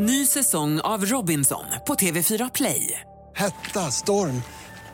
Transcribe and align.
Ny 0.00 0.26
säsong 0.26 0.80
av 0.80 1.04
Robinson 1.04 1.64
på 1.86 1.94
TV4 1.94 2.50
Play. 2.54 3.00
Hetta, 3.36 3.80
storm, 3.80 4.42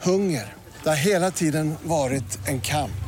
hunger. 0.02 0.52
Det 0.82 0.88
har 0.88 1.06
hela 1.06 1.30
tiden 1.30 1.74
varit 1.82 2.48
en 2.48 2.60
kamp. 2.60 3.04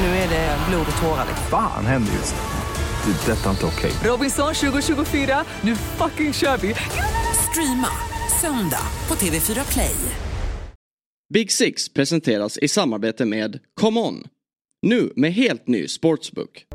Nu 0.00 0.06
är 0.06 0.28
det 0.28 0.58
blod 0.68 0.86
och 0.96 1.02
tårar. 1.02 1.26
Fan 1.50 1.86
händer 1.86 2.12
just 2.12 2.34
nu. 2.34 3.12
Det. 3.12 3.32
är 3.32 3.36
Detta 3.36 3.46
är 3.46 3.50
inte 3.50 3.66
okej. 3.66 3.92
Robinson 4.10 4.54
2024, 4.54 5.44
nu 5.60 5.76
fucking 5.76 6.32
kör 6.32 6.56
vi! 6.56 6.74
Streama 7.50 7.90
söndag 8.40 8.86
på 9.06 9.14
TV4 9.14 9.72
Play. 9.72 9.96
Big 11.34 11.52
Six 11.52 11.88
presenteras 11.88 12.58
i 12.58 12.68
samarbete 12.68 13.24
med 13.24 13.58
ComeOn. 13.80 14.24
Nu 14.82 15.12
med 15.16 15.32
helt 15.32 15.66
ny 15.66 15.88
sportsbook. 15.88 16.66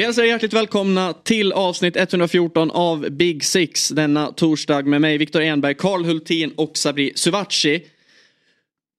Vi 0.00 0.04
hälsar 0.04 0.22
er 0.22 0.26
hjärtligt 0.26 0.52
välkomna 0.52 1.12
till 1.12 1.52
avsnitt 1.52 1.96
114 1.96 2.70
av 2.70 3.10
Big 3.10 3.44
Six 3.44 3.88
denna 3.88 4.32
torsdag 4.32 4.82
med 4.82 5.00
mig 5.00 5.18
Viktor 5.18 5.42
Enberg, 5.42 5.74
Karl 5.74 6.04
Hultin 6.04 6.52
och 6.56 6.76
Sabri 6.76 7.12
Suvaci. 7.14 7.84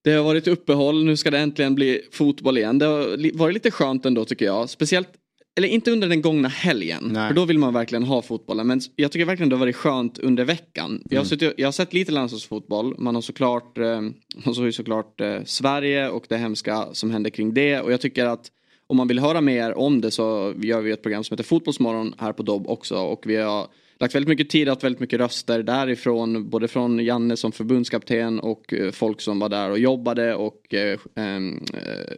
Det 0.04 0.12
har 0.12 0.24
varit 0.24 0.48
uppehåll, 0.48 1.04
nu 1.06 1.18
ska 1.18 1.32
det 1.32 1.40
äntligen 1.40 1.76
bli 1.76 2.02
fotboll 2.12 2.58
igen. 2.58 2.80
Det 2.80 2.86
har 2.86 3.38
varit 3.38 3.54
lite 3.54 3.72
skönt 3.72 4.06
ändå 4.06 4.26
tycker 4.26 4.46
jag. 4.46 4.70
Speciellt, 4.70 5.10
eller 5.58 5.68
inte 5.68 5.92
under 5.92 6.08
den 6.08 6.22
gångna 6.22 6.48
helgen. 6.48 7.10
Nej. 7.14 7.28
För 7.28 7.36
då 7.36 7.46
vill 7.46 7.60
man 7.60 7.74
verkligen 7.74 8.04
ha 8.04 8.22
fotbollen. 8.22 8.68
Men 8.68 8.82
jag 8.96 9.12
tycker 9.12 9.26
verkligen 9.26 9.50
det 9.50 9.56
har 9.56 9.60
varit 9.60 9.76
skönt 9.76 10.20
under 10.20 10.46
veckan. 10.46 11.04
Jag, 11.10 11.20
har 11.20 11.26
suttit, 11.26 11.54
jag 11.58 11.68
har 11.68 11.72
sett 11.72 11.94
lite 11.94 12.12
landslagsfotboll. 12.12 12.96
Man 12.98 13.16
har 13.16 13.22
såklart, 13.22 13.78
eh, 13.78 14.02
man 14.46 14.56
såg 14.56 14.66
ju 14.66 14.72
såklart 14.72 15.22
eh, 15.22 15.44
Sverige 15.46 16.10
och 16.10 16.26
det 16.30 16.38
hemska 16.38 16.88
som 16.94 17.12
hände 17.12 17.30
kring 17.30 17.54
det. 17.54 17.80
Och 17.80 17.92
jag 17.92 18.02
tycker 18.02 18.26
att 18.26 18.52
om 18.92 18.98
man 18.98 19.08
vill 19.08 19.20
höra 19.20 19.42
mer 19.42 19.78
om 19.78 20.02
det 20.02 20.12
så 20.12 20.54
gör 20.58 20.82
vi 20.82 20.92
ett 20.92 21.02
program 21.02 21.24
som 21.24 21.34
heter 21.34 21.44
Fotbollsmorgon 21.44 22.14
här 22.18 22.34
på 22.34 22.44
Dobb 22.44 22.68
också. 22.68 22.96
Och 22.96 23.24
vi 23.26 23.36
har 23.36 23.68
lagt 24.00 24.16
väldigt 24.16 24.30
mycket 24.30 24.50
tid 24.50 24.68
och 24.68 24.72
haft 24.72 24.84
väldigt 24.84 25.00
mycket 25.00 25.20
röster 25.20 25.64
därifrån. 25.64 26.50
Både 26.50 26.68
från 26.68 27.00
Janne 27.00 27.38
som 27.38 27.52
förbundskapten 27.52 28.40
och 28.40 28.74
eh, 28.74 28.92
folk 28.92 29.22
som 29.22 29.40
var 29.40 29.50
där 29.50 29.70
och 29.70 29.80
jobbade 29.80 30.36
och 30.36 30.74
eh, 30.74 31.00
eh, 31.16 31.40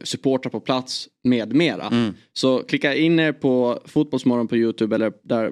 supportrar 0.03 0.49
på 0.49 0.59
plats 0.59 1.09
med 1.23 1.53
mera. 1.53 2.13
Så 2.33 2.63
klicka 2.63 2.95
in 2.95 3.19
er 3.19 3.31
på 3.31 3.79
Fotbollsmorgon 3.85 4.47
på 4.47 4.57
YouTube 4.57 4.95
eller 4.95 5.13
där 5.23 5.51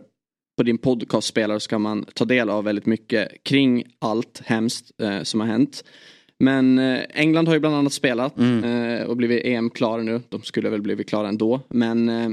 på 0.57 0.63
din 0.63 0.77
podcastspelare 0.77 1.59
så 1.59 1.69
kan 1.69 1.81
man 1.81 2.05
ta 2.13 2.25
del 2.25 2.49
av 2.49 2.63
väldigt 2.63 2.85
mycket 2.85 3.43
kring 3.43 3.83
allt 3.99 4.41
hemskt 4.45 5.01
eh, 5.01 5.23
som 5.23 5.39
har 5.39 5.47
hänt. 5.47 5.83
Men 6.41 6.79
eh, 6.79 7.01
England 7.13 7.47
har 7.47 7.53
ju 7.53 7.59
bland 7.59 7.75
annat 7.75 7.93
spelat 7.93 8.39
eh, 8.39 9.07
och 9.07 9.17
blivit 9.17 9.45
EM-klara 9.45 10.03
nu. 10.03 10.21
De 10.29 10.41
skulle 10.41 10.69
väl 10.69 10.81
blivit 10.81 11.09
klara 11.09 11.27
ändå. 11.27 11.61
Men 11.69 12.09
eh, 12.09 12.29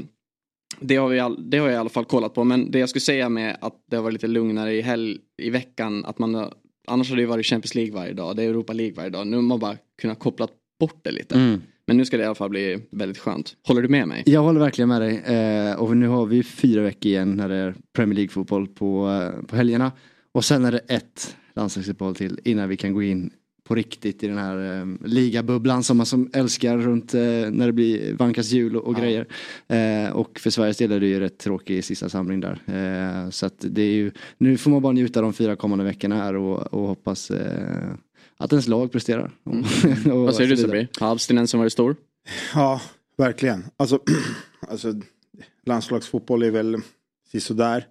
det, 0.81 0.97
har 0.97 1.09
vi 1.09 1.21
all, 1.21 1.51
det 1.51 1.59
har 1.59 1.67
jag 1.67 1.75
i 1.75 1.79
alla 1.79 1.89
fall 1.89 2.05
kollat 2.05 2.35
på. 2.35 2.45
Men 2.45 2.71
det 2.71 2.79
jag 2.79 2.89
skulle 2.89 3.01
säga 3.01 3.29
med 3.29 3.57
att 3.61 3.75
det 3.91 3.97
har 3.97 4.03
varit 4.03 4.13
lite 4.13 4.27
lugnare 4.27 4.75
i, 4.75 4.81
helg, 4.81 5.17
i 5.43 5.51
veckan. 5.51 6.05
Att 6.05 6.19
man, 6.19 6.51
annars 6.87 7.09
har 7.09 7.17
det 7.17 7.23
ju 7.23 7.29
varit 7.29 7.47
Champions 7.47 7.75
League 7.75 7.95
varje 7.95 8.13
dag. 8.13 8.37
Det 8.37 8.43
är 8.43 8.49
Europa 8.49 8.73
League 8.73 8.95
varje 8.97 9.11
dag. 9.11 9.27
Nu 9.27 9.37
har 9.37 9.43
man 9.43 9.59
bara 9.59 9.77
kunnat 10.01 10.19
koppla 10.19 10.49
bort 10.81 11.01
det 11.03 11.11
lite. 11.11 11.35
Mm. 11.35 11.63
Men 11.87 11.97
nu 11.97 12.05
ska 12.05 12.17
det 12.17 12.23
i 12.23 12.27
alla 12.27 12.35
fall 12.35 12.51
bli 12.51 12.79
väldigt 12.91 13.19
skönt. 13.19 13.57
Håller 13.67 13.83
du 13.83 13.89
med 13.89 14.09
mig? 14.09 14.23
Jag 14.27 14.43
håller 14.43 14.61
verkligen 14.61 14.89
med 14.89 15.01
dig. 15.01 15.17
Eh, 15.17 15.75
och 15.75 15.97
nu 15.97 16.09
har 16.09 16.27
vi 16.27 16.43
fyra 16.43 16.83
veckor 16.83 17.07
igen 17.07 17.37
när 17.37 17.49
det 17.49 17.57
är 17.57 17.75
Premier 17.97 18.15
League-fotboll 18.15 18.67
på, 18.67 19.23
på 19.47 19.57
helgerna. 19.57 19.93
Och 20.33 20.45
sen 20.45 20.65
är 20.65 20.73
det 20.73 20.79
ett 20.79 21.37
landslagsuppehåll 21.55 22.15
till 22.15 22.41
innan 22.45 22.69
vi 22.69 22.77
kan 22.77 22.95
gå 22.95 23.03
in 23.03 23.31
på 23.69 23.75
riktigt 23.75 24.23
i 24.23 24.29
den 24.29 24.39
här 24.39 24.81
eh, 24.81 24.87
ligabubblan 25.05 25.83
som 25.83 25.97
man 25.97 26.07
som 26.07 26.31
älskar 26.33 26.79
runt 26.79 27.15
eh, 27.15 27.21
när 27.21 27.67
det 27.67 27.73
blir 27.73 28.15
vankas 28.15 28.51
jul 28.51 28.77
och, 28.77 28.85
och 28.85 28.95
grejer. 28.95 29.27
Eh, 29.69 30.13
och 30.13 30.39
för 30.39 30.51
Sveriges 30.51 30.77
del 30.77 30.93
är 30.93 31.01
det 31.01 31.07
ju 31.07 31.21
rätt 31.21 31.39
tråkig 31.39 31.85
sista 31.85 32.09
samling 32.09 32.41
där. 32.41 32.63
Eh, 32.67 33.31
så 33.31 33.47
att 33.47 33.55
det 33.59 33.83
är 33.83 33.93
ju, 33.93 34.13
nu 34.39 34.57
får 34.57 34.71
man 34.71 34.83
bara 34.83 34.93
njuta 34.93 35.21
de 35.21 35.33
fyra 35.33 35.57
kommande 35.57 35.85
veckorna 35.85 36.17
här 36.17 36.37
och, 36.37 36.75
och 36.75 36.89
hoppas 36.89 37.31
eh, 37.31 37.95
att 38.37 38.53
ens 38.53 38.69
lag 38.69 38.93
presterar. 38.93 39.31
och 39.45 39.53
Mm. 39.53 40.25
Vad 40.25 40.35
säger 40.35 40.51
du. 40.51 40.57
Sabri? 40.57 40.89
Har 41.01 41.13
abstinensen 41.13 41.61
varit 41.61 41.73
stor? 41.73 41.97
Ja, 42.55 42.81
verkligen. 43.17 43.65
Alltså, 43.77 44.01
alltså 44.69 44.95
landslagsfotboll 45.67 46.43
är 46.43 46.51
väl 46.51 46.77
sisådär. 47.33 47.87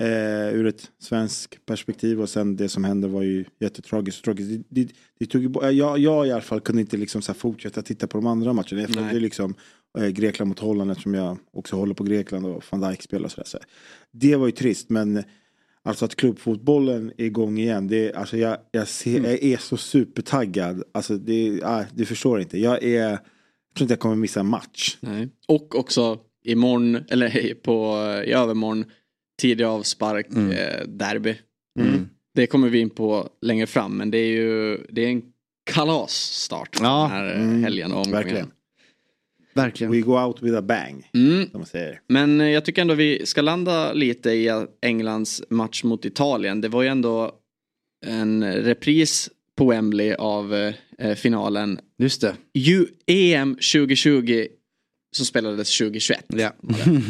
Eh, 0.00 0.54
ur 0.54 0.66
ett 0.66 0.90
svenskt 0.98 1.66
perspektiv 1.66 2.20
och 2.20 2.28
sen 2.28 2.56
det 2.56 2.68
som 2.68 2.84
hände 2.84 3.08
var 3.08 3.22
ju 3.22 3.44
jättetragiskt. 3.60 4.24
tragiskt. 4.24 4.50
Det, 4.68 4.82
det, 4.84 4.92
det 5.18 5.26
tog 5.26 5.50
bo- 5.50 5.64
jag, 5.70 5.98
jag 5.98 6.26
i 6.26 6.30
alla 6.32 6.40
fall 6.40 6.60
kunde 6.60 6.80
inte 6.82 6.96
liksom 6.96 7.22
så 7.22 7.34
fortsätta 7.34 7.82
titta 7.82 8.06
på 8.06 8.18
de 8.18 8.26
andra 8.26 8.52
matcherna. 8.52 8.80
Jag 8.80 8.90
följde 8.90 9.20
liksom 9.20 9.54
eh, 9.98 10.08
Grekland 10.08 10.48
mot 10.48 10.58
Holland 10.58 10.90
eftersom 10.90 11.14
jag 11.14 11.38
också 11.52 11.76
håller 11.76 11.94
på 11.94 12.04
Grekland 12.04 12.46
och 12.46 12.64
van 12.70 12.80
Dijk 12.80 13.02
spelar 13.02 13.24
och 13.24 13.30
sådär. 13.30 13.44
Så 13.46 13.58
det 14.12 14.36
var 14.36 14.46
ju 14.46 14.52
trist 14.52 14.90
men 14.90 15.22
alltså 15.82 16.04
att 16.04 16.16
klubbfotbollen 16.16 17.12
är 17.16 17.24
igång 17.24 17.58
igen. 17.58 17.88
Det, 17.88 18.08
är- 18.10 18.16
alltså 18.16 18.36
jag, 18.36 18.56
jag, 18.70 18.88
ser, 18.88 19.18
Mm. 19.18 19.30
jag 19.30 19.42
är 19.42 19.56
så 19.56 19.76
supertaggad. 19.76 20.82
Alltså 20.94 21.16
det, 21.16 21.60
ah, 21.64 21.84
du 21.94 22.04
förstår 22.04 22.40
inte. 22.40 22.58
Jag 22.58 22.82
är, 22.84 23.10
jag 23.10 23.18
tror 23.76 23.84
inte 23.84 23.92
jag 23.92 24.00
kommer 24.00 24.16
missa 24.16 24.40
en 24.40 24.46
match. 24.46 24.96
Nej. 25.00 25.28
Och 25.48 25.78
också 25.78 26.18
imorgon, 26.44 26.96
eller 27.10 27.54
på, 27.62 27.96
i 28.26 28.32
övermorgon, 28.32 28.84
tidig 29.42 29.64
avspark, 29.64 30.26
eh, 30.26 30.86
derby. 30.86 31.34
Mm. 31.80 32.08
Det 32.34 32.46
kommer 32.46 32.68
vi 32.68 32.78
in 32.78 32.90
på 32.90 33.28
längre 33.42 33.66
fram 33.66 33.96
men 33.96 34.10
det 34.10 34.18
är 34.18 34.30
ju 34.30 34.78
det 34.90 35.04
är 35.04 35.08
en 35.08 35.22
kalasstart 35.70 36.78
Ja, 36.80 37.02
den 37.02 37.10
här 37.10 37.34
mm, 37.34 37.62
helgen 37.62 37.92
och 37.92 37.98
omgången. 37.98 38.24
verkligen. 38.24 38.50
Verkligen. 39.54 39.92
We 39.92 40.00
go 40.00 40.12
out 40.12 40.42
with 40.42 40.56
a 40.56 40.62
bang. 40.62 41.10
Mm. 41.14 41.50
Som 41.50 41.60
man 41.60 41.66
säger. 41.66 42.00
Men 42.08 42.40
eh, 42.40 42.48
jag 42.48 42.64
tycker 42.64 42.82
ändå 42.82 42.94
vi 42.94 43.26
ska 43.26 43.42
landa 43.42 43.92
lite 43.92 44.30
i 44.30 44.66
Englands 44.82 45.42
match 45.50 45.84
mot 45.84 46.04
Italien. 46.04 46.60
Det 46.60 46.68
var 46.68 46.82
ju 46.82 46.88
ändå 46.88 47.32
en 48.06 48.44
repris 48.54 49.30
på 49.58 49.64
Wembley 49.64 50.14
av 50.14 50.54
eh, 50.54 50.74
eh, 50.98 51.14
finalen. 51.14 51.78
Just 51.98 52.20
det. 52.20 52.36
Ju, 52.54 52.86
EM 53.06 53.54
2020 53.54 54.46
som 55.12 55.26
spelades 55.26 55.78
2021. 55.78 56.24
Ja. 56.28 56.52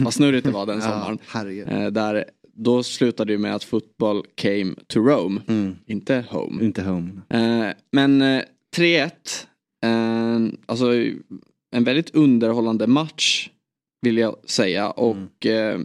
Vad 0.04 0.14
snurrigt 0.14 0.44
det 0.46 0.50
var 0.52 0.66
den 0.66 0.82
sommaren. 0.82 1.18
Ja. 1.34 1.44
Eh, 1.50 1.90
där, 1.90 2.24
då 2.54 2.82
slutade 2.82 3.32
det 3.32 3.38
med 3.38 3.54
att 3.54 3.64
fotboll 3.64 4.24
came 4.34 4.74
to 4.86 5.00
Rome, 5.00 5.40
Mm. 5.48 5.76
inte 5.86 6.24
home. 6.30 6.64
Inte 6.64 6.82
home. 6.82 7.10
Eh, 7.28 7.66
men 7.92 8.22
eh, 8.22 8.42
3-1, 8.76 9.10
eh, 9.84 10.40
alltså 10.66 10.92
en 11.74 11.84
väldigt 11.84 12.14
underhållande 12.14 12.86
match 12.86 13.50
vill 14.00 14.18
jag 14.18 14.36
säga. 14.44 14.90
Och 14.90 15.46
eh, 15.46 15.80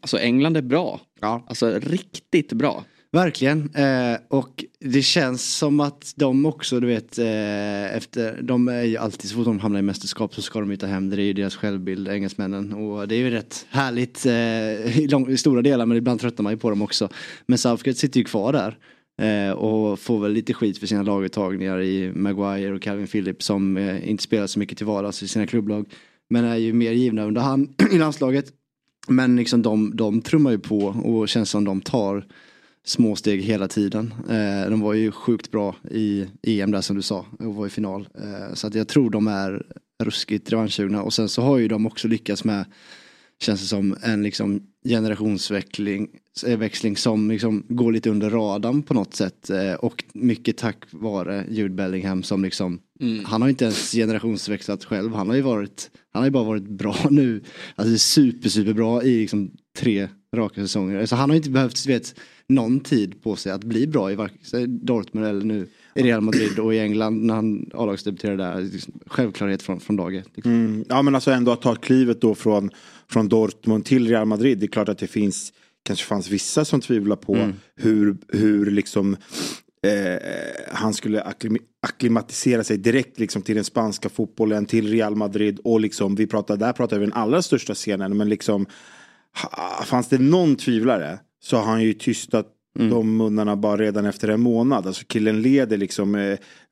alltså 0.00 0.18
England 0.18 0.56
är 0.56 0.62
bra. 0.62 1.00
Ja. 1.20 1.44
Alltså 1.48 1.78
riktigt 1.82 2.52
bra. 2.52 2.84
Verkligen. 3.12 3.70
Eh, 3.74 4.18
och 4.28 4.64
det 4.80 5.02
känns 5.02 5.56
som 5.56 5.80
att 5.80 6.12
de 6.16 6.46
också, 6.46 6.80
du 6.80 6.86
vet, 6.86 7.18
eh, 7.18 7.96
efter, 7.96 8.42
de 8.42 8.68
är 8.68 8.82
ju 8.82 8.96
alltid, 8.96 9.30
så 9.30 9.36
fort 9.36 9.44
de 9.44 9.60
hamnar 9.60 9.78
i 9.78 9.82
mästerskap 9.82 10.34
så 10.34 10.42
ska 10.42 10.60
de 10.60 10.70
ju 10.70 10.76
ta 10.76 10.86
hem 10.86 11.10
det. 11.10 11.16
Det 11.16 11.22
är 11.22 11.26
ju 11.26 11.32
deras 11.32 11.56
självbild, 11.56 12.08
engelsmännen. 12.08 12.72
Och 12.72 13.08
det 13.08 13.14
är 13.14 13.18
ju 13.18 13.30
rätt 13.30 13.66
härligt 13.70 14.26
eh, 14.26 14.98
i, 14.98 15.08
lång, 15.08 15.30
i 15.30 15.36
stora 15.36 15.62
delar, 15.62 15.86
men 15.86 15.96
ibland 15.96 16.20
tröttnar 16.20 16.42
man 16.42 16.52
ju 16.52 16.56
på 16.56 16.70
dem 16.70 16.82
också. 16.82 17.08
Men 17.46 17.58
Southgate 17.58 17.98
sitter 17.98 18.18
ju 18.18 18.24
kvar 18.24 18.52
där. 18.52 18.78
Eh, 19.20 19.52
och 19.52 19.98
får 19.98 20.20
väl 20.20 20.32
lite 20.32 20.54
skit 20.54 20.78
för 20.78 20.86
sina 20.86 21.02
laguttagningar 21.02 21.80
i 21.80 22.12
Maguire 22.14 22.74
och 22.74 22.82
Calvin 22.82 23.06
Phillips 23.06 23.46
som 23.46 23.76
eh, 23.76 24.10
inte 24.10 24.22
spelar 24.22 24.46
så 24.46 24.58
mycket 24.58 24.78
till 24.78 24.86
vardags 24.86 25.22
i 25.22 25.28
sina 25.28 25.46
klubblag. 25.46 25.86
Men 26.30 26.44
är 26.44 26.56
ju 26.56 26.72
mer 26.72 26.92
givna 26.92 27.24
under 27.24 27.40
hand 27.40 27.82
i 27.92 27.98
landslaget. 27.98 28.52
Men 29.08 29.36
liksom 29.36 29.62
de, 29.62 29.96
de 29.96 30.22
trummar 30.22 30.50
ju 30.50 30.58
på 30.58 30.78
och 30.86 31.28
känns 31.28 31.50
som 31.50 31.64
de 31.64 31.80
tar 31.80 32.24
små 32.88 33.16
steg 33.16 33.42
hela 33.42 33.68
tiden. 33.68 34.14
Eh, 34.28 34.70
de 34.70 34.80
var 34.80 34.94
ju 34.94 35.12
sjukt 35.12 35.50
bra 35.50 35.76
i 35.90 36.26
EM 36.42 36.70
där 36.70 36.80
som 36.80 36.96
du 36.96 37.02
sa 37.02 37.26
och 37.38 37.54
var 37.54 37.66
i 37.66 37.70
final. 37.70 38.08
Eh, 38.14 38.54
så 38.54 38.66
att 38.66 38.74
jag 38.74 38.88
tror 38.88 39.10
de 39.10 39.26
är 39.26 39.66
ruskigt 40.02 40.52
revanschsugna. 40.52 41.02
Och 41.02 41.14
sen 41.14 41.28
så 41.28 41.42
har 41.42 41.58
ju 41.58 41.68
de 41.68 41.86
också 41.86 42.08
lyckats 42.08 42.44
med 42.44 42.64
känns 43.40 43.60
det 43.60 43.66
som 43.66 43.96
en 44.02 44.22
liksom 44.22 44.62
generationsväxling 44.84 46.08
eh, 46.46 46.94
som 46.94 47.30
liksom 47.30 47.66
går 47.68 47.92
lite 47.92 48.10
under 48.10 48.30
radarn 48.30 48.82
på 48.82 48.94
något 48.94 49.14
sätt. 49.14 49.50
Eh, 49.50 49.74
och 49.74 50.04
mycket 50.12 50.56
tack 50.56 50.84
vare 50.90 51.44
Jude 51.50 51.74
Bellingham 51.74 52.22
som 52.22 52.44
liksom 52.44 52.80
han 53.24 53.42
har 53.42 53.48
inte 53.48 53.64
ens 53.64 53.92
generationsväxlat 53.92 54.84
själv. 54.84 55.14
Han 55.14 55.28
har 55.28 55.36
ju 55.36 55.42
varit 55.42 55.90
han 56.12 56.20
har 56.20 56.26
ju 56.26 56.30
bara 56.30 56.44
varit 56.44 56.68
bra 56.68 56.96
nu. 57.10 57.42
Alltså 57.74 57.98
super 57.98 58.48
super 58.48 58.72
bra 58.72 59.02
i 59.02 59.20
liksom 59.20 59.50
tre 59.78 60.08
raka 60.36 60.60
säsonger 60.60 61.06
så 61.06 61.16
han 61.16 61.30
har 61.30 61.36
inte 61.36 61.50
behövt 61.50 61.86
vet, 61.86 62.14
någon 62.48 62.80
tid 62.80 63.22
på 63.22 63.36
sig 63.36 63.52
att 63.52 63.64
bli 63.64 63.86
bra 63.86 64.12
i 64.12 64.14
varken 64.14 64.86
Dortmund 64.86 65.26
eller 65.26 65.44
nu 65.44 65.66
i 65.94 66.02
Real 66.02 66.20
Madrid 66.20 66.58
och 66.58 66.74
i 66.74 66.78
England 66.78 67.26
när 67.26 67.34
han 67.34 67.70
A-lagsdebuterade 67.74 68.44
där. 68.44 68.60
Liksom, 68.60 68.92
Självklarhet 69.06 69.62
från, 69.62 69.80
från 69.80 69.96
dag 69.96 70.14
ett. 70.14 70.28
Liksom. 70.34 70.52
Mm, 70.52 70.84
ja 70.88 71.02
men 71.02 71.14
alltså 71.14 71.30
ändå 71.30 71.52
att 71.52 71.62
ta 71.62 71.74
klivet 71.74 72.20
då 72.20 72.34
från, 72.34 72.70
från 73.10 73.28
Dortmund 73.28 73.84
till 73.84 74.08
Real 74.08 74.26
Madrid. 74.26 74.58
Det 74.58 74.66
är 74.66 74.68
klart 74.68 74.88
att 74.88 74.98
det 74.98 75.06
finns, 75.06 75.52
kanske 75.82 76.04
fanns 76.06 76.30
vissa 76.30 76.64
som 76.64 76.80
tvivlar 76.80 77.16
på 77.16 77.34
Mm. 77.34 77.52
hur, 77.76 78.16
hur 78.28 78.70
liksom 78.70 79.16
eh, 79.86 80.22
han 80.72 80.94
skulle 80.94 81.22
akklim- 81.22 81.62
akklimatisera 81.86 82.64
sig 82.64 82.78
direkt 82.78 83.18
liksom 83.18 83.42
till 83.42 83.54
den 83.54 83.64
spanska 83.64 84.08
fotbollen, 84.08 84.66
till 84.66 84.88
Real 84.90 85.16
Madrid 85.16 85.58
och 85.64 85.80
liksom, 85.80 86.14
vi 86.14 86.26
pratar, 86.26 86.56
där 86.56 86.72
pratar 86.72 86.98
vi 86.98 87.04
den 87.06 87.12
allra 87.14 87.42
största 87.42 87.74
scenen, 87.74 88.16
men 88.16 88.28
liksom 88.28 88.66
ha- 89.42 89.84
fanns 89.84 90.08
det 90.08 90.18
någon 90.18 90.56
tvivlare 90.56 91.18
så 91.42 91.56
har 91.56 91.64
han 91.64 91.82
ju 91.82 91.92
tystat 91.94 92.54
de 92.90 93.16
munnarna 93.16 93.56
bara 93.56 93.76
redan 93.76 94.06
efter 94.06 94.28
en 94.28 94.40
månad. 94.40 94.86
Alltså 94.86 95.04
killen 95.06 95.42
leder 95.42 95.76
liksom 95.76 96.14
eh, 96.14 96.22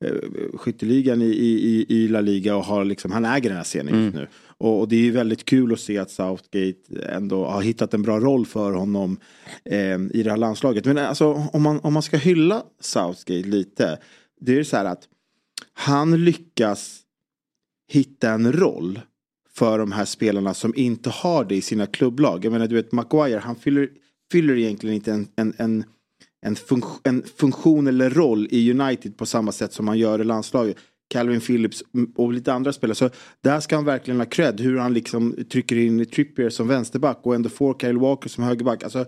eh, 0.04 0.14
skytteligan 0.54 1.22
i, 1.22 1.26
i, 1.26 1.86
i 1.88 2.08
La 2.08 2.20
Liga 2.20 2.56
och 2.56 2.64
har 2.64 2.84
liksom, 2.84 3.10
han 3.10 3.24
äger 3.24 3.48
den 3.48 3.56
här 3.56 3.64
scenen 3.64 4.04
just 4.04 4.14
nu. 4.14 4.26
Och, 4.58 4.80
och 4.80 4.88
det 4.88 4.96
är 4.96 5.00
ju 5.00 5.10
väldigt 5.10 5.44
kul 5.44 5.72
att 5.72 5.80
se 5.80 5.98
att 5.98 6.10
Southgate 6.10 7.02
ändå 7.08 7.44
har 7.44 7.62
hittat 7.62 7.94
en 7.94 8.02
bra 8.02 8.20
roll 8.20 8.46
för 8.46 8.72
honom 8.72 9.20
eh, 9.64 9.98
i 10.14 10.22
det 10.22 10.30
här 10.30 10.36
landslaget. 10.36 10.84
Men 10.84 10.98
alltså 10.98 11.48
om 11.52 11.62
man, 11.62 11.80
om 11.80 11.92
man 11.92 12.02
ska 12.02 12.16
hylla 12.16 12.62
Southgate 12.80 13.48
lite. 13.48 13.98
Det 14.40 14.58
är 14.58 14.64
så 14.64 14.76
här 14.76 14.84
att 14.84 15.02
han 15.72 16.24
lyckas 16.24 17.00
hitta 17.88 18.30
en 18.30 18.52
roll 18.52 19.00
för 19.58 19.78
de 19.78 19.92
här 19.92 20.04
spelarna 20.04 20.54
som 20.54 20.72
inte 20.76 21.10
har 21.10 21.44
det 21.44 21.54
i 21.54 21.60
sina 21.60 21.86
klubblag. 21.86 22.44
Jag 22.44 22.52
menar 22.52 22.66
du 22.66 22.74
vet 22.74 22.92
Maguire 22.92 23.38
han 23.38 23.56
fyller, 23.56 23.88
fyller 24.32 24.56
egentligen 24.58 24.96
inte 24.96 25.12
en, 25.12 25.28
en, 25.36 25.54
en, 25.58 25.84
en, 26.46 26.54
funk- 26.56 27.00
en 27.04 27.22
funktion 27.36 27.86
eller 27.86 28.10
roll 28.10 28.48
i 28.50 28.70
United 28.70 29.16
på 29.16 29.26
samma 29.26 29.52
sätt 29.52 29.72
som 29.72 29.88
han 29.88 29.98
gör 29.98 30.20
i 30.20 30.24
landslaget. 30.24 30.76
Calvin 31.08 31.40
Phillips 31.40 31.82
och 32.16 32.32
lite 32.32 32.52
andra 32.52 32.72
spelare. 32.72 32.94
Så 32.94 33.10
där 33.42 33.60
ska 33.60 33.76
han 33.76 33.84
verkligen 33.84 34.20
ha 34.20 34.26
cred. 34.26 34.60
Hur 34.60 34.78
han 34.78 34.94
liksom 34.94 35.36
trycker 35.50 35.76
in 35.76 36.06
Trippier 36.06 36.50
som 36.50 36.68
vänsterback 36.68 37.20
och 37.22 37.34
ändå 37.34 37.48
får 37.48 37.74
Kyle 37.80 37.98
Walker 37.98 38.28
som 38.28 38.44
högerback. 38.44 38.82
Alltså, 38.82 39.06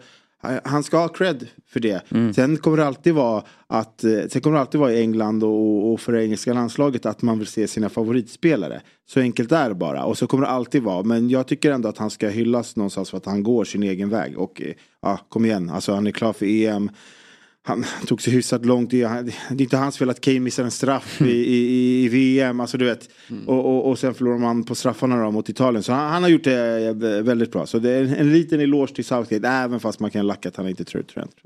han 0.65 0.83
ska 0.83 0.99
ha 0.99 1.09
cred 1.09 1.49
för 1.67 1.81
det. 1.81 2.03
Sen 2.35 2.57
kommer 2.57 2.77
det 2.77 2.87
alltid 2.87 3.15
vara 3.15 3.43
att 3.67 4.05
eh, 4.05 4.11
Sen 4.29 4.43
kommer 4.43 4.55
det 4.55 4.61
alltid 4.61 4.81
vara 4.81 4.93
i 4.93 5.01
England 5.01 5.45
och, 5.45 5.93
och 5.93 6.01
för 6.01 6.13
det 6.13 6.25
engelska 6.25 6.53
landslaget 6.53 7.07
att 7.07 7.23
man 7.23 7.39
vill 7.39 7.47
se 7.47 7.69
sina 7.69 7.89
favoritspelare. 7.89 8.81
Så 9.07 9.21
enkelt 9.21 9.53
är 9.53 9.69
det 9.69 9.75
bara. 9.75 10.05
Och 10.05 10.19
så 10.19 10.27
kommer 10.27 10.45
det 10.45 10.51
alltid 10.51 10.83
vara. 10.83 11.03
Men 11.03 11.29
jag 11.29 11.47
tycker 11.47 11.73
ändå 11.73 11.89
att 11.89 11.99
han 11.99 12.11
ska 12.11 12.29
hyllas 12.29 12.77
någonstans 12.77 13.11
för 13.11 13.17
att 13.17 13.27
han 13.27 13.43
går 13.43 13.65
sin 13.65 13.83
egen 13.83 14.09
väg. 14.09 14.39
Och 14.39 14.63
eh, 14.63 14.73
ja, 15.03 15.19
kom 15.29 15.45
igen. 15.45 15.71
Alltså 15.71 15.95
han 15.95 16.07
är 16.07 16.11
klar 16.11 16.33
för 16.33 16.47
EM. 16.47 16.91
Han 17.63 17.85
tog 18.07 18.23
sig 18.23 18.33
hyfsat 18.33 18.67
långt. 18.67 18.91
Det 18.91 19.03
är 19.03 19.61
inte 19.61 19.77
hans 19.77 19.99
fel 19.99 20.11
att 20.11 20.21
Kane 20.21 20.41
missar 20.41 20.65
en 20.65 20.71
straff 20.71 21.23
i, 21.23 21.31
i, 21.31 22.05
i 22.05 22.09
VM. 22.09 22.61
Alltså 22.61 22.79
du 22.79 22.85
vet. 22.85 23.09
Och, 23.47 23.67
och, 23.67 23.91
och 23.91 23.99
sen 23.99 24.15
förlorar 24.15 24.39
man 24.39 24.65
på 24.65 24.75
straffarna 24.75 25.25
då 25.25 25.31
mot 25.31 25.49
Italien. 25.49 25.83
Så 25.83 25.93
han, 25.93 26.13
han 26.13 26.23
har 26.23 26.31
gjort 26.31 26.45
det 26.45 26.87
eh, 26.87 27.23
väldigt 27.23 27.53
bra. 27.53 27.67
Så 27.67 27.79
det 27.79 27.91
är 27.91 28.03
en, 28.03 28.15
en 28.15 28.33
liten 28.33 28.61
eloge 28.61 28.95
till 28.95 29.05
Southgate. 29.05 29.49
Även 29.49 29.81
fast 29.81 30.01
man 30.01 30.11
kan 30.11 30.27
lacka 30.27 30.49
att 30.49 30.57
han 30.57 30.69
inte 30.69 30.85
tror 30.85 31.03
Trent. 31.03 31.37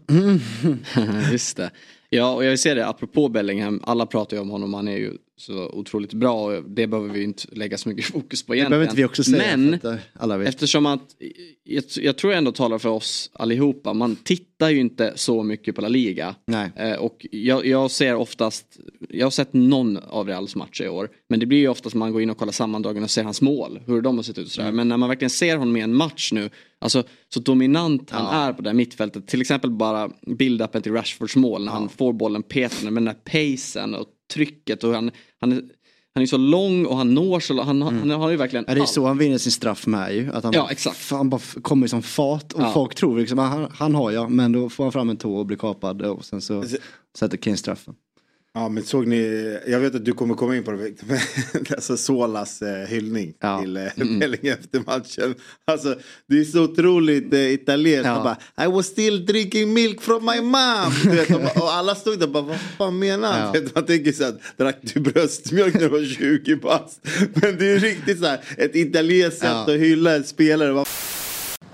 Just 1.33 1.57
det. 1.57 1.71
Ja, 2.15 2.35
och 2.35 2.45
jag 2.45 2.49
vill 2.49 2.59
säga 2.59 2.75
det, 2.75 2.87
apropå 2.87 3.29
Bellingham, 3.29 3.81
alla 3.85 4.07
pratar 4.07 4.37
ju 4.37 4.41
om 4.41 4.51
honom, 4.51 4.75
han 4.75 4.89
är 4.89 4.97
ju 4.97 5.13
så 5.37 5.69
otroligt 5.69 6.13
bra 6.13 6.61
det 6.61 6.87
behöver 6.87 7.09
vi 7.09 7.23
inte 7.23 7.45
lägga 7.53 7.79
så 7.79 7.89
mycket 7.89 8.05
fokus 8.13 8.43
på 8.43 8.53
Det 8.53 8.59
egentligen. 8.59 8.71
behöver 8.71 8.85
inte 8.85 8.97
vi 8.97 9.05
också 9.05 9.25
säga. 9.25 9.57
Men 9.57 9.75
eh, 9.75 10.01
alla 10.15 10.39
vet. 10.39 10.49
Eftersom 10.49 10.87
att, 10.87 11.17
jag, 11.65 11.85
jag 11.97 12.19
tror 12.19 12.33
jag 12.33 12.39
ändå 12.39 12.53
talar 12.53 12.79
för 12.79 12.89
oss 12.89 13.31
allihopa, 13.33 13.93
man 13.93 14.17
tittar 14.17 14.71
ju 14.71 14.81
inte 14.81 15.13
så 15.17 15.43
mycket 15.43 15.75
på 15.75 15.81
La 15.81 15.89
Liga. 15.89 16.35
Nej. 16.47 16.71
Eh, 16.77 16.93
och 16.93 17.27
jag, 17.31 17.67
jag 17.67 17.91
ser 17.91 18.15
oftast, 18.15 18.81
jag 19.09 19.27
har 19.27 19.31
sett 19.31 19.53
någon 19.53 19.97
av 19.97 20.27
Reals 20.27 20.57
matcher 20.57 20.85
i 20.85 20.89
år. 20.89 21.11
Men 21.29 21.41
det 21.41 21.47
blir 21.47 21.59
ju 21.59 21.69
oftast 21.69 21.95
man 21.95 22.13
går 22.13 22.23
in 22.23 22.31
och 22.31 22.39
kollar 22.39 22.53
sammandragen 22.53 23.03
och 23.03 23.11
ser 23.11 23.25
hans 23.25 23.41
mål, 23.41 23.81
hur 23.87 24.03
de 24.03 24.17
har 24.17 24.23
sett 24.23 24.39
ut 24.39 24.53
sådär. 24.53 24.69
Mm. 24.69 24.77
Men 24.77 24.89
när 24.89 24.97
man 24.97 25.09
verkligen 25.09 25.31
ser 25.31 25.57
honom 25.57 25.77
i 25.77 25.81
en 25.81 25.95
match 25.95 26.33
nu, 26.33 26.51
alltså 26.79 27.05
så 27.35 27.41
dominant 27.41 28.11
han 28.11 28.49
är 28.49 28.53
på 28.53 28.63
det 28.63 28.69
här 28.69 28.75
mittfältet. 28.75 29.27
Till 29.27 29.41
exempel 29.41 29.71
bara 29.71 30.11
build-upen 30.27 30.81
till 30.81 30.93
Rashfords 30.93 31.37
mål 31.37 31.65
när 31.65 31.73
han 31.73 31.89
får 31.89 32.13
bollen 32.13 32.43
petande 32.43 32.91
med 32.91 33.03
den 33.03 33.09
här 33.09 33.55
pacen 33.55 33.95
och 33.95 34.07
trycket 34.33 34.85
och 34.85 34.95
han, 34.95 35.11
han 35.41 35.53
är 35.53 35.63
han 36.15 36.23
är 36.23 36.27
så 36.27 36.37
lång 36.37 36.87
och 36.87 36.97
han 36.97 37.15
når 37.15 37.41
så 37.41 37.63
han, 37.63 37.83
han, 37.83 37.99
han 37.99 38.11
har 38.11 38.31
ju 38.31 38.37
verkligen 38.37 38.65
Mm. 38.65 38.71
Ja, 38.71 38.75
det 38.75 38.79
är 38.79 38.83
allt. 38.83 38.91
så 38.91 39.07
han 39.07 39.19
vinner 39.19 39.39
sin 39.39 39.53
straff 39.53 39.87
med 39.87 40.15
ju. 40.15 40.33
Att 40.33 40.45
han, 40.45 40.53
Ja, 40.53 40.69
exakt. 40.71 40.97
fan 40.97 41.31
bara 41.31 41.41
kommer 41.63 41.87
i 41.87 41.89
sån 41.89 42.03
fart 42.03 42.53
och 42.53 42.63
Ja. 42.63 42.73
folk 42.73 42.95
tror 42.95 43.19
liksom 43.19 43.39
att 43.39 43.51
han, 43.53 43.67
han 43.75 43.95
har 43.95 44.11
jag 44.11 44.31
men 44.31 44.53
då 44.53 44.69
får 44.69 44.85
han 44.85 44.93
fram 44.93 45.11
en 45.11 45.17
tå 45.17 45.37
och 45.37 45.47
blir 45.47 45.57
kapad 45.57 46.03
och 46.03 46.25
sen 46.25 46.41
så 46.41 46.65
sätter 47.19 47.37
Kane 47.37 47.57
straffen. 47.57 47.95
Ja 48.55 48.69
men 48.69 48.83
såg 48.85 49.07
ni, 49.07 49.59
jag 49.67 49.81
vet 49.81 49.95
att 49.95 50.05
du 50.05 50.13
kommer 50.13 50.35
komma 50.35 50.57
in 50.57 50.63
på 50.65 50.71
det, 50.73 50.93
men 51.07 51.19
alltså 51.71 51.97
Solas 51.97 52.63
eh, 52.63 52.87
hyllning 52.89 53.35
Ja. 53.41 53.61
till 53.61 53.77
eh, 53.77 53.83
Bellingham 53.97 54.59
efter 54.61 54.83
matchen. 54.87 55.35
Alltså 55.67 55.97
det 56.29 56.41
är 56.41 56.45
så 56.45 56.63
otroligt 56.63 57.33
eh, 57.35 57.53
italienskt. 57.53 58.07
Ja. 58.07 58.37
Bara 58.57 58.65
I 58.67 58.71
was 58.71 58.87
still 58.87 59.27
drinking 59.27 59.73
milk 59.73 60.03
from 60.03 60.25
my 60.27 60.41
mom. 60.41 60.93
Du 61.05 61.11
vet, 61.11 61.31
och, 61.35 61.41
bara- 61.41 61.63
och 61.63 61.73
alla 61.73 61.95
stod 61.95 62.19
där 62.19 62.27
och 62.27 62.33
bara 62.33 62.43
vad 62.43 62.59
fan 62.79 62.99
menar 62.99 63.33
han? 63.33 63.55
Ja. 63.55 63.61
Man 63.75 63.87
tänker 63.87 64.13
så 64.13 64.25
här, 64.25 64.35
drack 64.57 64.79
du 64.83 65.01
bröstmjölk 65.01 65.75
när 65.75 65.81
du 65.81 65.89
var 65.89 66.05
20 66.05 66.57
bast? 66.57 67.01
Men 67.35 67.59
det 67.59 67.71
är 67.73 67.79
riktigt 67.79 68.19
så 68.19 68.27
här, 68.27 68.41
ett 68.57 68.77
italienskt 68.77 69.39
sätt 69.41 69.49
Ja. 69.51 69.63
att 69.75 69.81
hylla 69.81 70.15
en 70.17 70.25
spelare. 70.25 70.73
Vad 70.73 70.89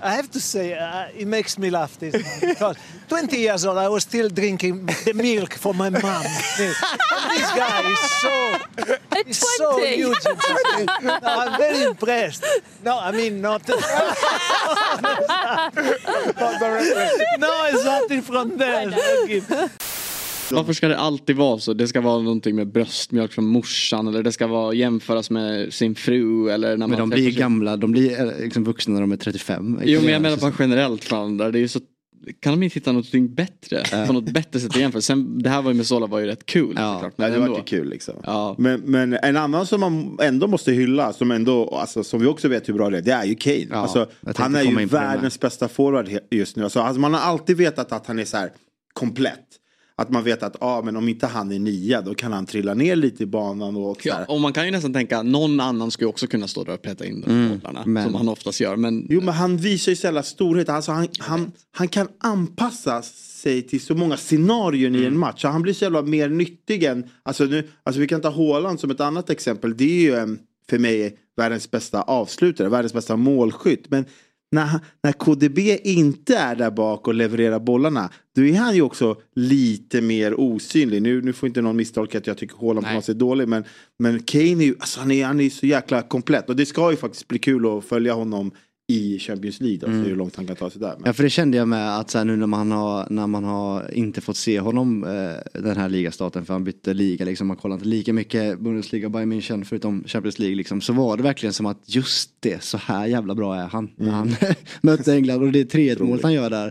I 0.01 0.13
have 0.15 0.31
to 0.31 0.39
say, 0.39 0.77
uh, 0.77 1.07
it 1.15 1.27
makes 1.27 1.57
me 1.57 1.69
laugh 1.69 1.97
this 1.99 2.13
one, 2.13 2.23
because 2.51 2.77
20 3.09 3.37
years 3.37 3.65
old, 3.65 3.77
I 3.77 3.89
was 3.89 4.03
still 4.03 4.29
drinking 4.29 4.85
the 4.85 5.13
milk 5.13 5.53
for 5.55 5.73
my 5.73 5.89
mum. 5.89 6.01
this 6.57 7.51
guy 7.51 7.91
is 7.91 7.99
so, 7.99 8.57
he's 9.25 9.57
so 9.57 9.85
huge. 9.85 10.17
No, 11.03 11.19
I'm 11.23 11.57
very 11.57 11.83
impressed. 11.83 12.45
No, 12.83 12.97
I 12.99 13.11
mean 13.11 13.41
not. 13.41 13.67
no, 13.67 13.75
it's 17.71 17.83
nothing 17.83 18.21
from 18.21 18.57
there. 18.57 18.89
Varför 20.51 20.73
ska 20.73 20.87
det 20.87 20.97
alltid 20.97 21.35
vara 21.35 21.59
så? 21.59 21.73
Det 21.73 21.87
ska 21.87 22.01
vara 22.01 22.21
någonting 22.21 22.55
med 22.55 22.67
bröstmjölk 22.71 23.31
från 23.33 23.45
morsan 23.47 24.07
eller 24.07 24.23
det 24.23 24.31
ska 24.31 24.47
vara 24.47 24.73
jämföras 24.73 25.29
med 25.29 25.73
sin 25.73 25.95
fru 25.95 26.49
eller 26.49 26.69
när 26.69 26.77
Men 26.77 26.89
man 26.89 26.99
de 26.99 27.09
träffar 27.09 27.21
blir 27.21 27.31
sin- 27.31 27.39
gamla, 27.39 27.77
de 27.77 27.91
blir 27.91 28.19
eh, 28.19 28.43
liksom 28.43 28.63
vuxna 28.63 28.93
när 28.93 29.01
de 29.01 29.11
är 29.11 29.17
35. 29.17 29.79
Jo 29.83 30.01
men 30.03 30.13
jag 30.13 30.21
menar 30.21 30.37
bara 30.37 30.53
generellt 30.59 31.03
fan 31.03 31.37
där. 31.37 31.51
Det 31.51 31.57
är 31.59 31.61
ju 31.61 31.67
så 31.67 31.79
kan 32.39 32.53
de 32.53 32.63
inte 32.63 32.73
hitta 32.73 32.91
någonting 32.91 33.33
bättre? 33.33 34.05
På 34.07 34.13
något 34.13 34.31
bättre 34.31 34.59
sätt 34.59 34.69
att 34.69 34.75
jämföra. 34.81 35.01
Sen 35.01 35.41
det 35.41 35.49
här 35.49 35.61
var 35.61 35.71
ju 35.71 35.77
med 35.77 35.85
Sola 35.85 36.07
var 36.07 36.19
ju 36.19 36.25
rätt 36.25 36.45
kul. 36.45 36.73
Ja. 36.77 36.93
såklart, 36.93 37.13
men 37.17 37.31
det 37.31 37.39
var 37.39 37.57
ju 37.57 37.63
kul 37.63 37.89
liksom. 37.89 38.13
Ja. 38.23 38.55
Men, 38.57 38.79
men 38.79 39.13
en 39.13 39.37
annan 39.37 39.65
som 39.65 39.79
man 39.79 40.17
ändå 40.21 40.47
måste 40.47 40.71
hylla, 40.71 41.13
som, 41.13 41.31
ändå, 41.31 41.69
alltså, 41.69 42.03
som 42.03 42.19
vi 42.21 42.27
också 42.27 42.47
vet 42.47 42.69
hur 42.69 42.73
bra 42.73 42.89
det 42.89 42.97
är, 42.97 43.01
det 43.01 43.11
är 43.11 43.25
ju 43.25 43.35
Kane. 43.35 43.65
Ja, 43.69 43.75
alltså, 43.75 44.09
han 44.35 44.55
är 44.55 44.63
ju 44.63 44.85
världens 44.85 45.39
bästa 45.39 45.67
forward 45.67 46.09
just 46.31 46.55
nu. 46.55 46.63
Alltså, 46.63 46.79
alltså, 46.79 46.99
man 46.99 47.13
har 47.13 47.21
alltid 47.21 47.57
vetat 47.57 47.91
att 47.91 48.07
han 48.07 48.19
är 48.19 48.25
så 48.25 48.37
här 48.37 48.51
komplett. 48.93 49.45
Att 49.99 50.09
man 50.09 50.23
vet 50.23 50.43
att 50.43 50.55
ah, 50.61 50.81
men 50.81 50.95
om 50.97 51.09
inte 51.09 51.27
han 51.27 51.51
är 51.51 51.59
nia 51.59 52.01
då 52.01 52.13
kan 52.15 52.33
han 52.33 52.45
trilla 52.45 52.73
ner 52.73 52.95
lite 52.95 53.23
i 53.23 53.25
banan 53.25 53.75
och 53.75 54.05
Ja, 54.05 54.25
och 54.27 54.41
man 54.41 54.53
kan 54.53 54.65
ju 54.65 54.71
nästan 54.71 54.93
tänka 54.93 55.23
någon 55.23 55.59
annan 55.59 55.91
skulle 55.91 56.07
också 56.07 56.27
kunna 56.27 56.47
stå 56.47 56.63
där 56.63 56.73
och 56.73 56.81
peta 56.81 57.05
in 57.05 57.21
de 57.21 57.31
Mm, 57.31 57.59
bollarna. 57.59 57.83
men- 57.85 58.03
Som 58.05 58.15
han 58.15 58.29
oftast 58.29 58.59
gör. 58.59 58.75
Men 58.75 59.05
Jo 59.09 59.21
men 59.21 59.33
han 59.33 59.57
visar 59.57 59.91
ju 59.91 59.97
jävla 60.03 60.23
storhet. 60.23 60.69
Alltså, 60.69 60.91
han, 60.91 61.07
han, 61.19 61.51
han 61.71 61.87
kan 61.87 62.07
anpassa 62.19 63.01
sig 63.41 63.61
till 63.61 63.81
så 63.81 63.95
många 63.95 64.17
scenarion 64.17 64.95
i 64.95 65.05
en 65.05 65.17
match. 65.17 65.41
Så 65.41 65.47
han 65.47 65.61
blir 65.61 65.73
så 65.73 65.83
jävla 65.85 66.01
mer 66.01 66.29
nyttig 66.29 66.83
än, 66.83 67.03
alltså, 67.23 67.43
nu, 67.43 67.67
alltså 67.83 68.01
vi 68.01 68.07
kan 68.07 68.21
ta 68.21 68.29
Haaland 68.29 68.79
som 68.79 68.91
ett 68.91 68.99
annat 69.01 69.29
exempel. 69.29 69.77
Det 69.77 69.83
är 69.83 70.01
ju 70.27 70.37
för 70.69 70.79
mig 70.79 71.17
världens 71.37 71.71
bästa 71.71 72.01
avslutare, 72.01 72.69
världens 72.69 72.93
bästa 72.93 73.15
målskytt. 73.15 73.85
Men 73.89 74.05
när, 74.51 74.79
när 75.03 75.11
KDB 75.11 75.59
inte 75.83 76.37
är 76.37 76.55
där 76.55 76.71
bak 76.71 77.07
och 77.07 77.13
levererar 77.13 77.59
bollarna, 77.59 78.09
då 78.35 78.45
är 78.45 78.53
han 78.53 78.75
ju 78.75 78.81
också 78.81 79.21
lite 79.35 80.01
mer 80.01 80.39
osynlig. 80.39 81.01
Nu, 81.01 81.21
nu 81.21 81.33
får 81.33 81.47
inte 81.47 81.61
någon 81.61 81.75
misstolka 81.75 82.17
att 82.17 82.27
jag 82.27 82.37
tycker 82.37 82.57
Haaland 82.57 82.87
på 82.87 82.93
något 82.93 83.05
sätt 83.05 83.15
är 83.15 83.19
dålig, 83.19 83.47
men, 83.47 83.63
men 83.99 84.23
Kane 84.23 84.43
är 84.43 84.65
ju, 84.65 84.75
alltså 84.79 84.99
han 84.99 85.11
är, 85.11 85.25
han 85.25 85.39
är 85.39 85.49
så 85.49 85.65
jäkla 85.65 86.01
komplett. 86.01 86.49
Och 86.49 86.55
det 86.55 86.65
ska 86.65 86.91
ju 86.91 86.97
faktiskt 86.97 87.27
bli 87.27 87.39
kul 87.39 87.77
att 87.77 87.85
följa 87.85 88.13
honom 88.13 88.51
i 88.89 89.19
Champions 89.19 89.61
League, 89.61 89.89
alltså 89.89 90.09
hur 90.09 90.15
långt 90.15 90.35
han 90.35 90.47
kan 90.47 90.55
ta 90.55 90.69
sig 90.69 90.81
där. 90.81 90.87
Men, 90.87 90.95
Mm. 90.99 91.07
Ja 91.07 91.13
för 91.13 91.23
det 91.23 91.29
kände 91.29 91.57
jag 91.57 91.67
med 91.67 91.97
att 91.97 92.09
så 92.09 92.17
här, 92.17 92.25
nu 92.25 92.35
när 92.35 92.47
man 92.47 92.71
har, 92.71 93.07
när 93.09 93.27
man 93.27 93.43
har 93.43 93.93
inte 93.93 94.21
fått 94.21 94.37
se 94.37 94.59
honom 94.59 95.03
eh, 95.03 95.61
den 95.61 95.77
här 95.77 95.89
ligastarten 95.89 96.45
för 96.45 96.53
han 96.53 96.63
bytte 96.63 96.93
liga 96.93 97.25
liksom, 97.25 97.47
man 97.47 97.57
kollar 97.57 97.75
inte 97.75 97.87
lika 97.87 98.13
mycket 98.13 98.59
Bundesliga 98.59 99.09
Bayern 99.09 99.33
München 99.33 99.63
förutom 99.63 100.03
Champions 100.07 100.39
League 100.39 100.55
liksom, 100.55 100.81
så 100.81 100.93
var 100.93 101.17
det 101.17 101.23
verkligen 101.23 101.53
som 101.53 101.65
att 101.65 101.83
just 101.85 102.31
det, 102.39 102.63
så 102.63 102.77
här 102.77 103.07
jävla 103.07 103.35
bra 103.35 103.55
är 103.55 103.67
han 103.67 103.89
när 103.95 104.11
han 104.11 104.35
mötte 104.81 105.13
England 105.13 105.43
och 105.43 105.51
det 105.51 105.59
är 105.59 105.95
3-1 105.95 106.03
målet 106.03 106.23
han 106.23 106.33
gör 106.33 106.49
där. 106.49 106.67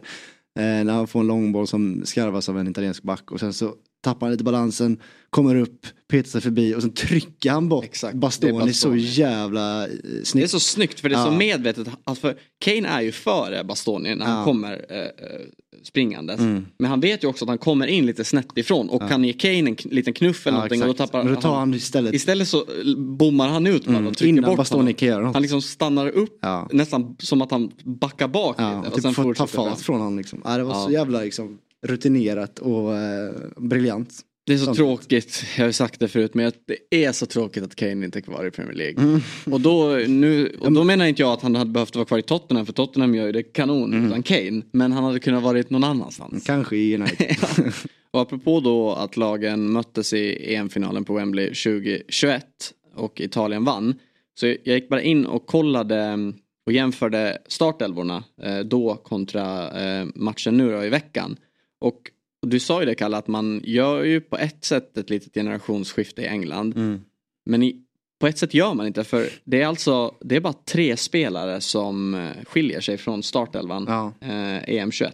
Eh, 0.59 0.85
när 0.85 0.93
han 0.93 1.07
får 1.07 1.21
en 1.21 1.27
långboll 1.27 1.67
som 1.67 2.03
skarvas 2.05 2.49
av 2.49 2.59
en 2.59 2.69
italiensk 2.69 3.03
back 3.03 3.33
och 3.33 3.41
sen 3.41 3.53
så 3.53 3.75
tappar 4.01 4.31
lite 4.31 4.45
balansen, 4.45 5.01
kommer 5.31 5.55
upp, 5.55 5.87
petar 6.09 6.29
sig 6.31 6.41
förbi 6.41 6.75
och 6.75 6.83
sen 6.83 6.95
trycker 6.95 7.51
han 7.51 7.69
bort 7.69 7.85
Exakt, 7.85 8.15
är 8.15 8.19
Bastoni 8.19 8.53
så 8.53 8.67
Bastoni. 8.67 8.99
jävla 9.01 9.85
eh, 9.85 9.91
Det 10.05 10.21
är 10.21 10.25
snyggt. 10.25 10.51
så 10.51 10.61
snyggt 10.61 11.01
för 11.01 11.09
det 11.09 11.15
är 11.15 11.25
så 11.25 11.31
Ja. 11.33 11.37
medvetet. 11.39 11.89
Alltså, 12.05 12.21
för 12.21 12.37
Kane 12.59 12.89
är 12.89 13.01
ju 13.01 13.13
före 13.13 13.65
Bastoni 13.65 14.15
när 14.15 14.27
han 14.27 14.39
Ja. 14.39 14.45
kommer 14.45 14.73
eh, 14.91 14.99
eh, 14.99 15.07
springandes. 15.83 16.41
Mm. 16.41 16.67
Men 16.79 16.91
han 16.91 17.01
vet 17.01 17.25
ju 17.25 17.29
också 17.29 17.45
att 17.45 17.49
han 17.49 17.59
kommer 17.59 17.87
in 17.87 18.07
lite 18.07 18.25
snett 18.25 18.59
ifrån 18.59 18.89
och 18.89 19.09
kan 19.09 19.25
ge 19.25 19.33
Kane 19.33 19.59
en 19.59 19.77
liten 19.85 20.13
knuff 20.15 20.47
eller 20.47 20.57
Ja, 20.57 20.61
någonting 20.61 20.83
och 20.83 20.89
då 20.89 20.95
tappar 20.95 21.25
Men 21.25 21.35
då 21.35 21.41
tar 21.41 21.55
han 21.57 21.75
istället 21.75 22.15
Istället 22.15 22.49
så 22.49 22.65
bommar 22.97 23.49
han 23.49 23.67
ut 23.67 23.87
Mm, 23.87 24.07
och 24.07 24.17
trycker 24.17 24.29
innan 24.29 24.57
bort 24.57 24.69
honom. 24.71 24.87
något. 24.87 25.35
Han 25.35 25.43
liksom 25.43 25.63
stannar 25.63 26.09
upp 26.09 26.39
Ja. 26.43 26.69
nästan 26.73 27.17
som 27.19 27.43
att 27.43 27.51
han 27.51 27.71
backar 27.85 28.29
bak 28.29 28.57
Ja, 28.59 28.83
lite. 28.85 29.01
typ 29.03 29.15
får 29.15 29.35
ta 29.35 29.47
fart 29.47 29.81
från 29.81 29.99
honom 30.01 30.19
liksom. 30.19 30.41
Ja, 30.45 30.57
det 30.57 30.65
var 30.65 30.75
Ja. 30.75 30.85
så 30.85 30.91
jävla 30.93 31.21
liksom, 31.21 31.59
rutinerat 31.87 32.59
och 32.59 32.97
eh, 32.97 33.33
briljant. 33.57 34.11
Det 34.49 34.55
är 34.55 34.59
så 34.59 34.75
tråkigt, 34.75 35.45
jag 35.57 35.63
har 35.63 35.69
ju 35.69 35.73
sagt 35.73 36.01
det 36.01 36.09
förut, 36.09 36.35
men 36.35 36.53
det 36.67 37.05
är 37.05 37.13
så 37.13 37.27
tråkigt 37.27 37.65
att 37.65 37.75
Kane 37.77 38.05
inte 38.05 38.19
är 38.19 38.21
kvar 38.21 38.47
i 38.47 38.51
Premier 38.51 38.75
League. 38.75 39.03
Mm. 39.03 39.21
Och, 39.45 39.61
då, 39.61 39.97
nu, 40.07 40.57
och 40.61 40.73
då 40.73 40.85
menar 40.85 41.07
inte 41.07 41.23
jag 41.23 41.33
att 41.33 41.43
han 41.43 41.55
hade 41.57 41.71
behövt 41.71 41.97
vara 41.97 42.05
kvar 42.07 42.19
i 42.19 42.23
Tottenham, 42.23 42.67
för 42.67 42.73
Tottenham 42.73 43.15
gör 43.15 43.27
ju 43.27 43.33
det 43.33 43.43
kanon 43.43 43.93
Mm. 43.93 44.07
utan 44.07 44.23
Kane. 44.23 44.63
Men 44.73 44.93
han 44.93 45.05
hade 45.05 45.21
kunnat 45.21 45.43
varit 45.43 45.71
någon 45.71 45.85
annanstans. 45.85 46.45
Kanske 46.47 46.77
i 46.77 46.95
United. 46.95 47.37
Och 48.11 48.21
apropå 48.21 48.61
då 48.61 48.93
att 48.93 49.17
lagen 49.17 49.73
möttes 49.73 50.13
i 50.13 50.55
EM-finalen 50.55 51.05
på 51.05 51.15
Wembley 51.15 51.47
2021 51.47 52.45
och 52.95 53.21
Italien 53.21 53.65
vann. 53.65 53.95
Så 54.41 54.47
jag 54.47 54.59
gick 54.65 54.89
bara 54.89 55.03
in 55.03 55.27
och 55.27 55.47
kollade 55.47 55.97
mm, 55.97 56.35
och 56.67 56.73
jämförde 56.73 57.39
startelvorna 57.49 58.25
eh, 58.43 58.59
då 58.59 58.95
kontra 58.95 59.71
eh, 59.81 60.07
matchen 60.15 60.57
nu 60.57 60.73
då 60.73 60.85
i 60.85 60.89
veckan. 60.89 61.37
Och 61.81 62.11
du 62.47 62.61
sa 62.61 62.81
ju 62.81 62.87
det 62.87 62.95
Kalle 62.95 63.17
att 63.17 63.29
man 63.29 63.61
gör 63.65 64.03
ju 64.03 64.21
på 64.21 64.37
ett 64.39 64.65
sätt 64.65 64.99
ett 64.99 65.11
litet 65.11 65.35
generationsskifte 65.35 66.23
i 66.23 66.27
England. 66.27 66.77
Mm. 66.77 67.01
Men 67.47 67.63
i, 67.63 67.77
på 68.21 68.27
ett 68.27 68.39
sätt 68.39 68.55
gör 68.55 68.75
man 68.75 68.87
inte 68.87 69.05
för 69.05 69.29
det 69.45 69.63
är 69.63 69.67
alltså 69.67 70.15
det 70.21 70.37
är 70.37 70.41
bara 70.41 70.53
tre 70.53 70.97
spelare 70.97 71.61
som 71.61 72.15
eh, 72.15 72.45
skiljer 72.45 72.81
sig 72.81 72.97
från 72.97 73.23
startelvan 73.23 73.85
Ja. 73.89 74.13
eh, 74.21 74.85
EM21. 74.85 75.13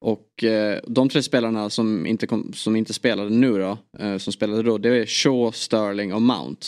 Och 0.00 0.44
eh, 0.44 0.80
de 0.86 1.08
tre 1.08 1.22
spelarna 1.22 1.70
som 1.70 2.06
inte, 2.06 2.26
kom, 2.26 2.52
som 2.52 2.76
inte 2.76 2.92
spelade 2.92 3.30
nu 3.30 3.58
då, 3.58 3.78
eh, 3.98 4.18
som 4.18 4.32
spelade 4.32 4.62
då, 4.62 4.78
det 4.78 4.88
är 4.88 5.06
Shaw, 5.06 5.52
Sterling 5.52 6.14
och 6.14 6.22
Mount. 6.22 6.66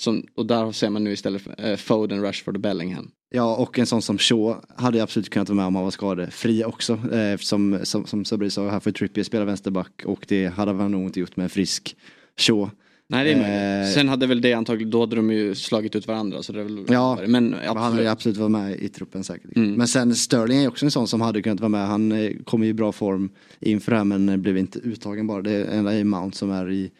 Som, 0.00 0.26
och 0.34 0.46
där 0.46 0.72
ser 0.72 0.90
man 0.90 1.04
nu 1.04 1.12
istället 1.12 1.42
för, 1.42 1.70
eh, 1.70 1.76
Foden, 1.76 2.22
Rashford 2.22 2.54
och 2.54 2.60
Bellingham. 2.60 3.10
Ja 3.34 3.56
och 3.56 3.78
en 3.78 3.86
sån 3.86 4.02
som 4.02 4.18
Shaw 4.18 4.56
hade 4.76 5.02
absolut 5.02 5.30
kunnat 5.30 5.48
vara 5.48 5.56
med 5.56 5.66
om 5.66 5.74
han 5.74 5.84
var 5.84 5.90
skadefri 5.90 6.64
också. 6.64 6.92
Eh, 6.92 7.36
som 7.38 7.78
som, 7.84 8.24
Sabri 8.24 8.50
sa, 8.50 8.68
här 8.68 8.80
får 8.80 8.90
Trippier 8.90 9.24
spela 9.24 9.44
vänsterback 9.44 10.02
och 10.04 10.24
det 10.28 10.46
hade 10.46 10.72
han 10.72 10.90
nog 10.90 11.02
inte 11.02 11.20
gjort 11.20 11.36
med 11.36 11.44
en 11.44 11.50
frisk 11.50 11.96
Shaw. 12.36 12.70
Nej 13.08 13.24
det 13.24 13.30
är 13.32 13.34
Eh, 13.34 13.78
möjligt. 13.78 13.94
Sen 13.94 14.08
hade 14.08 14.26
väl 14.26 14.40
det 14.40 14.52
antagligen, 14.52 14.90
då 14.90 15.00
hade 15.00 15.16
de 15.16 15.30
ju 15.30 15.54
slagit 15.54 15.96
ut 15.96 16.06
varandra. 16.06 16.42
Så 16.42 16.52
det 16.52 16.60
är 16.60 16.64
väl, 16.64 16.84
Ja, 16.88 17.18
men 17.26 17.30
Men 17.50 17.54
han 17.66 17.76
hade 17.76 17.88
absolut. 17.88 18.08
absolut 18.08 18.36
varit 18.36 18.50
med 18.50 18.76
i 18.76 18.88
truppen 18.88 19.24
säkert. 19.24 19.56
Mm. 19.56 19.72
Men 19.74 19.88
sen 19.88 20.14
Sterling 20.14 20.58
är 20.62 20.68
också 20.68 20.84
en 20.84 20.90
sån 20.90 21.08
som 21.08 21.20
hade 21.20 21.42
kunnat 21.42 21.60
vara 21.60 21.68
med. 21.68 21.86
Han 21.86 22.12
eh, 22.12 22.32
kom 22.44 22.62
i 22.62 22.72
bra 22.74 22.92
form 22.92 23.30
inför 23.60 23.92
det 23.92 23.96
här 23.98 24.04
men 24.04 24.28
eh, 24.28 24.36
blev 24.36 24.56
inte 24.58 24.78
uttagen 24.78 25.26
bara. 25.26 25.42
Det 25.42 25.50
är 25.50 25.64
enda 25.78 25.98
i 25.98 26.04
Mount 26.04 26.36
som 26.36 26.50
är 26.50 26.70
i, 26.70 26.90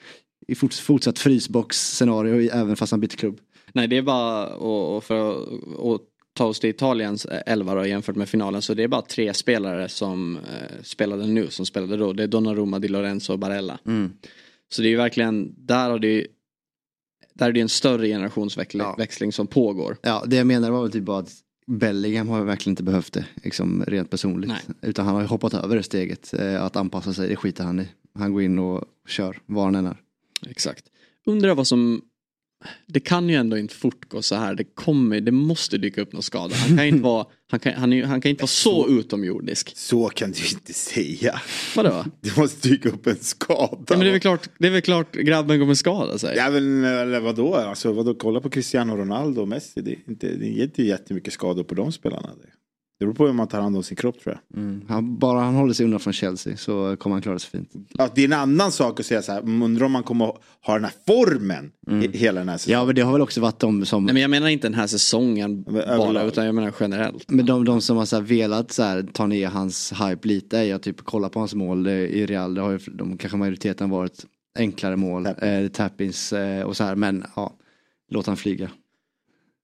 i 0.49 0.55
forts, 0.55 0.81
fortsatt 0.81 1.19
frysbox-scenario 1.19 2.51
även 2.53 2.77
fast 2.77 2.91
han 2.91 3.01
bytte 3.01 3.17
klubb. 3.17 3.41
Nej 3.73 3.89
det 3.89 3.97
är 3.97 4.03
bara, 4.03 4.47
och, 4.47 4.97
och 4.97 5.05
för 5.05 5.31
att 5.31 6.01
ta 6.35 6.45
oss 6.45 6.61
till 6.61 6.71
Italiens 6.71 7.25
eh, 7.25 7.43
elva 7.47 7.75
då, 7.75 7.87
jämfört 7.87 8.17
med 8.17 8.29
finalen 8.29 8.63
så 8.63 8.75
det 8.75 8.83
är 8.83 8.89
bara 8.89 9.03
tre 9.03 9.35
spelare 9.35 9.89
som 9.89 10.37
eh, 10.37 10.83
spelade 10.83 11.27
nu 11.27 11.49
som 11.51 11.67
spelade 11.67 11.97
då. 11.97 12.13
Det 12.13 12.23
är 12.23 12.27
Donnarumma, 12.27 12.79
Di 12.79 12.89
Lorenzo 12.89 13.33
och 13.33 13.39
Barella. 13.39 13.79
Mm. 13.87 14.13
Så 14.69 14.83
det 14.83 14.89
är 14.89 14.91
ju 14.91 14.97
verkligen, 14.97 15.55
där 15.57 15.91
har 15.91 15.99
det 15.99 16.09
ju 16.09 16.27
där 17.35 17.49
är 17.49 17.53
det 17.53 17.61
en 17.61 17.69
större 17.69 18.07
generationsväxling 18.09 19.29
Ja. 19.29 19.33
som 19.33 19.47
pågår. 19.47 19.97
Ja, 20.03 20.25
det 20.27 20.37
jag 20.37 20.47
menar 20.47 20.71
var 20.71 20.83
väl 20.83 20.93
typ 20.93 21.05
bara 21.05 21.19
att 21.19 21.33
Bellingham 21.67 22.29
har 22.29 22.45
verkligen 22.45 22.73
inte 22.73 22.83
behövt 22.83 23.13
det, 23.13 23.27
liksom 23.45 23.85
rent 23.87 24.11
personligt. 24.11 24.49
Nej. 24.49 24.61
Utan 24.83 25.07
han 25.07 25.15
har 25.15 25.23
ju 25.23 25.29
hoppat 25.29 25.55
över 25.55 25.77
det 25.77 25.83
steget, 25.83 26.35
eh, 26.35 26.63
att 26.65 26.77
anpassa 26.77 27.13
sig, 27.13 27.29
det 27.29 27.37
skiter 27.37 27.65
han 27.65 27.81
i. 27.81 27.89
Han 28.15 28.33
går 28.33 28.43
in 28.43 28.59
och 28.59 28.85
kör, 29.09 29.39
var 29.47 29.65
han 29.65 29.75
än 29.75 29.87
är. 29.87 29.97
Exakt. 30.49 30.85
Undrar 31.27 31.55
vad 31.55 31.67
som 31.67 32.03
det 32.87 33.01
kan 33.01 33.29
ju 33.29 33.35
ändå 33.35 33.59
inte 33.59 33.75
fortgå 33.75 34.23
så 34.23 34.35
här. 34.35 34.55
Det 34.55 34.65
kommer, 34.65 35.21
det 35.21 35.33
måste 35.33 35.79
dyka 35.79 36.03
upp 36.03 36.13
någon 36.13 36.23
skada. 36.23 36.55
Han 36.55 36.77
kan 36.77 36.87
inte 36.87 37.03
vara, 37.03 37.27
han 37.51 37.61
kan, 37.61 37.73
han, 37.73 38.03
han 38.03 38.21
kan 38.21 38.31
inte 38.31 38.43
vara 38.43 38.47
så 38.47 38.89
utomjordisk. 38.89 39.73
Så 39.77 40.09
kan 40.09 40.33
du 40.33 40.49
inte 40.49 40.73
säga. 40.73 41.41
Vadå? 41.77 42.05
Det 42.21 42.37
måste 42.37 42.69
dyka 42.69 42.89
upp 42.89 43.07
en 43.07 43.17
skada. 43.17 43.79
Ja, 43.89 43.97
men 43.97 44.01
det 44.01 44.07
är 44.07 44.11
väl 44.11 44.21
klart, 44.21 44.49
det 44.59 44.67
är 44.67 44.71
väl 44.71 44.83
klart 44.83 45.13
grabben 45.17 45.61
kommer 45.61 45.75
skada 45.75 46.19
sig. 46.19 46.37
Ja 46.37 46.51
men 46.51 46.85
eller 46.85 47.21
vadå, 47.21 47.55
alltså 47.55 47.93
vadå, 47.93 48.15
kolla 48.15 48.41
på 48.41 48.51
Cristiano 48.51 48.97
Ronaldo 48.97 49.41
och 49.41 49.49
Messi. 49.49 49.81
Det 49.81 49.93
är 49.93 49.99
inte, 50.09 50.27
det 50.27 50.47
är 50.47 50.63
inte 50.63 50.83
jättemycket 50.83 51.33
skador 51.33 51.65
på 51.65 51.75
de 51.75 51.93
spelarna. 51.93 52.29
Det, 52.43 52.49
det 52.99 53.05
beror 53.05 53.15
på 53.15 53.27
hur 53.27 53.33
man 53.33 53.49
tar 53.49 53.61
hand 53.61 53.77
om 53.77 53.83
sin 53.83 53.97
kropp 53.97 54.21
tror 54.21 54.39
jag. 54.51 54.61
Mm. 54.63 54.83
Han, 54.89 55.19
bara 55.19 55.41
han 55.41 55.55
håller 55.55 55.75
sig 55.75 55.85
undan 55.85 56.01
från 56.01 56.13
Chelsea 56.13 56.57
så 56.57 56.97
kommer 56.97 57.15
han 57.15 57.23
klara 57.23 57.39
sig 57.39 57.51
fint. 57.51 57.71
Ja, 57.99 58.09
det 58.15 58.21
är 58.21 58.25
en 58.25 58.33
annan 58.33 58.73
sak 58.73 59.01
att 59.01 59.07
säga 59.07 59.23
så 59.23 59.33
här, 59.33 59.41
"Mm, 59.41 59.63
undrar 59.63 59.87
om 59.87 59.93
man 59.93 60.03
kommer 60.03 60.25
ha 60.67 60.75
den 60.75 60.85
här 60.85 60.93
formen 61.07 61.73
he- 61.87 62.13
hela 62.17 62.41
den 62.41 62.49
här 62.49 62.57
säsongen. 62.57 62.79
Ja 62.81 62.85
men 62.87 62.95
det 62.95 63.03
har 63.03 63.13
väl 63.13 63.23
också 63.23 63.41
varit 63.41 63.59
de 63.59 63.87
som 63.87 64.05
Nej 64.05 64.13
men 64.13 64.23
jag 64.23 64.31
menar 64.31 64.49
inte 64.49 64.67
den 64.69 64.75
här 64.75 64.87
säsongen 64.87 65.65
Men 65.69 65.99
bara 65.99 66.23
utan 66.23 66.47
jag 66.47 66.55
menar 66.55 66.73
generellt. 66.81 67.31
Men 67.31 67.47
de, 67.47 67.65
de 67.65 67.81
som 67.81 67.97
har 67.97 68.05
så 68.05 68.17
här 68.17 68.23
velat 68.23 68.73
så 68.73 68.83
här, 68.83 69.03
ta 69.13 69.27
ner 69.27 69.47
hans 69.49 69.93
hype 69.93 70.29
lite 70.29 70.59
är 70.59 70.63
ju 70.65 70.73
att 70.73 70.83
typ 70.83 71.01
kolla 71.05 71.29
på 71.29 71.39
hans 71.39 71.55
mål 71.55 71.87
eh, 71.87 71.93
i 71.93 72.27
Real. 72.27 72.55
Det 72.55 72.61
har 72.61 72.71
ju 72.71 72.79
de, 72.79 73.19
kanske 73.19 73.37
majoriteten 73.39 73.91
varit 73.91 74.25
enklare 74.59 74.97
mål, 74.97 75.27
eh, 75.27 75.69
tappins 75.73 76.33
eh, 76.33 76.63
och 76.65 76.77
så 76.77 76.85
här. 76.85 76.95
Men 76.97 77.25
ja, 77.37 77.53
låt 78.11 78.27
han 78.27 78.37
flyga. 78.37 78.71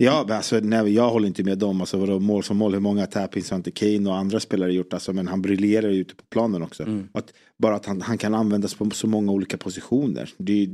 Ja, 0.04 0.26
alltså, 0.30 0.60
nej, 0.62 0.94
jag 0.94 1.10
håller 1.10 1.28
inte 1.28 1.44
med 1.44 1.58
dem. 1.58 1.80
Alltså, 1.80 1.96
vadå, 1.98 2.18
mål 2.20 2.42
som 2.42 2.56
mål, 2.56 2.72
hur 2.72 2.80
många 2.80 3.06
tappings 3.06 3.50
har 3.50 3.56
inte 3.56 3.70
Kane 3.70 4.08
och 4.10 4.16
andra 4.16 4.40
spelare 4.40 4.72
gjort? 4.72 4.92
Alltså, 4.94 5.12
men 5.12 5.28
han 5.28 5.42
briljerar 5.42 5.88
ju 5.90 6.00
ute 6.00 6.14
på 6.14 6.22
planen 6.30 6.62
också. 6.62 6.82
Att, 7.12 7.32
bara 7.58 7.74
att 7.76 7.86
han, 7.86 8.00
han 8.00 8.18
kan 8.18 8.34
användas 8.34 8.74
på 8.74 8.90
så 8.90 9.06
många 9.06 9.32
olika 9.32 9.56
positioner. 9.56 10.30
Det, 10.38 10.62
är- 10.62 10.68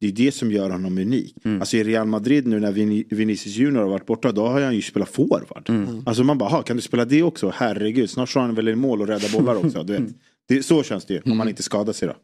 det 0.00 0.06
är 0.06 0.12
det 0.12 0.32
som 0.32 0.52
gör 0.52 0.70
honom 0.70 0.98
unik. 0.98 1.34
Alltså 1.60 1.76
i 1.76 1.84
Real 1.84 2.06
Madrid 2.06 2.46
nu 2.46 2.60
när 2.60 2.72
Vin, 2.72 3.04
Vinicius 3.10 3.56
Junior 3.56 3.82
har 3.82 3.88
varit 3.88 4.06
borta, 4.06 4.32
då 4.32 4.46
har 4.46 4.60
han 4.60 4.74
ju 4.74 4.82
spelat 4.82 5.08
forward. 5.08 5.44
Alltså 6.06 6.24
man 6.24 6.38
bara, 6.38 6.48
"Ha, 6.50 6.62
kan 6.62 6.76
du 6.76 6.82
spela 6.82 7.04
det 7.04 7.22
också? 7.22 7.52
Herregud, 7.54 8.10
snart 8.10 8.28
slår 8.28 8.42
han 8.42 8.54
väl 8.54 8.68
i 8.68 8.74
mål 8.74 9.00
och 9.00 9.06
räddar 9.08 9.38
bollar 9.38 9.54
också. 9.66 9.82
Du 9.82 9.92
vet. 9.92 10.02
Det, 10.48 10.62
så 10.62 10.82
känns 10.82 11.04
det 11.04 11.14
ju, 11.14 11.20
om 11.32 11.36
man 11.36 11.48
inte 11.48 11.62
skadar 11.62 11.92
sig 11.92 12.08
då. 12.08 12.14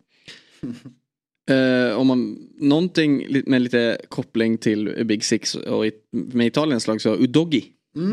Eh, 1.51 1.97
om 1.99 2.07
man, 2.07 2.49
någonting 2.59 3.27
med 3.47 3.63
lite 3.63 3.99
koppling 4.09 4.59
till 4.59 5.05
Big 5.07 5.25
Six 5.25 5.55
och 5.55 5.85
med 6.13 6.47
Italiens 6.47 6.87
lag 6.87 7.01
så 7.01 7.17
Udogi 7.17 7.65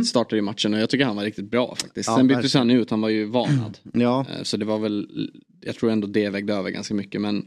startade 0.06 0.36
ju 0.36 0.42
matchen 0.42 0.74
och 0.74 0.80
jag 0.80 0.90
tycker 0.90 1.06
han 1.06 1.16
var 1.16 1.24
riktigt 1.24 1.52
bra 1.52 1.76
faktiskt. 1.76 2.08
Ja, 2.10 2.16
Sen 2.18 2.28
byttes 2.28 2.54
han 2.54 2.70
ut, 2.72 2.90
han 2.90 3.02
var 3.02 3.10
ju 3.10 3.26
varnad. 3.26 3.78
Ja, 3.94 4.26
Eh, 4.38 4.44
Så 4.44 4.58
det 4.58 4.66
var 4.66 4.80
väl, 4.80 5.30
jag 5.62 5.76
tror 5.76 5.92
ändå 5.92 6.08
det 6.08 6.30
vägde 6.30 6.54
över 6.54 6.70
ganska 6.70 6.94
mycket 6.94 7.22
men 7.22 7.46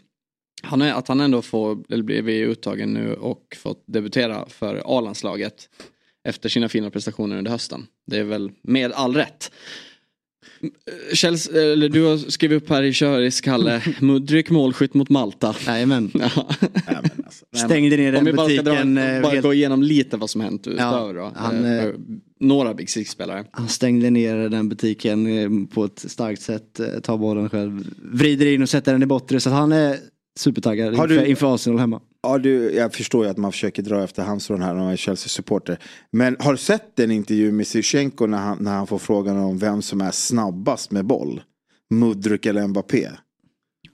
han 0.62 0.82
är, 0.82 0.92
att 0.92 1.08
han 1.08 1.20
ändå 1.20 1.42
får, 1.42 1.84
eller 1.92 2.02
blev 2.02 2.28
uttagen 2.28 2.92
nu 2.94 3.14
och 3.14 3.56
fått 3.56 3.84
debutera 3.86 4.46
för 4.48 4.82
A-landslaget 4.84 5.68
efter 6.28 6.48
sina 6.48 6.68
fina 6.68 6.90
prestationer 6.90 7.38
under 7.38 7.50
hösten. 7.50 7.86
Det 8.06 8.18
är 8.18 8.24
väl 8.24 8.50
med 8.62 8.92
all 8.92 9.14
rätt. 9.14 9.52
Eh, 10.62 11.14
Kjells, 11.14 11.48
eller 11.48 11.88
du 11.88 12.02
har 12.02 12.16
skrivit 12.18 12.62
upp 12.62 12.68
här 12.68 12.82
i 12.82 12.92
köris, 12.92 13.40
Kalle, 13.40 13.82
Mudryk 14.00 14.50
målskytt 14.50 14.94
mot 14.94 15.08
Malta. 15.10 15.54
jajamän. 15.66 16.10
Ja. 16.14 16.30
Nej, 16.72 16.80
men 16.86 17.24
alltså. 17.24 17.44
Stängde 17.66 17.96
ner 17.96 18.08
Om 18.08 18.14
den 18.14 18.24
vi 18.24 18.32
bara 18.32 18.48
ska 18.48 18.62
dra, 18.62 18.70
butiken. 18.70 18.98
eh, 18.98 19.22
bara 19.22 19.32
helt- 19.32 19.42
gå 19.44 19.54
igenom 19.54 19.82
lite 19.82 20.16
vad 20.16 20.30
som 20.30 20.40
hänt 20.40 20.66
utöver 20.66 21.14
då. 21.14 21.32
han, 21.36 21.64
eh, 21.64 21.84
eh, 21.84 21.90
några 22.40 22.74
Big 22.74 22.90
Six-spelare. 22.90 23.44
Han 23.50 23.68
stängde 23.68 24.10
ner 24.10 24.48
den 24.48 24.68
butiken 24.68 25.66
på 25.66 25.84
ett 25.84 26.04
starkt 26.10 26.42
sätt, 26.42 26.80
tar 27.02 27.18
bollen 27.18 27.50
själv, 27.50 27.84
vrider 28.12 28.46
in 28.46 28.62
och 28.62 28.68
sätter 28.68 28.92
den 28.92 29.02
i 29.02 29.06
bortre. 29.06 29.40
Så 29.40 29.48
att 29.48 29.54
han 29.54 29.72
är 29.72 29.96
supertaggad 30.38 30.94
Har 30.94 31.06
du- 31.08 31.14
inför, 31.14 31.26
inför 31.26 31.54
Arsenal 31.54 31.78
hemma. 31.78 32.00
Ja, 32.24 32.38
du, 32.38 32.74
jag 32.74 32.94
förstår 32.94 33.24
ju 33.24 33.30
att 33.30 33.36
man 33.36 33.52
försöker 33.52 33.82
dra 33.82 34.04
efter 34.04 34.22
halmstrån 34.22 34.62
här 34.62 34.74
när 34.74 34.80
man 34.80 34.92
är 34.92 34.96
Chelsea-supporter. 34.96 35.78
Men 36.10 36.36
har 36.38 36.52
du 36.52 36.58
sett 36.58 36.96
den 36.96 37.10
intervju 37.10 37.52
med 37.52 37.66
Zivchenko 37.66 38.26
när 38.26 38.38
han, 38.38 38.58
när 38.60 38.72
han 38.72 38.86
får 38.86 38.98
frågan 38.98 39.36
om 39.36 39.58
vem 39.58 39.82
som 39.82 40.00
är 40.00 40.10
snabbast 40.10 40.90
med 40.90 41.06
boll? 41.06 41.42
Mudryk 41.90 42.46
eller 42.46 42.66
Mbappé? 42.66 43.08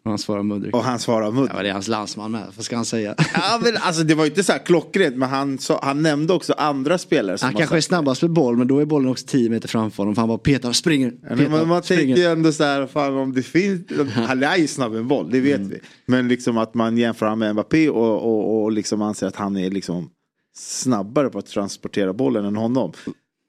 Och 0.05 0.11
han 0.11 0.19
svarar 0.19 0.43
Mudryk. 0.43 0.75
Och 0.75 0.85
han 0.85 0.99
svarar 0.99 1.31
Mudryk. 1.31 1.51
Ja, 1.57 1.63
det 1.63 1.69
är 1.69 1.73
hans 1.73 1.89
landsman 1.89 2.31
med, 2.31 2.45
vad 2.57 2.65
ska 2.65 2.77
han 2.77 2.85
säga? 2.85 3.15
Ja, 3.35 3.61
men 3.63 3.77
alltså, 3.77 4.03
det 4.03 4.15
var 4.15 4.25
ju 4.25 4.31
inte 4.31 4.45
så 4.45 4.53
här 4.53 4.59
klockrent, 4.67 5.17
men 5.17 5.29
han, 5.29 5.59
sa, 5.59 5.81
han 5.83 6.03
nämnde 6.03 6.33
också 6.33 6.53
andra 6.53 6.99
spelare. 6.99 7.39
Som 7.39 7.47
Han 7.47 7.55
kanske 7.55 7.77
är 7.77 7.81
snabbast 7.81 8.23
med 8.23 8.31
boll 8.31 8.57
men 8.57 8.69
då 8.69 8.79
är 8.79 8.85
bollen 8.85 9.11
också 9.11 9.27
10 9.27 9.51
meter 9.51 9.69
framför 9.69 10.03
honom 10.03 10.15
för 10.15 10.23
han 10.23 10.29
bara 10.29 10.39
petar, 10.39 10.73
springer, 10.73 11.11
petar, 11.11 11.37
men 11.37 11.51
man, 11.51 11.69
man 11.69 11.83
springer. 11.83 12.03
tänker 12.03 12.23
ju 12.23 12.29
ändå 12.29 12.53
så 12.53 12.65
här, 12.65 12.87
fan 12.87 13.17
om 13.17 13.33
det 13.33 13.43
finns, 13.43 13.83
han 14.15 14.43
är 14.43 14.57
ju 14.57 14.67
snabb 14.67 14.93
med 14.93 15.07
boll, 15.07 15.31
det 15.31 15.41
vet 15.41 15.61
vi. 15.61 15.81
Men 16.07 16.29
liksom 16.29 16.59
att 16.59 16.75
man 16.75 16.99
jämför 16.99 17.27
han 17.27 17.39
med 17.39 17.55
Mbappé 17.55 17.89
och, 17.91 18.23
och, 18.23 18.63
och 18.63 18.73
liksom 18.73 19.03
anser 19.03 19.27
att 19.27 19.37
han 19.37 19.57
är 19.57 19.71
liksom 19.71 20.11
snabbare 20.57 21.29
på 21.29 21.39
att 21.39 21.47
transportera 21.47 22.13
bollen 22.13 22.45
än 22.45 22.57
honom. 22.57 22.93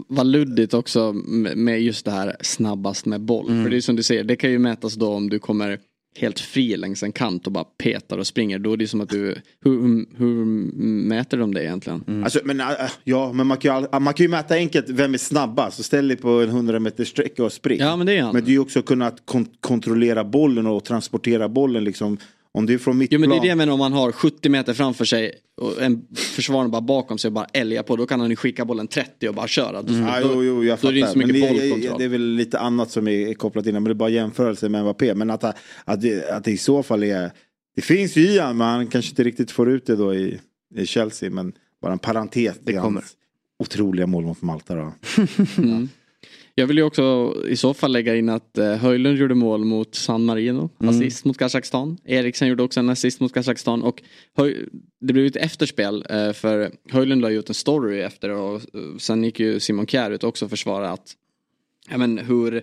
Vad 0.07 0.25
luddigt 0.25 0.73
också 0.73 1.13
med 1.13 1.57
med 1.57 1.81
just 1.81 2.05
det 2.05 2.11
här 2.11 2.35
snabbast 2.41 3.05
med 3.05 3.21
boll. 3.21 3.49
Mm. 3.49 3.63
För 3.63 3.69
det 3.71 3.77
är 3.77 3.81
som 3.81 3.95
du 3.95 4.03
säger, 4.03 4.23
det 4.23 4.35
kan 4.35 4.51
ju 4.51 4.59
mätas 4.59 4.93
då 4.93 5.13
om 5.13 5.29
du 5.29 5.39
kommer 5.39 5.79
helt 6.17 6.39
fri 6.39 6.77
längs 6.77 7.03
en 7.03 7.11
kant 7.11 7.45
och 7.47 7.51
bara 7.53 7.63
petar 7.63 8.17
och 8.17 8.27
springer. 8.27 8.59
Då 8.59 8.73
är 8.73 8.77
det 8.77 8.87
som 8.87 9.01
att 9.01 9.09
du, 9.09 9.35
hur, 9.63 10.05
hur 10.17 10.45
mäter 11.07 11.37
de 11.37 11.53
det 11.53 11.63
egentligen? 11.63 12.03
Mm. 12.07 12.23
Alltså, 12.23 12.39
men, 12.43 12.59
äh, 12.59 12.67
ja, 13.03 13.33
men 13.33 13.47
man 13.47 13.57
kan, 13.57 13.71
ju, 13.81 13.87
all- 13.91 14.01
man 14.01 14.13
kan 14.13 14.23
ju 14.23 14.29
mäta 14.29 14.55
enkelt 14.55 14.89
vem 14.89 15.13
är 15.13 15.17
snabbast. 15.17 15.77
Så 15.77 15.83
ställ 15.83 16.07
dig 16.07 16.17
på 16.17 16.29
en 16.29 16.49
100 16.49 16.79
meter 16.79 17.03
sträcka 17.05 17.43
och 17.43 17.53
spring. 17.53 17.79
Ja 17.79 17.95
men 17.95 18.07
det 18.07 18.17
är 18.17 18.21
han. 18.21 18.33
Men 18.33 18.45
ju 18.45 18.59
också 18.59 18.79
att 18.79 18.85
kunna 18.85 19.11
kon- 19.25 19.47
kontrollera 19.59 20.23
bollen 20.23 20.67
och 20.67 20.83
transportera 20.83 21.49
bollen 21.49 21.83
liksom. 21.83 22.17
Om 22.53 22.65
det 22.65 22.73
är 22.73 22.77
från 22.77 22.93
Jo 22.93 22.99
mittplan. 22.99 23.21
men 23.21 23.29
det 23.29 23.35
är 23.35 23.41
det 23.41 23.47
jag 23.47 23.57
menar 23.57 23.73
om 23.73 23.79
man 23.79 23.93
har 23.93 24.11
70 24.11 24.49
meter 24.49 24.73
framför 24.73 25.05
sig 25.05 25.31
och 25.61 25.81
en 25.81 26.01
försvarare 26.15 26.69
bara 26.69 26.81
bakom 26.81 27.17
sig 27.17 27.29
och 27.29 27.33
bara 27.33 27.45
älgar 27.53 27.83
på. 27.83 27.95
Då 27.95 28.05
kan 28.05 28.19
han 28.19 28.29
ju 28.29 28.35
skicka 28.35 28.65
bollen 28.65 28.87
30 28.87 29.27
och 29.29 29.35
bara 29.35 29.47
köra. 29.47 29.81
Då, 29.81 29.93
Ja, 29.93 30.19
jo, 30.23 30.43
jo, 30.43 30.63
jag 30.63 30.79
då 30.81 30.87
är 30.87 30.91
det 30.93 30.99
inte 30.99 31.11
så 31.11 31.17
mycket 31.17 31.33
Men 31.35 31.41
det, 31.53 31.59
bollkontroll. 31.59 31.97
det 31.99 32.03
är 32.05 32.09
väl 32.09 32.21
lite 32.35 32.59
annat 32.59 32.91
som 32.91 33.07
är 33.07 33.33
kopplat 33.33 33.65
in. 33.65 33.73
Men 33.73 33.83
det 33.83 33.89
är 33.89 33.93
bara 33.93 34.09
jämförelse 34.09 34.69
med 34.69 34.81
Mbappé. 34.83 35.15
Men 35.15 35.29
att, 35.29 35.43
att, 35.85 36.01
det, 36.01 36.29
att 36.31 36.43
det 36.43 36.51
i 36.51 36.57
så 36.57 36.83
fall 36.83 37.03
är. 37.03 37.31
Det 37.75 37.81
finns 37.81 38.15
ju 38.15 38.21
i 38.21 38.39
han 38.39 38.57
men 38.57 38.67
han 38.67 38.87
kanske 38.87 39.09
inte 39.11 39.23
riktigt 39.23 39.51
får 39.51 39.69
ut 39.69 39.85
det 39.85 39.95
då 39.95 40.15
i, 40.15 40.39
i 40.75 40.85
Chelsea. 40.85 41.29
Men 41.29 41.53
bara 41.81 41.93
en 41.93 41.99
parentes. 41.99 42.55
Det 42.63 42.73
kommer. 42.73 43.03
Otroliga 43.59 44.07
mål 44.07 44.23
mot 44.23 44.41
Malta 44.41 44.75
då. 44.75 44.93
Mm. 45.57 45.89
Jag 46.55 46.67
vill 46.67 46.77
ju 46.77 46.83
också 46.83 47.35
i 47.49 47.55
så 47.55 47.73
fall 47.73 47.91
lägga 47.91 48.15
in 48.15 48.29
att 48.29 48.57
eh, 48.57 48.75
Höjlund 48.75 49.17
gjorde 49.17 49.35
mål 49.35 49.65
mot 49.65 49.95
San 49.95 50.25
Marino, 50.25 50.69
Mm. 50.81 50.95
assist 50.95 51.25
mot 51.25 51.37
Kazakstan. 51.37 51.97
Eriksen 52.05 52.47
gjorde 52.47 52.63
också 52.63 52.79
en 52.79 52.89
assist 52.89 53.19
mot 53.19 53.33
Kazakstan 53.33 53.83
och 53.83 54.01
Höj- 54.37 54.69
det 55.01 55.13
blev 55.13 55.25
ett 55.25 55.35
efterspel 55.35 56.05
eh, 56.09 56.31
för 56.33 56.71
Höjlund 56.89 57.21
la 57.21 57.29
ju 57.31 57.39
ut 57.39 57.49
en 57.49 57.55
story 57.55 58.01
efter 58.01 58.29
och 58.29 58.55
eh, 58.55 58.61
sen 58.99 59.23
gick 59.23 59.39
ju 59.39 59.59
Simon 59.59 59.87
Kjär 59.87 60.11
ut 60.11 60.23
också 60.23 60.45
och 60.45 60.51
försvarade 60.51 60.89
att 60.89 61.13
ja, 61.89 61.97
men 61.97 62.17
hur, 62.17 62.61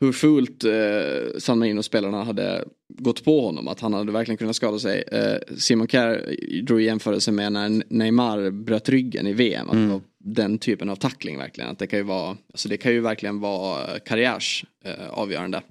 hur 0.00 0.12
fult 0.12 0.64
eh, 0.64 1.38
San 1.38 1.58
Marino-spelarna 1.58 2.24
hade 2.24 2.64
gått 2.88 3.24
på 3.24 3.40
honom, 3.46 3.68
att 3.68 3.80
han 3.80 3.94
hade 3.94 4.12
verkligen 4.12 4.38
kunnat 4.38 4.56
skada 4.56 4.78
sig. 4.78 5.04
Eh, 5.12 5.56
Simon 5.56 5.88
Kjär 5.88 6.36
drog 6.62 6.80
jämförelse 6.80 7.32
med 7.32 7.52
när 7.52 7.82
Neymar 7.88 8.50
bröt 8.50 8.88
ryggen 8.88 9.26
i 9.26 9.32
VM. 9.32 9.66
Att 9.68 9.76
det 9.76 9.86
var 9.86 10.00
den 10.26 10.58
typen 10.58 10.90
av 10.90 10.96
tackling 10.96 11.38
verkligen. 11.38 11.70
Att 11.70 11.78
det 11.78 11.86
kan 11.86 11.98
ju 11.98 12.02
vara, 12.04 12.36
alltså 12.52 12.68
det 12.68 12.76
kan 12.76 12.92
ju 12.92 13.00
verkligen 13.00 13.40
vara 13.40 13.98
karriärs 13.98 14.64
eh, 14.84 15.08
avgörande. 15.10 15.62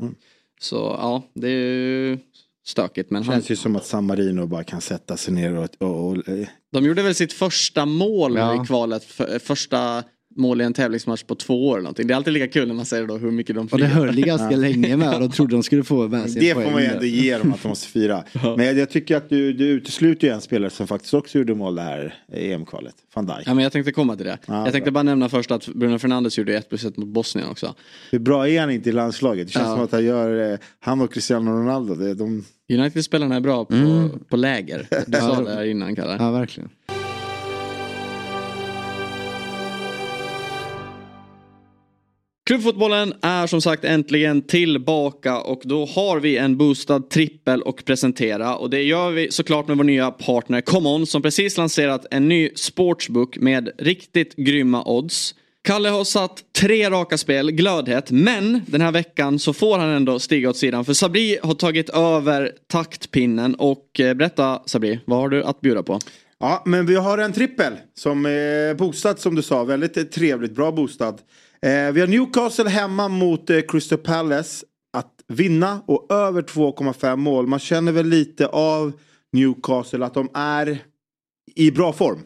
Så 0.60 0.76
ja, 0.76 1.24
det 1.34 1.48
är 1.48 1.52
ju 1.52 2.18
stökigt. 2.66 3.10
Men 3.12 3.24
han, 3.24 3.36
Känns 3.36 3.52
ju 3.52 3.56
som 3.56 3.76
att 3.76 3.86
San 3.86 4.06
Marino 4.06 4.46
bara 4.48 4.64
kan 4.64 4.82
sätta 4.82 5.18
sig 5.18 5.34
ner 5.34 5.56
och... 5.56 5.70
och, 5.80 6.08
och 6.08 6.30
eh, 6.30 6.48
de 6.72 6.86
gjorde 6.86 7.04
väl 7.04 7.16
sitt 7.16 7.34
första 7.34 7.86
mål 7.86 8.36
Ja. 8.36 8.64
i 8.64 8.68
kvalet, 8.68 9.04
för, 9.04 9.40
första 9.40 10.04
mål 10.36 10.62
i 10.62 10.64
en 10.64 10.74
tävlingsmatch 10.74 11.24
på 11.24 11.36
två 11.36 11.68
år 11.68 11.74
eller 11.74 11.84
någonting. 11.84 12.08
Det 12.08 12.14
är 12.14 12.16
alltid 12.16 12.34
lika 12.34 12.48
kul 12.48 12.68
när 12.68 12.76
man 12.76 12.86
säger 12.86 13.08
då 13.08 13.18
hur 13.18 13.32
mycket 13.32 13.56
de 13.56 13.68
Och 13.72 13.78
det 13.80 13.86
höll 13.86 14.22
ganska 14.22 14.56
länge 14.56 14.98
med 14.98 15.14
och 15.14 15.20
de 15.20 15.32
trodde 15.32 15.52
de 15.56 15.64
skulle 15.64 15.84
få 15.84 16.08
med 16.08 16.32
sig 16.32 16.42
det 16.42 16.54
får 16.54 16.72
man 16.72 16.82
ju 16.82 16.88
ändå 16.88 17.06
ge 17.06 17.38
dem 17.38 17.54
att 17.54 17.62
de 17.62 17.68
måste 17.68 17.88
fira. 17.88 18.24
Men 18.58 18.66
jag, 18.66 18.78
jag 18.78 18.90
tycker 18.90 19.18
att 19.18 19.30
du, 19.30 19.54
du 19.54 19.66
utesluter 19.68 20.28
ju 20.28 20.34
en 20.34 20.42
spelare 20.42 20.70
som 20.70 20.88
faktiskt 20.88 21.14
också 21.14 21.38
gjorde 21.38 21.56
mål 21.56 21.76
det 21.76 21.82
här 21.82 22.14
EM-kvalet. 22.34 22.96
Van 23.14 23.26
Dijk. 23.26 23.38
Ja 23.46 23.54
men 23.54 23.64
jag 23.64 23.72
tänkte 23.72 23.92
komma 23.92 24.16
till 24.16 24.26
det. 24.26 24.38
Ja, 24.46 24.64
jag 24.64 24.72
tänkte 24.72 24.92
bra. 24.92 25.00
bara 25.00 25.04
nämna 25.04 25.30
först 25.30 25.52
att 25.52 25.68
Bruno 25.68 26.00
Fernandes 26.00 26.38
gjorde 26.38 26.58
1 26.58 26.70
plus 26.70 26.86
1 26.86 26.98
mot 26.98 27.08
Bosnien 27.08 27.48
också. 27.50 27.76
Hur 28.12 28.20
bra 28.20 28.50
är 28.50 28.60
han 28.62 28.72
inte 28.72 28.90
i 28.90 28.92
landslaget? 28.92 29.48
Det 29.48 29.54
känns 29.54 29.66
Ja. 29.66 29.76
som 29.76 29.84
att 29.84 29.92
han 29.92 30.06
gör, 30.06 30.52
eh, 30.52 30.58
han 30.80 31.02
och 31.02 31.14
Cristiano 31.14 31.52
Ronaldo, 31.52 32.14
de, 32.14 32.44
United-spelarna 32.70 33.36
är 33.36 33.40
bra 33.40 33.66
på, 33.66 34.10
på 34.30 34.36
läger. 34.38 34.88
Du 35.08 35.18
sa 35.18 35.42
det 35.44 35.54
här 35.56 35.64
innan 35.66 35.96
Kalle. 35.96 36.16
Ja, 36.20 36.32
verkligen. 36.32 36.70
Klubbfotbollen 42.46 43.14
är 43.22 43.48
som 43.48 43.62
sagt 43.62 43.86
äntligen 43.86 44.42
tillbaka 44.42 45.40
och 45.40 45.62
då 45.64 45.86
har 45.86 46.20
vi 46.20 46.38
en 46.38 46.58
boostad 46.58 47.00
trippel 47.00 47.62
och 47.62 47.86
presentera 47.86 48.56
och 48.56 48.70
det 48.70 48.82
gör 48.82 49.12
vi 49.12 49.32
såklart 49.32 49.68
med 49.68 49.78
vår 49.78 49.84
nya 49.84 50.12
partner 50.12 50.62
ComeOn 50.62 51.08
som 51.08 51.22
precis 51.22 51.58
lanserat 51.58 52.06
en 52.12 52.30
ny 52.30 52.50
sportsbook 52.56 53.38
med 53.38 53.70
riktigt 53.78 54.36
grymma 54.36 54.84
odds. 54.86 55.36
Kalle 55.64 55.90
har 55.90 56.04
satt 56.04 56.44
tre 56.60 56.90
raka 56.90 57.18
spel, 57.18 57.52
glödhet, 57.52 58.12
men 58.12 58.62
den 58.68 58.82
här 58.82 58.92
veckan 58.92 59.40
så 59.40 59.54
får 59.54 59.78
han 59.80 59.90
ändå 59.90 60.20
stiga 60.20 60.50
åt 60.50 60.58
sidan 60.58 60.86
för 60.86 60.94
Sabri 60.94 61.40
har 61.44 61.54
tagit 61.54 61.90
över 61.90 62.52
taktpinnen 62.68 63.56
och 63.56 64.00
eh, 64.00 64.14
berätta 64.14 64.62
Sabri, 64.66 65.00
vad 65.06 65.20
har 65.20 65.30
du 65.30 65.44
att 65.44 65.62
bjuda 65.62 65.84
på? 65.84 66.00
Ja, 66.40 66.64
men 66.66 66.86
vi 66.86 66.96
har 66.96 67.18
en 67.18 67.34
trippel 67.34 67.74
som 67.94 68.26
är 68.26 68.74
boostad 68.74 69.16
som 69.18 69.36
du 69.36 69.42
sa. 69.42 69.64
Väldigt 69.64 69.98
eh, 69.98 70.04
trevligt, 70.04 70.56
bra 70.56 70.72
bostad. 70.72 71.22
Eh, 71.66 71.92
vi 71.92 72.00
har 72.02 72.08
Newcastle 72.08 72.70
hemma 72.70 73.08
mot 73.08 73.50
eh, 73.50 73.62
Crystal 73.62 73.98
Palace. 73.98 74.66
Att 74.98 75.12
vinna 75.28 75.82
och 75.86 76.12
över 76.14 76.42
2,5 76.42 77.16
mål. 77.16 77.48
Man 77.48 77.60
känner 77.60 77.92
väl 77.92 78.06
lite 78.08 78.48
av 78.48 78.92
Newcastle 79.34 80.06
att 80.06 80.14
de 80.14 80.30
är 80.34 80.80
i 81.56 81.72
bra 81.72 81.94
form. 81.94 82.20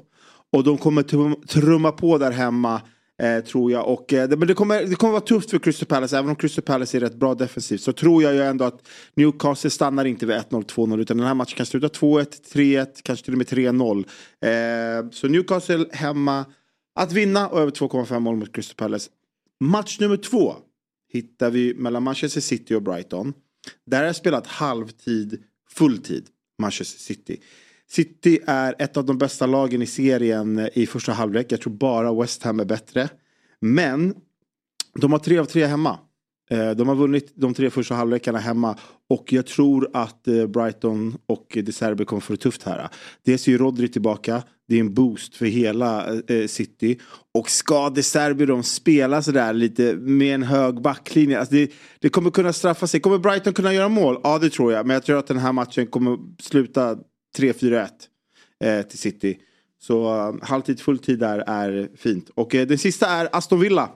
Och 0.54 0.64
de 0.64 0.78
kommer 0.78 1.04
trum- 1.04 1.48
trumma 1.48 1.92
på 1.92 2.18
där 2.18 2.32
hemma. 2.32 2.82
Eh, 3.22 3.44
tror 3.44 3.72
jag. 3.72 3.88
Och, 3.88 4.14
eh, 4.14 4.30
det, 4.30 4.38
men 4.38 4.48
det, 4.48 4.54
kommer, 4.54 4.84
det 4.84 4.96
kommer 4.96 5.12
vara 5.12 5.22
tufft 5.22 5.50
för 5.50 5.60
Crystal 5.60 5.88
Palace. 5.88 6.18
Även 6.18 6.30
om 6.30 6.36
Crystal 6.36 6.64
Palace 6.64 6.98
är 6.98 7.02
rätt 7.02 7.16
bra 7.16 7.36
defensivt. 7.36 7.82
Så 7.82 7.94
tror 7.94 8.24
jag 8.24 8.34
ju 8.34 8.42
ändå 8.42 8.66
att 8.66 8.88
Newcastle 9.16 9.70
stannar 9.70 10.06
inte 10.06 10.26
vid 10.26 10.36
1-0, 10.36 10.66
2-0. 10.66 11.02
Utan 11.02 11.18
den 11.18 11.28
här 11.28 11.34
matchen 11.34 11.56
kan 11.58 11.66
sluta 11.66 11.88
2-1, 11.88 12.26
3-1, 12.54 12.86
kanske 13.04 13.26
till 13.26 13.34
och 13.34 13.38
med 13.38 13.48
3-0. 13.48 14.06
Eh, 14.46 15.10
så 15.12 15.28
Newcastle 15.28 15.86
hemma. 15.92 16.46
Att 17.00 17.12
vinna 17.12 17.48
och 17.48 17.60
över 17.60 17.72
2,5 17.72 18.20
mål 18.20 18.36
mot 18.36 18.56
Crystal 18.56 18.76
Palace. 18.76 19.10
Match 19.60 20.00
nummer 20.00 20.18
två 20.18 20.56
hittar 21.12 21.52
vi 21.52 21.74
mellan 21.74 22.04
Manchester 22.04 22.42
City 22.42 22.76
och 22.76 22.82
Brighton. 22.82 23.34
Där 23.86 23.98
har 23.98 24.06
jag 24.06 24.16
spelat 24.16 24.48
halvtid, 24.48 25.44
fulltid, 25.70 26.28
Manchester 26.62 27.00
City. 27.00 27.42
City 27.88 28.40
är 28.48 28.76
ett 28.80 28.98
av 28.98 29.06
de 29.06 29.18
bästa 29.18 29.46
lagen 29.46 29.82
i 29.82 29.86
serien 29.86 30.60
eh, 30.60 30.68
i 30.74 30.88
första 30.88 31.12
halvlek. 31.12 31.52
Jag 31.52 31.62
tror 31.62 31.74
bara 31.74 32.14
West 32.14 32.44
Ham 32.44 32.60
är 32.60 32.66
bättre. 32.66 33.10
Men 33.60 34.16
de 34.94 35.12
har 35.12 35.20
tre 35.20 35.38
av 35.38 35.46
tre 35.46 35.66
hemma. 35.66 36.00
Eh, 36.50 36.72
de 36.72 36.88
har 36.88 36.96
vunnit 36.96 37.32
de 37.36 37.54
tre 37.54 37.70
första 37.70 37.96
halvlekarna 37.96 38.40
hemma. 38.40 38.78
Och 39.10 39.34
jag 39.34 39.48
tror 39.48 39.90
att 39.94 40.28
eh, 40.28 40.48
Brighton 40.48 41.18
och 41.26 41.58
De 41.64 41.72
Serbi 41.72 42.06
kommer 42.06 42.22
få 42.22 42.34
det 42.34 42.40
tufft 42.40 42.64
här. 42.64 42.90
Dels 43.26 43.48
är 43.48 43.52
ju 43.52 43.58
Rodri 43.58 43.88
tillbaka. 43.88 44.44
Det 44.70 44.76
är 44.76 44.80
en 44.80 44.94
boost 44.94 45.36
för 45.36 45.46
hela 45.46 46.14
eh, 46.14 46.36
eh 46.38 46.48
City. 46.48 47.00
Och 47.34 47.50
ska 47.50 47.90
De 47.90 48.04
Serbio 48.04 48.46
de 48.46 48.64
spela 48.64 49.22
sådär 49.22 49.54
lite 49.54 49.96
med 49.96 50.36
en 50.36 50.44
hög 50.44 50.82
backlinje. 50.82 51.40
Alltså 51.40 51.56
det, 51.56 51.72
det 52.00 52.10
kommer 52.10 52.32
kunna 52.32 52.54
straffa 52.54 52.88
sig. 52.88 53.00
Kommer 53.00 53.18
Brighton 53.18 53.54
kunna 53.54 53.74
göra 53.74 53.90
mål? 53.90 54.20
Ja 54.24 54.40
det 54.40 54.50
tror 54.50 54.74
jag. 54.74 54.86
Men 54.88 54.94
jag 54.94 55.04
tror 55.04 55.20
att 55.20 55.28
den 55.28 55.38
här 55.38 55.52
matchen 55.52 55.88
kommer 55.88 56.18
sluta 56.42 56.98
3-4-1 57.38 57.88
eh, 58.64 58.82
till 58.82 59.00
City. 59.00 59.38
Så 59.82 60.16
eh, 60.16 60.36
halvtid, 60.42 60.80
fulltid 60.80 61.20
där 61.20 61.44
är 61.48 61.90
fint. 61.98 62.30
Och 62.36 62.56
eh, 62.56 62.68
den 62.68 62.78
sista 62.78 63.08
är 63.08 63.30
Aston 63.32 63.60
Villa. 63.60 63.90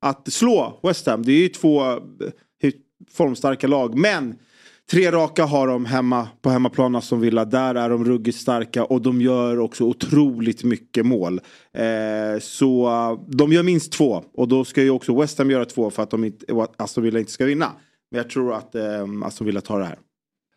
Att 0.00 0.32
slå 0.32 0.80
West 0.82 1.06
Ham. 1.06 1.22
Det 1.22 1.32
är 1.32 1.38
ju 1.38 1.48
två 1.48 1.82
eh, 1.82 2.72
formstarka 3.10 3.66
lag. 3.66 3.98
Men 3.98 4.34
tre 4.90 5.10
raka 5.10 5.44
har 5.44 5.68
de 5.68 5.86
hemma 5.86 6.28
på 6.42 6.50
hemmaplan 6.50 6.96
Aston 6.96 7.20
Villa. 7.20 7.44
Där 7.44 7.74
är 7.74 7.88
de 7.88 8.04
ruggigt 8.04 8.38
starka 8.38 8.84
och 8.84 9.02
de 9.02 9.20
gör 9.20 9.58
också 9.58 9.84
otroligt 9.84 10.64
mycket 10.64 11.06
mål. 11.06 11.40
Eh, 11.74 12.40
så 12.40 12.88
de 13.28 13.52
gör 13.52 13.62
minst 13.62 13.92
två. 13.92 14.24
Och 14.34 14.48
då 14.48 14.64
ska 14.64 14.82
ju 14.82 14.90
också 14.90 15.20
West 15.20 15.38
Ham 15.38 15.50
göra 15.50 15.64
två 15.64 15.90
för 15.90 16.02
att 16.02 16.10
de 16.10 16.24
inte, 16.24 16.66
Aston 16.76 17.04
Villa 17.04 17.18
inte 17.18 17.32
ska 17.32 17.44
vinna. 17.44 17.72
Men 18.10 18.18
jag 18.18 18.30
tror 18.30 18.54
att 18.54 18.74
eh, 18.74 18.82
Aston 19.24 19.46
Villa 19.46 19.60
tar 19.60 19.78
det 19.78 19.86
här. 19.86 19.98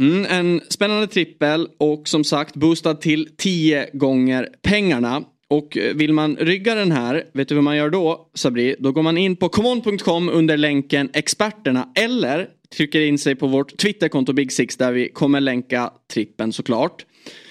Mm, 0.01 0.25
en 0.29 0.61
spännande 0.69 1.07
trippel 1.07 1.67
och 1.79 2.07
som 2.07 2.23
sagt 2.23 2.55
boostad 2.55 2.95
till 2.95 3.29
10 3.37 3.89
gånger 3.93 4.49
pengarna. 4.61 5.23
Och 5.49 5.77
eh, 5.77 5.95
vill 5.95 6.13
man 6.13 6.35
rygga 6.35 6.75
den 6.75 6.91
här, 6.91 7.23
vet 7.33 7.47
du 7.47 7.55
hur 7.55 7.61
man 7.61 7.77
gör 7.77 7.89
då 7.89 8.29
Sabri? 8.33 8.75
Då 8.79 8.91
går 8.91 9.03
man 9.03 9.17
in 9.17 9.35
på 9.35 9.49
common.com 9.49 10.29
under 10.29 10.57
länken 10.57 11.09
experterna 11.13 11.89
eller 11.95 12.47
trycker 12.75 13.01
in 13.01 13.17
sig 13.17 13.35
på 13.35 13.47
vårt 13.47 13.77
Twitterkonto 13.77 14.33
Big 14.33 14.51
Six 14.51 14.77
där 14.77 14.91
vi 14.91 15.09
kommer 15.09 15.41
länka 15.41 15.93
trippen 16.13 16.53
såklart. 16.53 17.05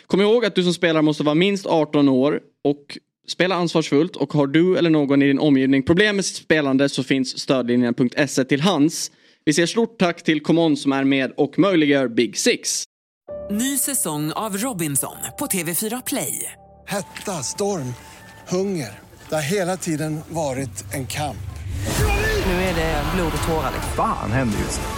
Kom 0.06 0.20
ihåg 0.20 0.44
att 0.44 0.54
du 0.54 0.62
som 0.62 0.74
spelar 0.74 1.02
måste 1.02 1.22
vara 1.22 1.34
minst 1.34 1.66
18 1.66 2.08
år 2.08 2.40
och 2.64 2.98
spela 3.28 3.54
ansvarsfullt 3.54 4.16
och 4.16 4.32
har 4.32 4.46
du 4.46 4.78
eller 4.78 4.90
någon 4.90 5.22
i 5.22 5.26
din 5.26 5.38
omgivning 5.38 5.82
problem 5.82 6.16
med 6.16 6.24
sitt 6.24 6.36
spelande 6.36 6.88
så 6.88 7.02
finns 7.02 7.38
stödlinjen.se 7.38 8.44
till 8.44 8.60
hands. 8.60 9.10
Vi 9.44 9.52
säger 9.52 9.66
stort 9.66 9.98
tack 9.98 10.22
till 10.22 10.40
Common 10.40 10.76
som 10.76 10.92
är 10.92 11.04
med 11.04 11.32
och 11.36 11.58
möjliggör 11.58 12.08
Big 12.08 12.36
Six. 12.36 12.84
Ny 13.50 13.78
säsong 13.78 14.32
av 14.32 14.56
Robinson 14.56 15.16
på 15.38 15.46
TV4 15.46 16.02
Play. 16.06 16.52
Hetta, 16.86 17.32
storm, 17.32 17.94
hunger. 18.48 18.98
Det 19.28 19.34
har 19.34 19.42
hela 19.42 19.76
tiden 19.76 20.20
varit 20.28 20.94
en 20.94 21.06
kamp. 21.06 21.36
Nu 22.46 22.52
är 22.52 22.74
det 22.74 23.04
blod 23.14 23.32
och 23.40 23.48
tårar. 23.48 23.72
Fan 23.96 24.32
händer 24.32 24.58
just 24.58 24.80
nu. 24.80 24.97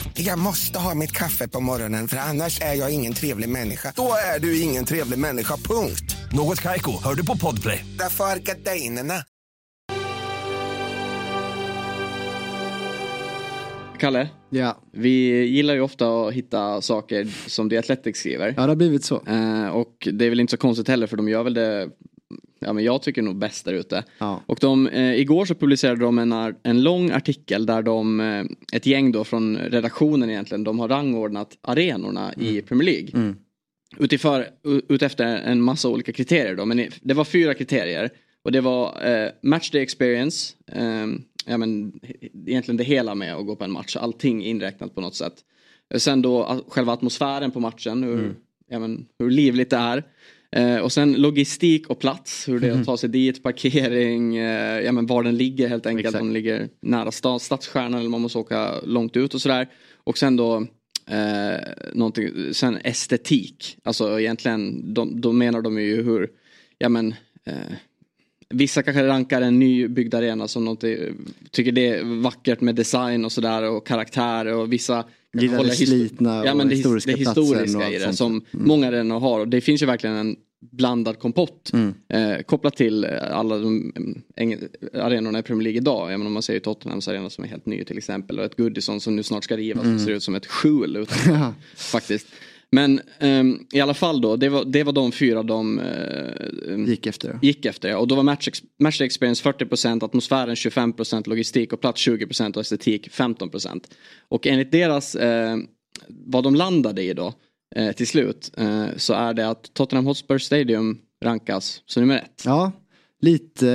Jag 0.25 0.39
måste 0.39 0.79
ha 0.79 0.95
mitt 0.95 1.11
kaffe 1.11 1.47
på 1.47 1.59
morgonen 1.59 2.07
för 2.07 2.17
annars 2.17 2.61
är 2.61 2.73
jag 2.73 2.93
ingen 2.93 3.13
trevlig 3.13 3.49
människa. 3.49 3.93
Då 3.95 4.13
är 4.35 4.39
du 4.39 4.61
ingen 4.61 4.85
trevlig 4.85 5.19
människa, 5.19 5.57
punkt. 5.57 6.15
Något 6.31 6.61
Kaiko, 6.61 6.91
hör 7.03 7.15
du 7.15 7.25
på 7.25 7.37
Podplay. 7.37 7.85
Därför 7.99 8.23
är 8.23 8.39
gardinerna. 8.39 9.13
Kalle, 13.99 14.29
Ja, 14.49 14.77
vi 14.91 15.45
gillar 15.45 15.73
ju 15.73 15.81
ofta 15.81 16.21
att 16.27 16.33
hitta 16.33 16.81
saker 16.81 17.49
som 17.49 17.69
The 17.69 17.77
Athletic 17.77 18.17
skriver. 18.17 18.47
ja 18.57 18.61
det 18.61 18.67
har 18.67 18.75
blivit 18.75 19.03
så. 19.05 19.15
Eh, 19.27 19.67
och 19.67 20.07
det 20.13 20.25
är 20.25 20.29
väl 20.29 20.39
inte 20.39 20.51
så 20.51 20.57
konstigt 20.57 20.87
heller 20.87 21.07
för 21.07 21.17
de 21.17 21.29
gör 21.29 21.43
väl 21.43 21.53
det 21.53 21.89
Ja 22.65 22.73
men 22.73 22.83
jag 22.83 23.01
tycker 23.01 23.21
nog 23.21 23.35
bäst 23.35 23.65
där 23.65 23.73
ute. 23.73 24.03
Ja. 24.17 24.41
Och 24.45 24.57
de, 24.61 24.87
eh, 24.87 25.13
igår 25.19 25.45
så 25.45 25.55
publicerade 25.55 26.01
de 26.01 26.17
en, 26.19 26.55
en 26.63 26.83
lång 26.83 27.11
artikel 27.11 27.65
där 27.65 27.81
de, 27.81 28.19
eh, 28.19 28.45
ett 28.73 28.85
gäng 28.85 29.11
då 29.11 29.23
från 29.23 29.57
redaktionen 29.57 30.29
egentligen, 30.29 30.63
de 30.63 30.79
har 30.79 30.87
rangordnat 30.89 31.57
arenorna 31.61 32.33
i 32.33 32.61
Premier 32.61 32.85
League. 32.85 33.09
Utiför, 33.97 34.47
u- 34.63 34.81
utefter 34.89 35.25
en 35.25 35.61
massa 35.61 35.89
olika 35.89 36.11
kriterier 36.11 36.55
då, 36.55 36.65
men 36.65 36.87
det 37.01 37.13
var 37.13 37.23
fyra 37.23 37.53
kriterier. 37.53 38.09
Och 38.43 38.51
det 38.51 38.61
var 38.61 39.05
eh, 39.09 39.29
matchday 39.41 39.81
experience, 39.81 40.53
eh, 40.71 41.07
ja 41.45 41.57
men 41.57 41.99
egentligen 42.47 42.77
det 42.77 42.83
hela 42.83 43.15
med 43.15 43.35
att 43.35 43.45
gå 43.45 43.55
på 43.55 43.63
en 43.63 43.71
match, 43.71 43.95
allting 43.95 44.43
inräknat 44.45 44.95
på 44.95 45.01
något 45.01 45.15
sätt. 45.15 45.33
Sen 45.95 46.21
då 46.21 46.61
själva 46.67 46.93
atmosfären 46.93 47.51
på 47.51 47.59
matchen, 47.59 48.03
hur, 48.03 48.33
ja, 48.69 48.79
men, 48.79 49.05
hur 49.19 49.29
livligt 49.31 49.69
det 49.69 49.75
är. 49.77 50.03
Eh, 50.55 50.77
och 50.77 50.91
sen 50.91 51.13
logistik 51.13 51.87
och 51.87 51.99
plats, 51.99 52.47
hur 52.47 52.59
det 52.59 52.67
är 52.67 52.71
att 52.71 52.85
ta 52.85 52.97
sig 52.97 53.09
dit, 53.09 53.43
parkering, 53.43 54.37
eh, 54.37 54.79
ja, 54.79 54.91
men 54.91 55.05
var 55.05 55.23
den 55.23 55.37
ligger 55.37 55.67
helt 55.67 55.85
enkelt. 55.85 56.07
Exakt. 56.07 56.21
Om 56.21 56.27
den 56.27 56.33
ligger 56.33 56.69
nära 56.81 57.09
sta- 57.09 57.39
stadskärnan 57.39 57.99
eller 57.99 58.09
man 58.09 58.21
måste 58.21 58.37
åka 58.37 58.81
långt 58.83 59.17
ut 59.17 59.33
och 59.33 59.41
sådär. 59.41 59.67
Och 60.03 60.17
sen 60.17 60.35
då 60.35 60.67
eh, 61.07 62.51
sen 62.51 62.77
estetik. 62.83 63.77
Alltså 63.83 64.19
egentligen, 64.19 64.93
de, 64.93 65.21
då 65.21 65.31
menar 65.31 65.61
de 65.61 65.81
ju 65.81 66.03
hur, 66.03 66.29
ja 66.77 66.89
men 66.89 67.15
eh, 67.45 67.73
Vissa 68.53 68.83
kanske 68.83 69.07
rankar 69.07 69.41
en 69.41 69.59
nybyggd 69.59 70.13
arena 70.13 70.47
som 70.47 70.65
något, 70.65 70.83
tycker 71.51 71.71
det 71.71 71.87
är 71.87 72.21
vackert 72.21 72.61
med 72.61 72.75
design 72.75 73.25
och 73.25 73.31
sådär 73.31 73.69
och 73.69 73.87
karaktär 73.87 74.45
och 74.45 74.73
vissa 74.73 75.05
Gillar 75.33 75.63
det 75.63 75.71
slitna 75.71 76.45
ja, 76.45 76.55
men 76.55 76.67
det, 76.67 76.73
his- 76.73 76.77
historiska 76.77 77.11
det 77.11 77.17
historiska 77.17 77.77
och 77.77 77.91
i 77.93 77.97
det 77.97 78.03
sånt. 78.03 78.17
som 78.17 78.31
Mm. 78.31 78.43
många 78.67 78.87
arenor 78.87 79.19
har 79.19 79.39
och 79.39 79.47
det 79.47 79.61
finns 79.61 79.81
ju 79.81 79.85
verkligen 79.85 80.15
en 80.15 80.35
blandad 80.71 81.19
kompott 81.19 81.71
Mm. 81.73 81.93
eh, 82.09 82.41
kopplat 82.41 82.75
till 82.77 83.03
eh, 83.03 83.09
alla 83.31 83.57
de 83.57 83.93
eng- 84.37 84.67
arenorna 84.93 85.39
i 85.39 85.43
Premier 85.43 85.63
League 85.63 85.77
idag. 85.77 86.13
Även 86.13 86.27
om 86.27 86.33
man 86.33 86.41
ser 86.41 86.53
ju 86.53 86.59
Tottenhams 86.59 87.07
arena 87.07 87.29
som 87.29 87.43
är 87.43 87.47
helt 87.47 87.65
ny 87.65 87.83
till 87.83 87.97
exempel 87.97 88.39
och 88.39 88.45
ett 88.45 88.57
Goodison 88.57 89.01
som 89.01 89.15
nu 89.15 89.23
snart 89.23 89.43
ska 89.43 89.57
rivas 89.57 89.83
Mm. 89.85 89.97
som 89.97 90.05
ser 90.05 90.13
ut 90.13 90.23
som 90.23 90.35
ett 90.35 90.45
skjul 90.45 90.95
utanför, 90.97 91.53
faktiskt. 91.75 92.27
Men 92.71 93.01
ehm, 93.19 93.59
i 93.71 93.79
alla 93.79 93.93
fall 93.93 94.21
då, 94.21 94.35
det 94.35 94.49
var, 94.49 94.65
det 94.65 94.83
var 94.83 94.93
de 94.93 95.11
fyra 95.11 95.43
de 95.43 95.79
eh, 95.79 96.77
Gick 96.87 97.05
efter. 97.05 97.39
gick 97.41 97.65
efter. 97.65 97.97
Och 97.97 98.07
då 98.07 98.15
var 98.15 98.23
match, 98.23 98.49
match 98.79 99.01
experience 99.01 99.49
40%, 99.49 100.05
atmosfären 100.05 100.55
25%, 100.55 101.29
logistik 101.29 101.73
och 101.73 101.81
plats 101.81 102.07
20% 102.07 102.55
och 102.55 102.61
estetik 102.61 103.09
15%. 103.09 103.83
Och 104.29 104.47
enligt 104.47 104.71
deras, 104.71 105.15
eh, 105.15 105.57
vad 106.07 106.43
de 106.43 106.55
landade 106.55 107.03
i 107.03 107.13
då 107.13 107.33
eh, 107.75 107.91
till 107.91 108.07
slut, 108.07 108.51
så 108.95 109.13
är 109.13 109.33
det 109.33 109.49
att 109.49 109.73
Tottenham 109.73 110.05
Hotspur 110.05 110.37
Stadium 110.37 110.97
rankas 111.23 111.81
som 111.85 112.03
nummer 112.03 112.17
ett. 112.17 112.43
Ja, 112.45 112.71
lite 113.21 113.69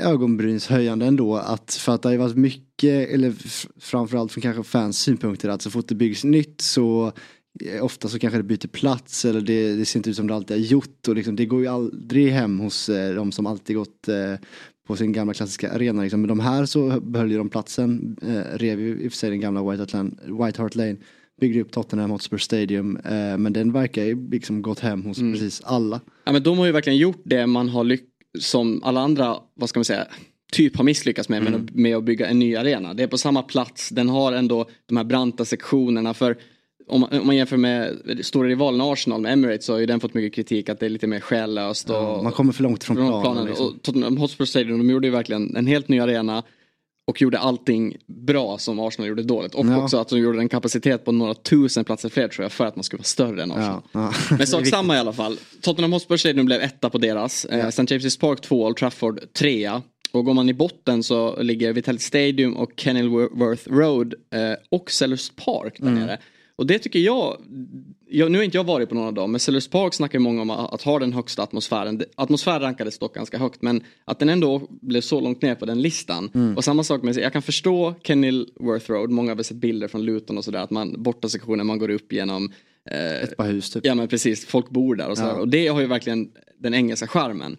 ögonbrynshöjande 0.00 1.06
ändå 1.06 1.36
att 1.36 1.74
för 1.74 1.94
att 1.94 2.02
det 2.02 2.08
har 2.08 2.12
ju 2.12 2.18
varit 2.18 2.36
mycket, 2.36 3.08
eller 3.10 3.34
framförallt 3.80 4.32
från 4.32 4.42
kanske 4.42 4.62
fans 4.62 4.98
synpunkter 4.98 5.48
att 5.48 5.62
så 5.62 5.70
fort 5.70 5.88
det 5.88 5.94
byggs 5.94 6.24
nytt 6.24 6.60
så 6.60 7.12
ofta 7.80 8.08
så 8.08 8.18
kanske 8.18 8.38
det 8.38 8.42
byter 8.42 8.68
plats 8.68 9.24
eller 9.24 9.40
det, 9.40 9.76
det 9.76 9.84
ser 9.84 9.98
inte 9.98 10.10
ut 10.10 10.16
som 10.16 10.26
det 10.26 10.34
alltid 10.34 10.56
har 10.56 10.64
gjort 10.64 11.08
och 11.08 11.14
liksom, 11.14 11.36
det 11.36 11.46
går 11.46 11.60
ju 11.60 11.66
aldrig 11.66 12.32
hem 12.32 12.60
hos 12.60 12.88
eh, 12.88 13.14
de 13.14 13.32
som 13.32 13.46
alltid 13.46 13.76
gått 13.76 14.08
eh, 14.08 14.34
på 14.86 14.96
sin 14.96 15.12
gamla 15.12 15.34
klassiska 15.34 15.72
arena. 15.72 16.02
Liksom. 16.02 16.20
Men 16.20 16.28
de 16.28 16.40
här 16.40 16.66
så 16.66 17.00
behöll 17.00 17.30
ju 17.30 17.38
de 17.38 17.48
platsen, 17.48 18.16
eh, 18.22 18.58
rev 18.58 18.80
ju 18.80 19.00
i 19.00 19.08
och 19.08 19.12
för 19.12 19.18
sig 19.18 19.30
den 19.30 19.40
gamla 19.40 19.70
White, 19.70 19.82
Atlant 19.82 20.20
White 20.24 20.62
Hart 20.62 20.74
Lane, 20.74 20.96
byggde 21.40 21.60
upp 21.60 21.72
Tottenham 21.72 22.10
Hotspur 22.10 22.38
Stadium 22.38 22.96
eh, 22.96 23.38
men 23.38 23.52
den 23.52 23.72
verkar 23.72 24.04
ju 24.04 24.30
liksom 24.30 24.62
gått 24.62 24.80
hem 24.80 25.04
hos 25.04 25.18
precis 25.18 25.62
alla. 25.64 26.00
Ja 26.24 26.32
men 26.32 26.42
de 26.42 26.58
har 26.58 26.66
ju 26.66 26.72
verkligen 26.72 26.98
gjort 26.98 27.22
det 27.24 27.46
man 27.46 27.68
har 27.68 27.84
lyckats, 27.84 28.10
som 28.40 28.82
alla 28.82 29.00
andra, 29.00 29.36
vad 29.54 29.68
ska 29.68 29.78
man 29.78 29.84
säga, 29.84 30.06
typ 30.52 30.76
har 30.76 30.84
misslyckats 30.84 31.28
med, 31.28 31.42
med, 31.42 31.76
med 31.76 31.96
att 31.96 32.04
bygga 32.04 32.26
en 32.26 32.38
ny 32.38 32.56
arena. 32.56 32.94
Det 32.94 33.02
är 33.02 33.06
på 33.06 33.18
samma 33.18 33.42
plats, 33.42 33.88
den 33.88 34.08
har 34.08 34.32
ändå 34.32 34.68
de 34.86 34.96
här 34.96 35.04
branta 35.04 35.44
sektionerna 35.44 36.14
för 36.14 36.36
om 36.88 37.00
man, 37.00 37.20
om 37.20 37.26
man 37.26 37.36
jämför 37.36 37.56
med 37.56 37.96
stora 38.22 38.48
rivalen 38.48 38.80
Arsenal 38.80 39.20
med 39.20 39.32
Emirates 39.32 39.64
så 39.66 39.72
har 39.72 39.80
ju 39.80 39.86
den 39.86 40.00
fått 40.00 40.14
mycket 40.14 40.34
kritik 40.34 40.68
att 40.68 40.80
det 40.80 40.86
är 40.86 40.90
lite 40.90 41.06
mer 41.06 41.20
själlöst. 41.20 41.90
Och, 41.90 41.96
Ja, 41.96 42.22
man 42.22 42.32
kommer 42.32 42.52
för 42.52 42.62
långt 42.62 42.84
från 42.84 42.96
planen. 42.96 43.22
planen. 43.22 43.44
liksom. 43.46 43.66
Och 43.66 43.82
Tottenham 43.82 44.16
Hotspur 44.16 44.44
Stadium, 44.44 44.78
de 44.78 44.90
gjorde 44.90 45.06
ju 45.06 45.10
verkligen 45.12 45.56
en 45.56 45.66
helt 45.66 45.88
ny 45.88 46.00
arena 46.00 46.42
och 47.08 47.22
gjorde 47.22 47.38
allting 47.38 47.96
bra 48.06 48.58
som 48.58 48.80
Arsenal 48.80 49.08
gjorde 49.08 49.22
dåligt. 49.22 49.54
Och 49.54 49.66
Ja. 49.66 49.82
också 49.82 49.96
att 49.98 50.08
de 50.08 50.18
gjorde 50.18 50.38
en 50.38 50.48
kapacitet 50.48 51.04
på 51.04 51.12
några 51.12 51.34
tusen 51.34 51.84
platser 51.84 52.08
fler 52.08 52.28
tror 52.28 52.44
jag 52.44 52.52
för 52.52 52.66
att 52.66 52.76
man 52.76 52.82
skulle 52.82 52.98
vara 52.98 53.04
större 53.04 53.42
än 53.42 53.52
Arsenal. 53.52 53.82
Ja, 53.92 54.12
ja. 54.30 54.36
Men 54.38 54.46
sak 54.46 54.66
samma 54.66 54.96
i 54.96 54.98
alla 54.98 55.12
fall. 55.12 55.38
Tottenham 55.60 55.92
Hotspur 55.92 56.16
Stadium 56.16 56.46
blev 56.46 56.60
etta 56.60 56.90
på 56.90 56.98
deras. 56.98 57.44
Eh, 57.44 57.66
St. 57.66 57.82
James' 57.82 58.20
Park 58.20 58.40
2, 58.40 58.64
Old 58.66 58.76
Trafford 58.76 59.20
3. 59.32 59.70
Och 60.12 60.24
går 60.24 60.34
man 60.34 60.48
i 60.48 60.54
botten 60.54 61.02
så 61.02 61.42
ligger 61.42 61.72
Vitality 61.72 62.04
Stadium 62.04 62.56
och 62.56 62.70
Kenilworth 62.76 63.68
Road 63.68 64.14
eh, 64.34 64.40
och 64.70 64.90
Sellers 64.90 65.30
Park 65.30 65.74
där 65.78 65.90
nere. 65.90 66.18
Och 66.58 66.66
det 66.66 66.78
tycker 66.78 66.98
jag, 66.98 67.36
jag, 68.08 68.30
nu 68.30 68.38
har 68.38 68.42
inte 68.44 68.56
jag 68.56 68.64
varit 68.64 68.88
på 68.88 68.94
någon 68.94 69.06
av 69.06 69.14
dem, 69.14 69.30
men 69.32 69.40
Sellers 69.40 69.68
Park 69.68 69.94
snackar 69.94 70.18
många 70.18 70.42
om 70.42 70.50
att, 70.50 70.74
att 70.74 70.82
ha 70.82 70.98
den 70.98 71.12
högsta 71.12 71.42
atmosfären. 71.42 72.02
Atmosfär 72.14 72.60
rankades 72.60 72.98
dock 72.98 73.14
ganska 73.14 73.38
högt, 73.38 73.62
men 73.62 73.82
att 74.04 74.18
den 74.18 74.28
ändå 74.28 74.62
blev 74.68 75.00
så 75.00 75.20
långt 75.20 75.42
ner 75.42 75.54
på 75.54 75.66
den 75.66 75.82
listan. 75.82 76.54
Och 76.56 76.64
samma 76.64 76.84
sak 76.84 77.02
med, 77.02 77.16
jag 77.16 77.32
kan 77.32 77.42
förstå 77.42 77.94
Kenilworth 78.04 78.90
Road, 78.90 79.10
många 79.10 79.30
har 79.30 79.36
väl 79.36 79.44
sett 79.44 79.56
bilder 79.56 79.88
från 79.88 80.02
Luton 80.04 80.38
och 80.38 80.44
sådär, 80.44 80.58
att 80.60 80.70
man 80.70 81.02
borta 81.02 81.28
sektionen, 81.28 81.66
man 81.66 81.78
går 81.78 81.90
upp 81.90 82.12
genom 82.12 82.52
eh, 82.90 83.22
Ett 83.22 83.36
par 83.36 83.46
hus 83.46 83.70
typ. 83.70 83.86
Ja 83.86 83.94
men 83.94 84.08
precis, 84.08 84.46
folk 84.46 84.70
bor 84.70 84.94
där 84.96 85.08
och 85.10 85.16
sådär. 85.18 85.30
Ja. 85.34 85.40
Och 85.40 85.48
det 85.48 85.68
har 85.68 85.80
ju 85.80 85.86
verkligen 85.86 86.28
den 86.58 86.74
engelska 86.74 87.06
charmen. 87.06 87.56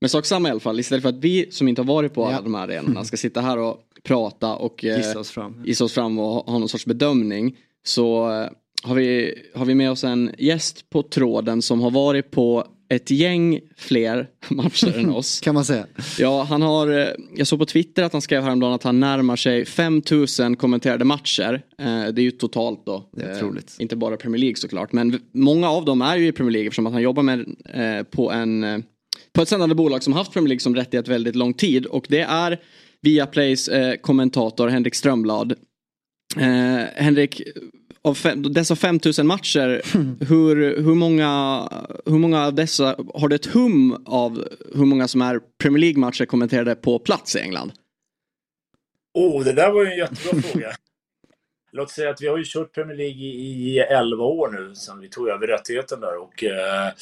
Men 0.00 0.10
sak 0.10 0.26
samma 0.26 0.48
i 0.48 0.50
alla 0.50 0.60
fall, 0.60 0.80
istället 0.80 1.02
för 1.02 1.08
att 1.08 1.18
vi 1.24 1.46
som 1.50 1.68
inte 1.68 1.80
har 1.82 1.86
varit 1.86 2.14
på 2.14 2.24
alla 2.24 2.34
Ja. 2.36 2.40
de 2.42 2.54
här 2.54 2.62
arenorna 2.68 3.04
ska 3.04 3.16
sitta 3.16 3.40
här 3.40 3.58
och 3.58 3.84
prata 4.02 4.54
och 4.56 4.84
eh, 4.84 4.96
Gissa 4.96 5.18
oss 5.18 5.30
fram. 5.30 5.62
gissa 5.66 5.84
oss 5.84 5.92
fram 5.92 6.18
och 6.18 6.24
ha, 6.26 6.44
ha 6.46 6.58
någon 6.58 6.68
sorts 6.68 6.86
bedömning. 6.86 7.56
Så 7.88 8.30
eh, 8.30 8.48
har, 8.82 8.94
vi, 8.94 9.34
har 9.54 9.64
vi 9.64 9.74
med 9.74 9.90
oss 9.90 10.04
en 10.04 10.30
gäst 10.38 10.90
på 10.90 11.02
tråden 11.02 11.62
som 11.62 11.80
har 11.80 11.90
varit 11.90 12.30
på 12.30 12.66
ett 12.90 13.10
gäng 13.10 13.60
fler 13.76 14.28
matcher 14.48 14.98
än 14.98 15.10
oss. 15.10 15.40
Kan 15.44 15.54
man 15.54 15.64
säga. 15.64 15.86
Ja, 16.18 16.42
han 16.42 16.62
har, 16.62 16.98
eh, 17.00 17.08
jag 17.36 17.46
såg 17.46 17.58
på 17.58 17.66
Twitter 17.66 18.02
att 18.02 18.12
han 18.12 18.22
skrev 18.22 18.42
häromdagen 18.42 18.72
att 18.72 18.82
han 18.82 19.00
närmar 19.00 19.36
sig 19.36 19.64
5000 19.64 20.56
kommenterade 20.56 21.04
matcher. 21.04 21.62
Eh, 21.78 21.86
Det 21.86 22.20
är 22.20 22.24
ju 22.24 22.30
totalt 22.30 22.86
då. 22.86 23.10
Det 23.12 23.22
är 23.22 23.36
otroligt. 23.36 23.76
Inte 23.78 23.96
bara 23.96 24.16
Premier 24.16 24.40
League 24.40 24.56
såklart. 24.56 24.92
Men 24.92 25.20
många 25.34 25.70
av 25.70 25.84
dem 25.84 26.02
är 26.02 26.16
ju 26.16 26.26
i 26.26 26.32
Premier 26.32 26.52
League 26.52 26.66
eftersom 26.66 26.86
att 26.86 26.92
han 26.92 27.02
jobbar 27.02 27.22
med 27.22 27.46
på 28.10 28.32
en 28.32 28.82
på 29.32 29.42
ett 29.42 29.48
sändande 29.48 29.74
bolag 29.74 30.02
som 30.02 30.12
haft 30.12 30.32
Premier 30.32 30.48
League 30.48 30.60
som 30.60 30.74
rättighet 30.74 31.08
väldigt 31.08 31.36
lång 31.36 31.54
tid. 31.54 31.86
Och 31.86 32.06
det 32.08 32.20
är 32.20 32.60
Viaplays 33.02 33.70
kommentator 34.00 34.68
Henrik 34.68 34.94
Strömblad. 34.94 35.54
Eh, 36.36 36.84
Henrik, 36.94 37.42
av 38.02 38.14
fem, 38.14 38.52
dessa 38.52 38.76
5000 38.76 39.26
matcher, 39.26 39.82
hur, 40.24 40.82
hur, 40.82 40.94
många, 40.94 41.62
hur 42.06 42.18
många 42.18 42.46
av 42.46 42.54
dessa, 42.54 42.96
har 43.14 43.28
du 43.28 43.36
ett 43.36 43.46
hum 43.46 44.02
av 44.06 44.44
hur 44.74 44.84
många 44.84 45.08
som 45.08 45.22
är 45.22 45.40
Premier 45.58 45.80
League-matcher 45.80 46.24
kommenterade 46.24 46.74
på 46.74 46.98
plats 46.98 47.36
i 47.36 47.38
England? 47.38 47.72
Oh, 49.14 49.44
det 49.44 49.52
där 49.52 49.70
var 49.72 49.84
ju 49.84 49.90
en 49.90 49.98
jättebra 49.98 50.42
fråga. 50.42 50.72
Låt 51.70 51.90
säga 51.90 52.10
att 52.10 52.22
vi 52.22 52.28
har 52.28 52.38
ju 52.38 52.44
kört 52.46 52.74
Premier 52.74 52.96
League 52.96 53.22
i, 53.22 53.74
i 53.74 53.78
11 53.78 54.24
år 54.24 54.48
nu 54.48 54.74
sedan 54.74 55.00
vi 55.00 55.08
tog 55.08 55.28
över 55.28 55.46
rättigheten 55.46 56.00
där 56.00 56.16
och 56.16 56.44
eh, 56.44 56.92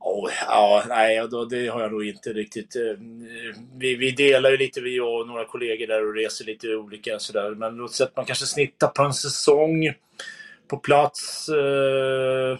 oh, 0.00 0.30
ja, 0.46 0.84
nej, 0.88 1.28
då, 1.30 1.44
det 1.44 1.66
har 1.68 1.82
jag 1.82 1.92
nog 1.92 2.04
inte 2.04 2.32
riktigt. 2.32 2.76
Eh, 2.76 2.82
vi, 3.78 3.94
vi 3.96 4.10
delar 4.10 4.50
ju 4.50 4.56
lite, 4.56 4.80
vi 4.80 5.00
och 5.00 5.26
några 5.26 5.44
kollegor 5.44 5.86
där 5.86 6.08
och 6.08 6.14
reser 6.14 6.44
lite 6.44 6.74
olika 6.74 7.18
sådär. 7.18 7.50
Men 7.50 7.76
låt 7.76 7.92
säga 7.92 8.06
att 8.06 8.16
man 8.16 8.26
kanske 8.26 8.46
snittar 8.46 8.88
på 8.88 9.02
en 9.02 9.12
säsong 9.12 9.92
på 10.68 10.76
plats 10.76 11.48
eh, 11.48 12.58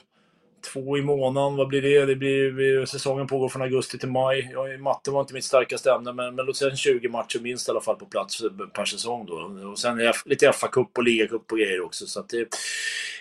två 0.63 0.99
i 0.99 1.03
månaden, 1.03 1.57
vad 1.57 1.69
blir 1.69 1.83
det? 1.83 2.07
det 2.07 2.17
blir, 2.17 2.87
säsongen 2.87 3.27
pågår 3.27 3.49
från 3.49 3.63
augusti 3.63 3.99
till 3.99 4.09
maj. 4.09 4.51
Ja, 4.53 4.79
matte 4.79 5.11
var 5.11 5.21
inte 5.21 5.35
mitt 5.35 5.45
starkaste 5.45 5.93
ämne, 5.93 6.13
men, 6.13 6.35
men 6.35 6.47
låt 6.47 6.57
säga 6.57 6.77
20 6.77 7.09
matcher 7.09 7.41
minst 7.41 7.69
i 7.69 7.71
alla 7.71 7.81
fall 7.81 7.97
på 7.97 8.07
plats 8.07 8.43
per 8.75 8.85
säsong 8.85 9.27
då. 9.27 9.35
Och 9.71 9.79
sen 9.79 10.13
lite 10.25 10.53
FA-cup 10.53 10.89
och 10.97 11.05
ligacup 11.05 11.53
och 11.53 11.59
grejer 11.59 11.81
också. 11.81 12.07
Så 12.07 12.23
det, 12.29 12.49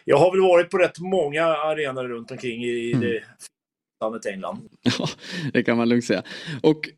jag 0.06 0.18
har 0.18 0.32
väl 0.32 0.42
varit 0.42 0.70
på 0.70 0.78
rätt 0.78 1.00
många 1.00 1.46
arenor 1.46 2.08
runt 2.08 2.32
omkring 2.32 2.64
i, 2.64 2.92
mm. 2.92 3.02
det 3.02 3.24
landet 4.04 4.26
England. 4.26 4.70
Ja, 4.82 5.08
det 5.54 5.64
kan 5.64 5.78
man 5.78 5.90
lugnt 5.90 6.06
säga. 6.06 6.24
Och 6.62 6.90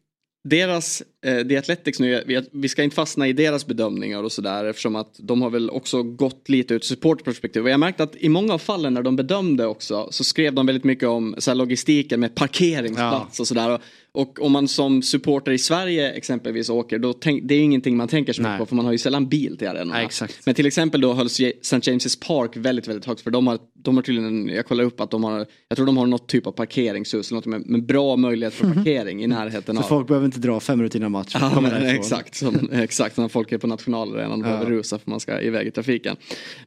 deras, 0.49 1.03
The 1.23 1.57
Athletics 1.57 1.99
nu, 1.99 2.43
vi, 2.51 2.69
ska 2.69 2.83
inte 2.83 2.95
fastna 2.95 3.27
i 3.27 3.33
deras 3.33 3.65
bedömningar 3.65 4.23
och 4.23 4.31
sådär 4.31 4.65
eftersom 4.65 4.95
att 4.95 5.15
de 5.19 5.41
har 5.41 5.49
väl 5.49 5.69
också 5.69 6.03
gått 6.03 6.49
lite 6.49 6.73
ut 6.73 6.83
supportperspektiv. 6.83 7.63
Och 7.63 7.69
jag 7.69 7.79
märkte 7.79 8.03
att 8.03 8.15
i 8.15 8.29
många 8.29 8.53
av 8.53 8.57
fallen 8.57 8.93
när 8.93 9.01
de 9.01 9.15
bedömde 9.15 9.65
också 9.65 10.07
så 10.11 10.23
skrev 10.23 10.53
de 10.53 10.65
väldigt 10.65 10.83
mycket 10.83 11.09
om 11.09 11.35
så 11.37 11.53
logistiken 11.53 12.19
med 12.19 12.35
parkeringsplats 12.35 13.39
ja. 13.39 13.41
och 13.41 13.47
sådär. 13.47 13.79
Och 14.13 14.41
om 14.41 14.51
man 14.51 14.67
som 14.67 15.01
supporter 15.01 15.51
i 15.51 15.57
Sverige 15.57 16.11
exempelvis 16.11 16.69
åker, 16.69 16.99
då 16.99 17.13
tänk, 17.13 17.43
det 17.43 17.55
är 17.55 17.61
ingenting 17.61 17.97
man 17.97 18.07
tänker 18.07 18.33
så 18.33 18.41
mycket 18.41 18.57
på 18.57 18.65
för 18.65 18.75
man 18.75 18.85
har 18.85 18.91
ju 18.91 18.97
sällan 18.97 19.27
bil 19.29 19.57
till 19.57 19.67
arenorna. 19.67 20.09
Men 20.45 20.55
till 20.55 20.65
exempel 20.65 21.01
då 21.01 21.13
hölls 21.13 21.39
St. 21.39 21.77
James' 21.77 22.27
Park 22.27 22.51
väldigt, 22.55 22.87
väldigt 22.87 23.05
högt 23.05 23.21
för 23.21 23.31
de 23.31 23.47
har, 23.47 23.59
de 23.73 23.95
har 23.95 24.03
tydligen, 24.03 24.47
jag 24.47 24.65
kollar 24.65 24.83
upp 24.83 25.01
att 25.01 25.11
de 25.11 25.23
har, 25.23 25.45
jag 25.67 25.75
tror 25.75 25.85
de 25.85 25.97
har 25.97 26.05
något 26.05 26.27
typ 26.27 26.47
av 26.47 26.51
parkeringshus, 26.51 27.31
något 27.31 27.45
med, 27.45 27.69
med 27.69 27.85
bra 27.85 28.15
möjlighet 28.15 28.53
för 28.53 28.67
parkering 28.73 29.23
i 29.23 29.27
närheten 29.27 29.75
så 29.75 29.79
av. 29.79 29.83
Så 29.83 29.89
folk 29.89 30.07
behöver 30.07 30.25
inte 30.25 30.39
dra 30.39 30.59
fem 30.59 30.77
minuter 30.77 30.99
innan 30.99 31.10
match? 31.11 31.35
Ja, 31.39 31.61
men, 31.61 31.85
exakt, 31.85 32.35
som, 32.35 32.69
exakt, 32.71 33.17
när 33.17 33.27
folk 33.27 33.51
är 33.51 33.57
på 33.57 33.67
nationalarenan 33.67 34.41
och 34.41 34.47
ja. 34.47 34.51
behöver 34.51 34.71
rusa 34.71 34.99
för 34.99 35.09
man 35.09 35.19
ska 35.19 35.41
iväg 35.41 35.67
i 35.67 35.71
trafiken. 35.71 36.15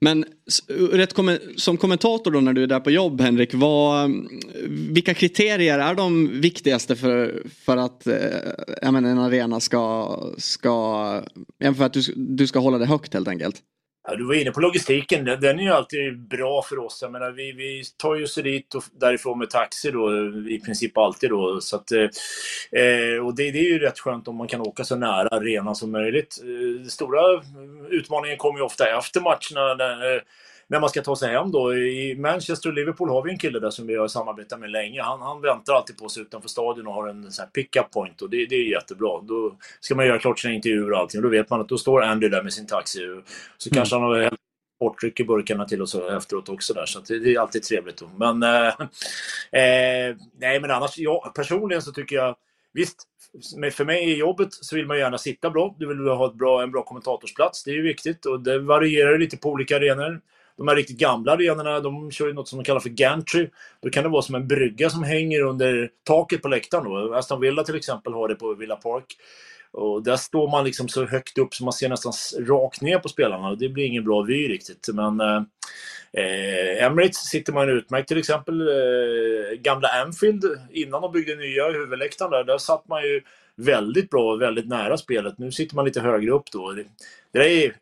Men 0.01 0.25
rätt, 0.93 1.15
som 1.57 1.77
kommentator 1.77 2.31
då 2.31 2.41
när 2.41 2.53
du 2.53 2.63
är 2.63 2.67
där 2.67 2.81
på 2.81 2.91
jobb 2.91 3.21
Henrik, 3.21 3.55
vad, 3.55 4.11
vilka 4.69 5.15
kriterier 5.15 5.79
är 5.79 5.95
de 5.95 6.41
viktigaste 6.41 6.97
för 6.97 7.43
för 7.65 7.77
att 7.77 8.07
eh, 8.07 8.93
menar, 8.93 9.11
en 9.11 9.19
arena 9.19 9.61
ska, 9.61 10.19
ska 10.39 11.23
för 11.77 11.85
att 11.85 11.93
du, 11.93 12.01
du 12.17 12.47
ska 12.47 12.59
hålla 12.59 12.79
det 12.79 12.87
högt 12.87 13.15
helt 13.15 13.29
enkelt? 13.29 13.63
Ja, 14.07 14.15
du 14.15 14.25
var 14.25 14.35
inne 14.35 14.51
på 14.51 14.61
logistiken. 14.61 15.25
Den 15.25 15.59
är 15.59 15.63
ju 15.63 15.71
alltid 15.71 16.29
bra 16.29 16.63
för 16.63 16.79
oss. 16.79 16.99
Jag 17.03 17.13
menar, 17.13 17.31
vi, 17.31 17.53
vi 17.53 17.83
tar 17.97 18.15
ju 18.15 18.25
oss 18.25 18.35
dit 18.35 18.75
och 18.75 18.85
därifrån 19.01 19.39
med 19.39 19.51
taxi 19.51 19.91
då, 19.91 20.13
i 20.49 20.61
princip 20.65 20.99
alltid. 20.99 21.31
Då. 21.31 21.61
Så 21.61 21.77
att, 21.77 21.93
eh, 21.93 23.25
och 23.25 23.35
det, 23.35 23.51
det, 23.51 23.59
är 23.59 23.71
ju 23.73 23.79
rätt 23.79 23.99
skönt 23.99 24.29
om 24.29 24.37
man 24.37 24.49
kan 24.49 24.61
åka 24.61 24.85
så 24.85 24.97
nära 24.97 25.29
arenan 25.29 25.75
som 25.75 25.93
möjligt. 25.93 26.41
Eh, 26.43 26.81
den 26.81 26.91
stora 26.91 27.43
utmaningen 27.91 28.37
kommer 28.37 28.59
ju 28.59 28.65
ofta 28.65 28.99
efter 28.99 29.21
matcherna. 29.21 29.75
När, 29.75 30.15
eh, 30.15 30.23
när 30.75 30.81
man 30.81 30.89
ska 30.89 31.03
ta 31.03 31.17
sig 31.17 31.33
hem 31.33 31.51
då. 31.51 31.75
I 31.75 32.17
Manchester 32.19 32.69
och 32.69 32.75
Liverpool 32.75 33.09
har 33.09 33.23
vi 33.23 33.31
en 33.31 33.39
kille 33.39 33.61
där 33.61 33.71
som 33.71 33.87
vi 33.87 33.97
har 33.97 34.09
samarbetat 34.09 34.61
med 34.61 34.71
länge. 34.71 35.03
Han, 35.03 35.23
han 35.23 35.41
väntar 35.41 35.75
alltid 35.75 35.99
på 35.99 36.05
oss 36.05 36.19
utanför 36.19 36.49
stadion 36.49 36.87
och 36.87 36.95
har 36.95 37.09
en 37.09 37.33
sån 37.33 37.47
pick-up 37.47 37.91
point 37.91 38.23
och 38.23 38.31
det, 38.31 38.47
det, 38.47 38.55
är 38.55 38.71
jättebra. 38.71 39.21
Då 39.23 39.57
ska 39.81 39.95
man 39.95 40.07
göra 40.07 40.19
klart 40.19 40.39
sina 40.39 40.55
intervjuer 40.55 40.93
och 40.93 40.99
allting 40.99 41.19
och 41.19 41.23
då 41.23 41.29
vet 41.29 41.51
man 41.51 41.61
att 41.61 41.69
då 41.69 41.79
står 41.79 42.03
Andy 42.03 42.29
där 42.29 42.43
med 42.43 42.53
sin 42.53 42.67
taxi. 42.67 42.99
Så 43.59 43.69
mm. 43.69 43.75
kanske 43.75 43.95
han 43.95 44.03
har 44.03 44.31
sportdryck 44.77 45.21
i 45.21 45.25
burkarna 45.25 45.65
till 45.65 45.83
oss 45.83 45.95
efteråt 45.95 46.49
också 46.49 46.75
där. 46.75 46.87
Så 46.87 47.01
det, 47.01 47.19
det, 47.19 47.35
är 47.35 47.41
alltid 47.41 47.63
trevligt. 47.63 47.97
Då. 47.97 48.11
Men, 48.17 48.43
eh, 48.43 48.69
eh, 49.63 50.17
nej 50.41 50.61
men 50.61 50.71
annars, 50.71 50.99
ja, 50.99 51.33
personligen 51.37 51.83
så 51.83 51.93
tycker 51.93 52.17
jag 52.17 52.37
Visst, 52.75 53.03
för 53.73 53.85
mig 53.85 54.11
i 54.11 54.17
jobbet 54.17 54.49
så 54.53 54.77
vill 54.77 54.87
man 54.87 54.99
gärna 54.99 55.19
sitta 55.19 55.51
bra. 55.51 55.77
Du 55.79 55.87
vill 55.87 56.09
ha 56.09 56.27
ett 56.27 56.35
bra, 56.35 56.63
en 56.63 56.71
bra 56.71 56.83
kommentatorsplats. 56.83 57.65
Det 57.65 57.71
är 57.71 57.75
ju 57.75 57.83
viktigt 57.83 58.27
och 58.27 58.41
det 58.41 58.59
varierar 58.59 59.19
lite 59.19 59.37
på 59.37 59.51
olika 59.51 59.77
arenor. 59.77 60.21
De 60.57 60.69
här 60.69 60.77
riktigt 60.77 60.99
gamla 60.99 61.33
arenorna, 61.33 61.81
de 61.81 62.11
kör 62.11 62.27
ju 62.27 62.33
något 62.33 62.49
som 62.49 62.59
de 62.59 62.65
kallar 62.65 62.81
för 62.81 62.89
gantry. 62.89 63.49
Då 63.83 63.91
kan 63.91 64.03
det 64.03 64.09
vara 64.09 64.23
som 64.23 64.35
en 64.35 64.49
brygga 64.49 64.91
som 64.91 65.03
hänger 65.03 65.41
under 65.41 65.91
taket 66.05 66.43
på 66.43 66.49
läktaren. 66.49 66.85
Då. 66.85 67.15
Aston 67.15 67.41
Villa 67.41 67.65
till 67.65 67.77
exempel 67.77 68.13
har 68.13 68.29
det 68.29 68.35
på 68.35 68.55
Villa 68.55 68.77
Park. 68.77 69.17
Och 69.73 70.03
där 70.03 70.17
står 70.17 70.51
man 70.51 70.65
liksom 70.65 70.89
så 70.89 71.07
högt 71.07 71.39
upp 71.39 71.55
så 71.55 71.65
man 71.65 71.73
ser 71.73 71.89
nästan 71.89 72.13
rakt 72.47 72.81
ner 72.81 72.99
på 72.99 73.09
spelarna 73.09 73.49
och 73.49 73.59
det 73.59 73.69
blir 73.69 73.85
ingen 73.85 74.05
bra 74.05 74.23
vy 74.23 74.49
riktigt. 74.49 74.89
Men 74.93 75.21
eh, 75.21 75.43
eh 76.13 76.85
Emirates 76.85 77.17
sitter 77.17 77.53
man 77.53 77.69
utmärkt 77.69 78.09
till 78.09 78.19
exempel. 78.19 78.61
Eh, 78.61 79.59
gamla 79.59 79.89
Anfield, 79.89 80.45
innan 80.71 81.03
de 81.03 81.13
byggde 81.13 81.35
nya 81.35 81.71
huvudläktaren 81.71 82.31
där, 82.31 82.45
där 82.45 82.59
satt 82.59 82.89
man 82.89 83.03
ju 83.03 83.23
väldigt 83.57 84.11
bra 84.11 84.33
och 84.33 84.43
väldigt 84.43 84.69
nära 84.69 84.97
spelet. 84.97 85.39
Nu 85.39 85.53
sitter 85.53 85.77
man 85.77 85.85
lite 85.85 86.01
högre 86.01 86.31
upp 86.31 86.51
då. 86.53 86.73
Det, 86.73 86.85
det 87.33 87.65
är, 87.65 87.77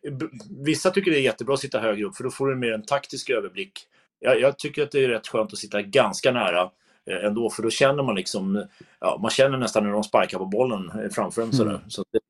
vissa 0.64 0.90
tycker 0.90 1.10
det 1.10 1.18
är 1.18 1.22
jättebra 1.22 1.54
att 1.54 1.60
sitta 1.60 1.80
högre 1.80 2.04
upp 2.04 2.16
för 2.16 2.24
då 2.24 2.30
får 2.30 2.46
du 2.46 2.56
mer 2.56 2.72
en 2.72 2.82
taktisk 2.82 3.30
överblick. 3.30 3.72
Jag, 4.20 4.40
jag 4.40 4.58
tycker 4.58 4.82
att 4.82 4.90
det 4.90 5.04
är 5.04 5.08
rätt 5.08 5.28
skönt 5.28 5.52
att 5.52 5.58
sitta 5.58 5.82
ganska 5.82 6.32
nära 6.32 6.70
eh, 7.10 7.24
ändå 7.24 7.50
för 7.50 7.62
då 7.62 7.70
känner 7.70 8.02
man 8.02 8.14
liksom, 8.14 8.66
ja, 9.00 9.18
man 9.22 9.30
känner 9.30 9.58
nästan 9.58 9.84
när 9.84 9.92
de 9.92 10.04
sparkar 10.04 10.38
på 10.38 10.46
bollen 10.46 10.90
eh, 10.90 11.10
framför 11.10 11.42
en. 11.42 11.50
Mm. 11.50 11.80
Så 11.88 12.04
det, 12.12 12.20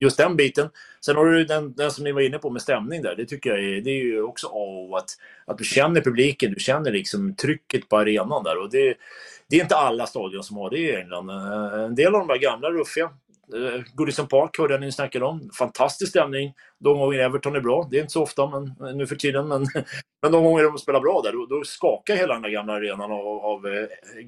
just 0.00 0.16
den 0.16 0.36
biten. 0.36 0.68
Sen 1.00 1.16
har 1.16 1.26
du 1.26 1.44
den, 1.44 1.74
den 1.74 1.90
som 1.90 2.04
ni 2.04 2.12
var 2.12 2.20
inne 2.20 2.38
på 2.38 2.50
med 2.50 2.62
stämning 2.62 3.02
där. 3.02 3.16
Det 3.16 3.24
tycker 3.24 3.50
jag 3.50 3.58
är, 3.58 3.80
det 3.80 3.90
är 3.90 4.04
ju 4.04 4.22
också 4.22 4.48
A 4.52 4.96
att, 4.98 5.10
att 5.46 5.58
du 5.58 5.64
känner 5.64 6.00
publiken, 6.00 6.52
du 6.52 6.60
känner 6.60 6.92
liksom 6.92 7.34
trycket 7.34 7.88
på 7.88 7.96
arenan 7.96 8.44
där. 8.44 8.62
Och 8.62 8.70
det, 8.70 8.94
det 9.50 9.56
är 9.56 9.62
inte 9.62 9.76
alla 9.76 10.06
stadion 10.06 10.42
som 10.42 10.56
har 10.56 10.70
det 10.70 10.78
i 10.78 10.96
England. 10.96 11.30
Eh, 11.30 11.84
en 11.84 11.94
del 11.94 12.14
av 12.14 12.26
de 12.26 12.28
där 12.28 12.38
gamla 12.38 12.70
ruffiga, 12.70 13.04
eh, 13.54 13.82
Goodison 13.94 14.28
Park 14.28 14.58
hörde 14.58 14.74
jag 14.74 14.80
ni 14.80 14.92
snackade 14.92 15.24
om. 15.24 15.50
Fantastisk 15.58 16.10
stämning. 16.10 16.54
De 16.78 16.98
gånger 16.98 17.18
Everton 17.18 17.56
är 17.56 17.60
bra, 17.60 17.88
det 17.90 17.96
är 17.96 18.00
inte 18.00 18.12
så 18.12 18.22
ofta 18.22 18.46
men, 18.46 18.88
eh, 18.88 18.96
nu 18.96 19.06
för 19.06 19.16
tiden, 19.16 19.48
men, 19.48 19.66
men 20.22 20.32
de 20.32 20.44
gånger 20.44 20.64
de 20.64 20.78
spelar 20.78 21.00
bra 21.00 21.20
där, 21.24 21.32
då, 21.32 21.46
då 21.46 21.64
skakar 21.64 22.16
hela 22.16 22.34
den 22.34 22.42
där 22.42 22.50
gamla 22.50 22.72
arenan 22.72 23.12
av, 23.12 23.26
av 23.26 23.60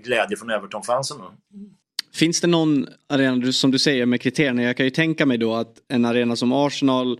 glädje 0.02 0.36
från 0.36 0.50
Everton-fansen. 0.50 1.16
Finns 2.14 2.40
det 2.40 2.46
någon 2.46 2.86
arena, 3.08 3.52
som 3.52 3.70
du 3.70 3.78
säger, 3.78 4.06
med 4.06 4.20
kriterierna? 4.20 4.62
Jag 4.62 4.76
kan 4.76 4.86
ju 4.86 4.90
tänka 4.90 5.26
mig 5.26 5.38
då 5.38 5.54
att 5.54 5.74
en 5.88 6.04
arena 6.04 6.36
som 6.36 6.52
Arsenal 6.52 7.18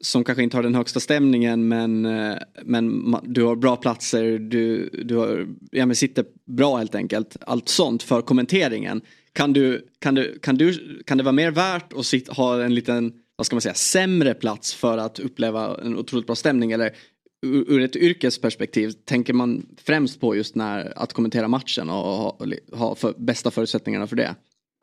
som 0.00 0.24
kanske 0.24 0.42
inte 0.42 0.56
har 0.56 0.62
den 0.62 0.74
högsta 0.74 1.00
stämningen 1.00 1.68
men, 1.68 2.06
eh, 2.06 2.36
men 2.64 3.16
du 3.22 3.42
har 3.42 3.56
bra 3.56 3.76
platser, 3.76 4.38
du, 4.38 4.90
du 5.04 5.16
har, 5.16 5.46
ja, 5.70 5.86
men 5.86 5.96
sitter 5.96 6.24
bra 6.44 6.76
helt 6.76 6.94
enkelt. 6.94 7.36
Allt 7.40 7.68
sånt 7.68 8.02
för 8.02 8.22
kommenteringen. 8.22 9.00
Kan, 9.32 9.52
du, 9.52 9.88
kan, 9.98 10.14
du, 10.14 10.38
kan, 10.38 10.56
du, 10.56 11.02
kan 11.06 11.18
det 11.18 11.24
vara 11.24 11.32
mer 11.32 11.50
värt 11.50 11.92
att 11.92 12.06
sit, 12.06 12.28
ha 12.28 12.64
en 12.64 12.74
liten, 12.74 13.12
vad 13.36 13.46
ska 13.46 13.56
man 13.56 13.60
säga, 13.60 13.74
sämre 13.74 14.34
plats 14.34 14.74
för 14.74 14.98
att 14.98 15.18
uppleva 15.18 15.80
en 15.82 15.98
otroligt 15.98 16.26
bra 16.26 16.36
stämning? 16.36 16.72
Eller 16.72 16.96
ur 17.46 17.80
ett 17.80 17.96
yrkesperspektiv 17.96 18.90
tänker 18.90 19.32
man 19.32 19.66
främst 19.76 20.20
på 20.20 20.36
just 20.36 20.54
när 20.54 20.98
att 20.98 21.12
kommentera 21.12 21.48
matchen 21.48 21.90
och 21.90 21.96
ha, 21.96 22.38
ha 22.72 22.94
för, 22.94 23.14
bästa 23.18 23.50
förutsättningarna 23.50 24.06
för 24.06 24.16
det? 24.16 24.34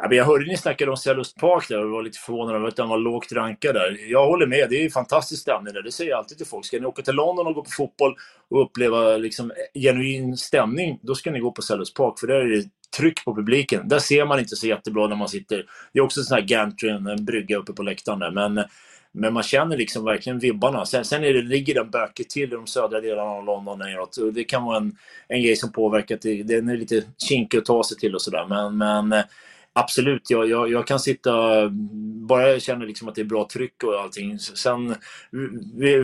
Jag 0.10 0.26
hörde 0.26 0.46
ni 0.46 0.58
snackade 0.58 0.92
om 0.92 0.98
Sellust 0.98 1.38
Park 1.38 1.68
där 1.70 1.86
och 1.86 1.92
var 1.92 2.04
lite 2.04 2.20
förvånad 2.20 2.56
över 2.56 2.68
att 2.68 2.76
den 2.76 2.90
var 2.90 2.98
lågt 2.98 3.32
rankad 3.32 3.76
där. 3.76 3.98
Jag 4.12 4.26
håller 4.26 4.48
med, 4.48 4.70
det 4.70 4.86
är 4.86 4.90
fantastisk 4.90 5.42
stämning 5.42 5.74
där. 5.74 5.82
Det 5.82 5.92
säger 5.92 6.10
jag 6.10 6.18
alltid 6.18 6.38
till 6.38 6.48
folk. 6.48 6.66
Ska 6.66 6.80
ni 6.80 6.86
åka 6.86 7.02
till 7.02 7.14
London 7.14 7.48
och 7.48 7.54
gå 7.54 7.64
på 7.64 7.70
fotboll 7.70 8.16
och 8.50 8.62
uppleva 8.62 9.18
liksom 9.18 9.52
genuin 9.74 10.38
stämning, 10.38 11.00
då 11.02 11.16
ska 11.16 11.32
ni 11.32 11.40
gå 11.40 11.52
på 11.52 11.62
Sellust 11.62 11.96
Park 11.96 12.20
för 12.20 12.28
där 12.28 12.36
är 12.36 12.50
det 12.50 12.64
tryck 12.98 13.26
på 13.26 13.36
publiken. 13.36 13.88
Där 13.88 14.00
ser 14.00 14.26
man 14.26 14.40
inte 14.40 14.56
så 14.56 14.68
jättebra 14.68 15.08
när 15.08 15.16
man 15.16 15.30
sitter. 15.30 15.66
Det 15.94 16.00
är 16.00 16.04
också 16.04 16.20
en 16.20 16.24
sån 16.24 16.36
här 16.36 16.46
gantry, 16.46 16.90
en 16.90 17.26
brygga 17.26 17.58
uppe 17.58 17.74
på 17.74 17.84
läktaren 17.84 18.20
där. 18.20 18.32
Men, 18.32 18.64
men 19.12 19.34
man 19.34 19.44
känner 19.44 19.78
liksom 19.78 20.06
verkligen 20.06 20.40
vibbarna. 20.40 20.86
Sen, 20.86 21.06
sen 21.06 21.24
är 21.24 21.34
det, 21.34 21.42
ligger 21.42 21.74
den 21.74 21.90
böket 21.90 22.30
till 22.30 22.44
i 22.44 22.56
de 22.56 22.68
södra 22.68 23.02
delarna 23.02 23.30
av 23.30 23.46
London 23.46 23.80
neråt. 23.80 24.18
Det 24.34 24.44
kan 24.44 24.64
vara 24.64 24.78
en, 24.78 24.98
en 25.28 25.42
grej 25.42 25.56
som 25.56 25.72
påverkar. 25.72 26.20
Det, 26.22 26.44
den 26.44 26.70
är 26.70 26.78
lite 26.78 27.04
kinkig 27.30 27.58
att 27.58 27.66
ta 27.66 27.84
sig 27.84 27.98
till 27.98 28.16
och 28.16 28.22
sådär. 28.22 28.46
Men, 28.50 28.78
men 28.78 29.24
Absolut, 29.76 30.30
jag, 30.30 30.50
jag, 30.50 30.72
jag, 30.72 30.88
kan 30.88 31.00
sitta, 31.00 31.32
bara 32.28 32.50
jag 32.50 32.62
känner 32.62 32.86
liksom 32.86 33.08
att 33.08 33.16
det 33.16 33.22
är 33.22 33.26
bra 33.26 33.48
tryck 33.54 33.84
och 33.84 33.94
allting. 33.94 34.40
Sen 34.40 34.96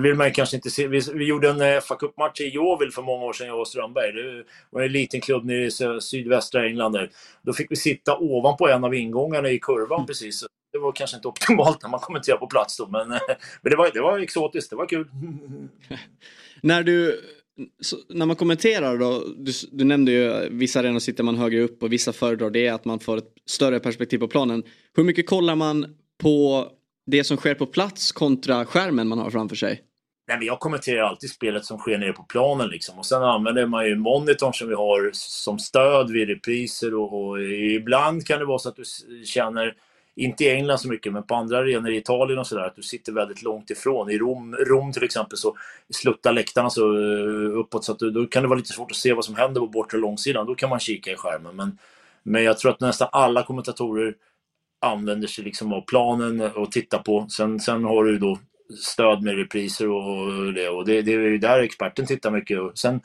vill 0.02 0.16
man 0.16 0.32
kanske 0.32 0.56
inte 0.56 0.70
se, 0.70 0.88
vi, 0.88 1.02
vi 1.14 1.26
gjorde 1.26 1.50
en 1.50 1.62
eh, 1.62 1.80
fa 1.80 1.96
Cup-match 1.96 2.42
i 2.42 2.50
Jovil 2.50 2.92
för 2.92 3.02
många 3.02 3.26
år 3.26 3.34
sedan, 3.34 3.48
jag 3.48 3.60
och 3.60 3.68
Strömberg. 3.68 4.12
Det 4.14 4.44
var 4.70 4.82
en 4.82 4.92
liten 4.92 5.22
klubb 5.22 5.46
nere 5.46 5.66
i 5.66 6.02
sydvästra 6.02 6.66
England. 6.66 6.92
Där. 6.92 7.12
Då 7.42 7.54
fick 7.54 7.72
vi 7.72 7.76
sitta 7.76 8.18
ovanpå 8.18 8.68
en 8.68 8.84
av 8.84 8.96
ingångarna 8.96 9.50
i 9.50 9.60
kurvan 9.60 10.06
precis. 10.06 10.46
Det 10.72 10.80
var 10.80 10.92
kanske 10.92 11.16
inte 11.16 11.28
optimalt 11.28 11.84
när 11.84 11.90
man 11.90 12.00
kommenterar 12.00 12.38
på 12.38 12.48
plats 12.48 12.78
då, 12.78 12.88
men, 12.88 13.08
men 13.62 13.72
det, 13.72 13.76
var, 13.76 13.90
det 13.94 14.02
var 14.02 14.20
exotiskt, 14.20 14.70
det 14.70 14.76
var 14.76 14.86
kul. 14.86 15.08
när 16.62 16.84
du 16.84 17.22
så, 17.82 17.98
när 18.10 18.26
man 18.26 18.36
kommenterar 18.36 18.98
då, 18.98 19.24
du, 19.38 19.52
du 19.72 19.84
nämnde 19.84 20.12
ju 20.12 20.50
vissa 20.52 20.80
arenor 20.80 21.00
sitter 21.00 21.24
man 21.24 21.38
högre 21.38 21.62
upp 21.62 21.84
och 21.84 21.94
vissa 21.94 22.14
föredrar 22.14 22.50
det 22.50 22.70
att 22.70 22.86
man 22.86 23.00
får 23.00 23.18
ett 23.18 23.34
större 23.46 23.80
perspektiv 23.80 24.18
på 24.18 24.28
planen. 24.28 24.64
Hur 24.96 25.04
mycket 25.04 25.28
kollar 25.28 25.56
man 25.56 25.96
på 26.24 26.68
det 27.06 27.24
som 27.24 27.38
sker 27.38 27.56
på 27.56 27.66
plats 27.66 28.12
kontra 28.12 28.66
skärmen 28.66 29.08
man 29.08 29.20
har 29.20 29.30
framför 29.30 29.56
sig? 29.56 29.82
Nej, 30.28 30.38
men 30.38 30.48
jag 30.48 30.60
kommenterar 30.60 31.02
alltid 31.02 31.30
spelet 31.30 31.66
som 31.66 31.78
sker 31.78 31.98
nere 31.98 32.14
på 32.14 32.24
planen. 32.24 32.70
Liksom. 32.70 33.00
Och 33.00 33.06
sen 33.06 33.24
använder 33.24 33.66
man 33.66 33.86
ju 33.86 33.96
monitorn 33.96 34.54
som 34.54 34.68
vi 34.68 34.74
har 34.74 35.10
som 35.14 35.60
stöd 35.60 36.12
vid 36.12 36.28
repriser 36.28 36.94
och, 36.94 37.30
och 37.30 37.42
ibland 37.44 38.28
kan 38.28 38.40
det 38.40 38.46
vara 38.46 38.60
så 38.60 38.70
att 38.70 38.76
du 38.76 38.84
känner 39.26 39.74
inte 40.24 40.44
i 40.44 40.50
England 40.50 40.80
så 40.80 40.88
mycket, 40.88 41.14
men 41.14 41.24
på 41.24 41.36
andra 41.36 41.58
arenor 41.58 41.92
i 41.92 41.98
Italien 41.98 42.40
och 42.40 42.48
sådär, 42.48 42.64
att 42.64 42.76
du 42.76 42.82
sitter 42.82 43.12
väldigt 43.12 43.42
långt 43.42 43.70
ifrån. 43.70 44.10
I 44.10 44.18
Rom, 44.18 44.56
Rom 44.56 44.92
till 44.92 45.04
exempel 45.04 45.38
så 45.38 45.58
sluttar 45.90 46.34
läktarna 46.34 46.70
så 46.70 46.82
eh, 46.82 47.60
uppåt 47.60 47.86
så 47.86 47.92
att 47.92 48.00
du, 48.00 48.12
då 48.12 48.26
kan 48.26 48.44
det 48.44 48.50
vara 48.50 48.58
lite 48.58 48.74
svårt 48.74 48.92
att 48.92 48.98
se 48.98 49.14
vad 49.14 49.26
som 49.26 49.36
händer 49.36 49.62
på 49.62 49.68
bortre 49.68 49.98
långsidan. 49.98 50.46
Då 50.46 50.56
kan 50.56 50.70
man 50.70 50.80
kika 50.80 51.12
i 51.12 51.16
skärmen. 51.16 51.56
Men, 51.56 51.78
men 52.24 52.44
jag 52.44 52.58
tror 52.58 52.72
att 52.72 52.80
nästan 52.80 53.08
alla 53.12 53.44
kommentatorer 53.44 54.16
använder 54.82 55.28
sig 55.28 55.44
liksom 55.44 55.74
av 55.74 55.82
planen 55.82 56.42
och 56.42 56.72
tittar 56.72 57.00
på. 57.00 57.28
Sen, 57.30 57.60
sen 57.60 57.84
har 57.84 58.04
du 58.04 58.18
då 58.18 58.40
stöd 58.78 59.24
med 59.24 59.36
repriser 59.36 59.90
och 59.90 60.54
det. 60.54 60.70
Och 60.70 60.86
det, 60.86 61.02
det 61.02 61.14
är 61.14 61.38
där 61.38 61.60
experten 61.60 62.06
tittar 62.06 62.32
mycket. 62.32 62.60
Och 62.60 62.78
sen, 62.78 63.02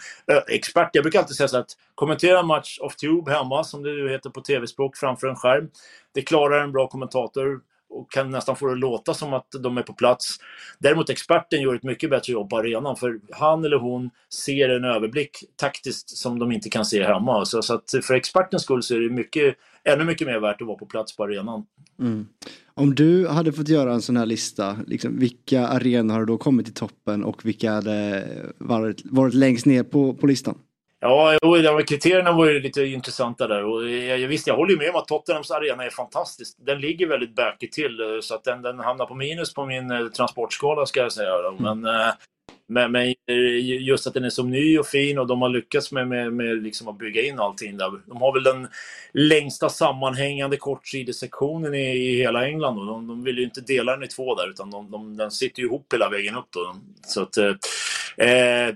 expert, 0.48 0.90
jag 0.92 1.04
brukar 1.04 1.18
alltid 1.18 1.36
säga 1.36 1.48
så 1.48 1.58
att 1.58 1.70
kommentera 1.94 2.40
en 2.40 2.46
match 2.46 2.78
off 2.80 2.96
tube 2.96 3.32
hemma, 3.32 3.64
som 3.64 3.82
det 3.82 4.10
heter 4.10 4.30
på 4.30 4.40
tv-språk, 4.40 4.96
framför 4.96 5.26
en 5.26 5.36
skärm. 5.36 5.70
Det 6.14 6.22
klarar 6.22 6.64
en 6.64 6.72
bra 6.72 6.88
kommentator 6.88 7.60
och 7.94 8.10
kan 8.10 8.30
nästan 8.30 8.56
få 8.56 8.66
det 8.66 8.72
att 8.72 8.78
låta 8.78 9.14
som 9.14 9.34
att 9.34 9.46
de 9.60 9.78
är 9.78 9.82
på 9.82 9.92
plats. 9.92 10.36
Däremot 10.78 11.10
experten 11.10 11.62
gör 11.62 11.74
ett 11.74 11.82
mycket 11.82 12.10
bättre 12.10 12.32
jobb 12.32 12.50
på 12.50 12.56
arenan 12.56 12.96
för 12.96 13.20
han 13.32 13.64
eller 13.64 13.76
hon 13.76 14.10
ser 14.34 14.68
en 14.68 14.84
överblick 14.84 15.44
taktiskt 15.56 16.08
som 16.16 16.38
de 16.38 16.52
inte 16.52 16.70
kan 16.70 16.84
se 16.84 17.04
hemma. 17.04 17.44
Så, 17.44 17.62
så 17.62 17.74
att 17.74 17.90
för 18.02 18.14
expertens 18.14 18.62
skull 18.62 18.82
så 18.82 18.94
är 18.94 19.00
det 19.00 19.10
mycket, 19.10 19.56
ännu 19.84 20.04
mycket 20.04 20.26
mer 20.26 20.38
värt 20.38 20.60
att 20.60 20.66
vara 20.66 20.78
på 20.78 20.86
plats 20.86 21.16
på 21.16 21.24
arenan. 21.24 21.66
Mm. 22.00 22.26
Om 22.76 22.94
du 22.94 23.28
hade 23.28 23.52
fått 23.52 23.68
göra 23.68 23.92
en 23.92 24.02
sån 24.02 24.16
här 24.16 24.26
lista, 24.26 24.76
liksom, 24.86 25.18
vilka 25.18 25.66
arenor 25.66 26.14
har 26.14 26.24
då 26.24 26.38
kommit 26.38 26.66
till 26.66 26.74
toppen 26.74 27.24
och 27.24 27.44
vilka 27.44 27.70
hade 27.72 28.28
varit, 28.58 29.02
varit 29.04 29.34
längst 29.34 29.66
ner 29.66 29.82
på, 29.82 30.14
på 30.14 30.26
listan? 30.26 30.58
Ja, 31.00 31.38
kriterierna 31.88 32.32
var 32.32 32.46
ju 32.46 32.60
lite 32.60 32.82
intressanta 32.82 33.48
där. 33.48 33.64
Och 33.64 33.88
eh, 33.88 34.20
jag, 34.20 34.28
visst, 34.28 34.46
jag 34.46 34.56
håller 34.56 34.72
ju 34.72 34.78
med 34.78 34.90
om 34.90 34.96
att 34.96 35.08
Tottenhams 35.08 35.50
arena 35.50 35.84
är 35.84 35.90
fantastisk. 35.90 36.56
Den 36.66 36.80
ligger 36.80 37.06
väldigt 37.06 37.36
bökigt 37.36 37.74
till, 37.74 38.00
eh, 38.00 38.06
så 38.20 38.34
att 38.34 38.44
den, 38.44 38.62
den 38.62 38.80
hamnar 38.80 39.06
på 39.06 39.14
minus 39.14 39.54
på 39.54 39.66
min 39.66 39.90
eh, 39.90 40.06
transportskala, 40.06 40.86
ska 40.86 41.00
jag 41.00 41.12
säga. 41.12 41.30
Men, 41.58 41.78
mm 41.78 42.12
men, 42.66 42.92
men, 42.92 43.14
eh, 43.26 43.82
just 43.82 44.06
att 44.06 44.14
den 44.14 44.24
är 44.24 44.30
så 44.30 44.42
ny 44.42 44.78
och 44.78 44.86
fin 44.86 45.18
och 45.18 45.26
de 45.26 45.42
har 45.42 45.48
lyckats 45.48 45.92
med, 45.92 46.08
med, 46.08 46.32
med 46.32 46.62
liksom 46.62 46.88
att 46.88 46.98
bygga 46.98 47.22
in 47.22 47.38
allting 47.38 47.76
där. 47.76 47.90
De 48.06 48.16
har 48.16 48.32
väl 48.32 48.42
den 48.42 48.68
längsta 49.12 49.68
sammanhängande 49.68 50.56
kortsidesektionen 50.56 51.74
i, 51.74 51.96
i 51.96 52.16
hela 52.16 52.46
England. 52.46 52.78
Och 52.78 52.86
de, 52.86 53.08
de 53.08 53.24
vill 53.24 53.38
ju 53.38 53.44
inte 53.44 53.60
dela 53.60 53.92
den 53.92 54.04
i 54.04 54.08
två 54.08 54.34
där, 54.34 54.50
utan 54.50 54.70
de, 54.70 54.90
de, 54.90 55.16
den 55.16 55.30
sitter 55.30 55.60
ju 55.60 55.66
ihop 55.66 55.92
hela 55.92 56.10
vägen 56.10 56.34
upp. 56.34 56.48
Då. 56.50 56.76
Så 57.06 57.22
att, 57.22 57.36
eh, 57.36 58.28
eh, 58.28 58.74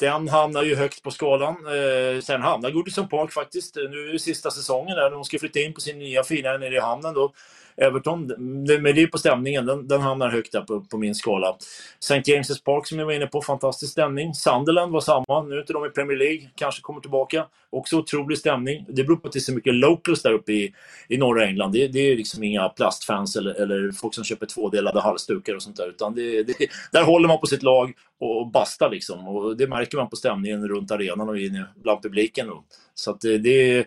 den 0.00 0.28
hamnar 0.28 0.62
ju 0.62 0.76
högt 0.76 1.02
på 1.02 1.10
skalan. 1.10 1.56
Eh, 1.66 2.20
sen 2.20 2.42
hamnar 2.42 2.70
Goodison 2.70 3.08
Park 3.08 3.32
faktiskt, 3.32 3.76
nu 3.76 4.08
är 4.08 4.12
det 4.12 4.18
sista 4.18 4.50
säsongen 4.50 4.96
där, 4.96 5.10
de 5.10 5.24
ska 5.24 5.38
flytta 5.38 5.60
in 5.60 5.74
på 5.74 5.80
sin 5.80 5.98
nya 5.98 6.24
fina 6.24 6.58
nere 6.58 6.74
i 6.74 6.80
hamnen 6.80 7.14
då. 7.14 7.32
Everton, 7.76 8.26
men 8.38 8.64
det 8.64 9.02
är 9.02 9.06
på 9.06 9.18
stämningen, 9.18 9.66
den, 9.66 9.88
den 9.88 10.00
hamnar 10.00 10.28
högt 10.28 10.52
där 10.52 10.60
på, 10.60 10.80
på, 10.80 10.98
min 10.98 11.14
skala. 11.14 11.56
St. 12.00 12.20
James' 12.20 12.64
Park 12.64 12.86
som 12.86 12.98
jag 12.98 13.06
var 13.06 13.12
inne 13.12 13.26
på, 13.26 13.42
fantastisk 13.42 13.92
stämning. 13.92 14.34
Sunderland 14.34 14.92
var 14.92 15.00
samma, 15.00 15.42
nu 15.42 15.54
är 15.54 15.60
inte 15.60 15.72
de 15.72 15.86
i 15.86 15.88
Premier 15.88 16.18
League, 16.18 16.50
kanske 16.54 16.80
kommer 16.80 17.00
tillbaka. 17.00 17.46
Också 17.70 17.98
otrolig 17.98 18.38
stämning. 18.38 18.86
Det 18.88 19.04
beror 19.04 19.16
på 19.16 19.26
att 19.26 19.32
det 19.32 19.38
är 19.38 19.40
så 19.40 19.52
mycket 19.52 19.74
locals 19.74 20.22
där 20.22 20.32
uppe 20.32 20.52
i, 20.52 20.74
i 21.08 21.16
norra 21.18 21.46
England. 21.46 21.72
Det, 21.72 21.88
det 21.88 21.98
är 21.98 22.16
liksom 22.16 22.42
inga 22.42 22.68
plastfans 22.68 23.36
eller, 23.36 23.54
eller 23.54 23.92
folk 23.92 24.14
som 24.14 24.24
köper 24.24 24.46
tvådelade 24.46 25.00
halsdukar 25.00 25.54
och 25.54 25.62
sånt 25.62 25.76
där. 25.76 25.88
Utan 25.88 26.14
det, 26.14 26.42
det, 26.42 26.54
där 26.92 27.02
håller 27.02 27.28
man 27.28 27.40
på 27.40 27.46
sitt 27.46 27.62
lag 27.62 27.92
och, 28.20 28.40
och 28.40 28.46
bastar 28.46 28.90
liksom. 28.90 29.28
Och 29.28 29.56
det 29.56 29.66
märker 29.66 29.96
man 29.96 30.08
på 30.08 30.16
stämningen 30.16 30.68
runt 30.68 30.90
arenan 30.90 31.28
och 31.28 31.38
inne 31.38 31.64
bland 31.74 32.02
publiken. 32.02 32.50
Och 32.50 32.64
så 32.94 33.10
att 33.10 33.24
eh, 33.24 33.30
det, 33.30 33.38
det 33.38 33.86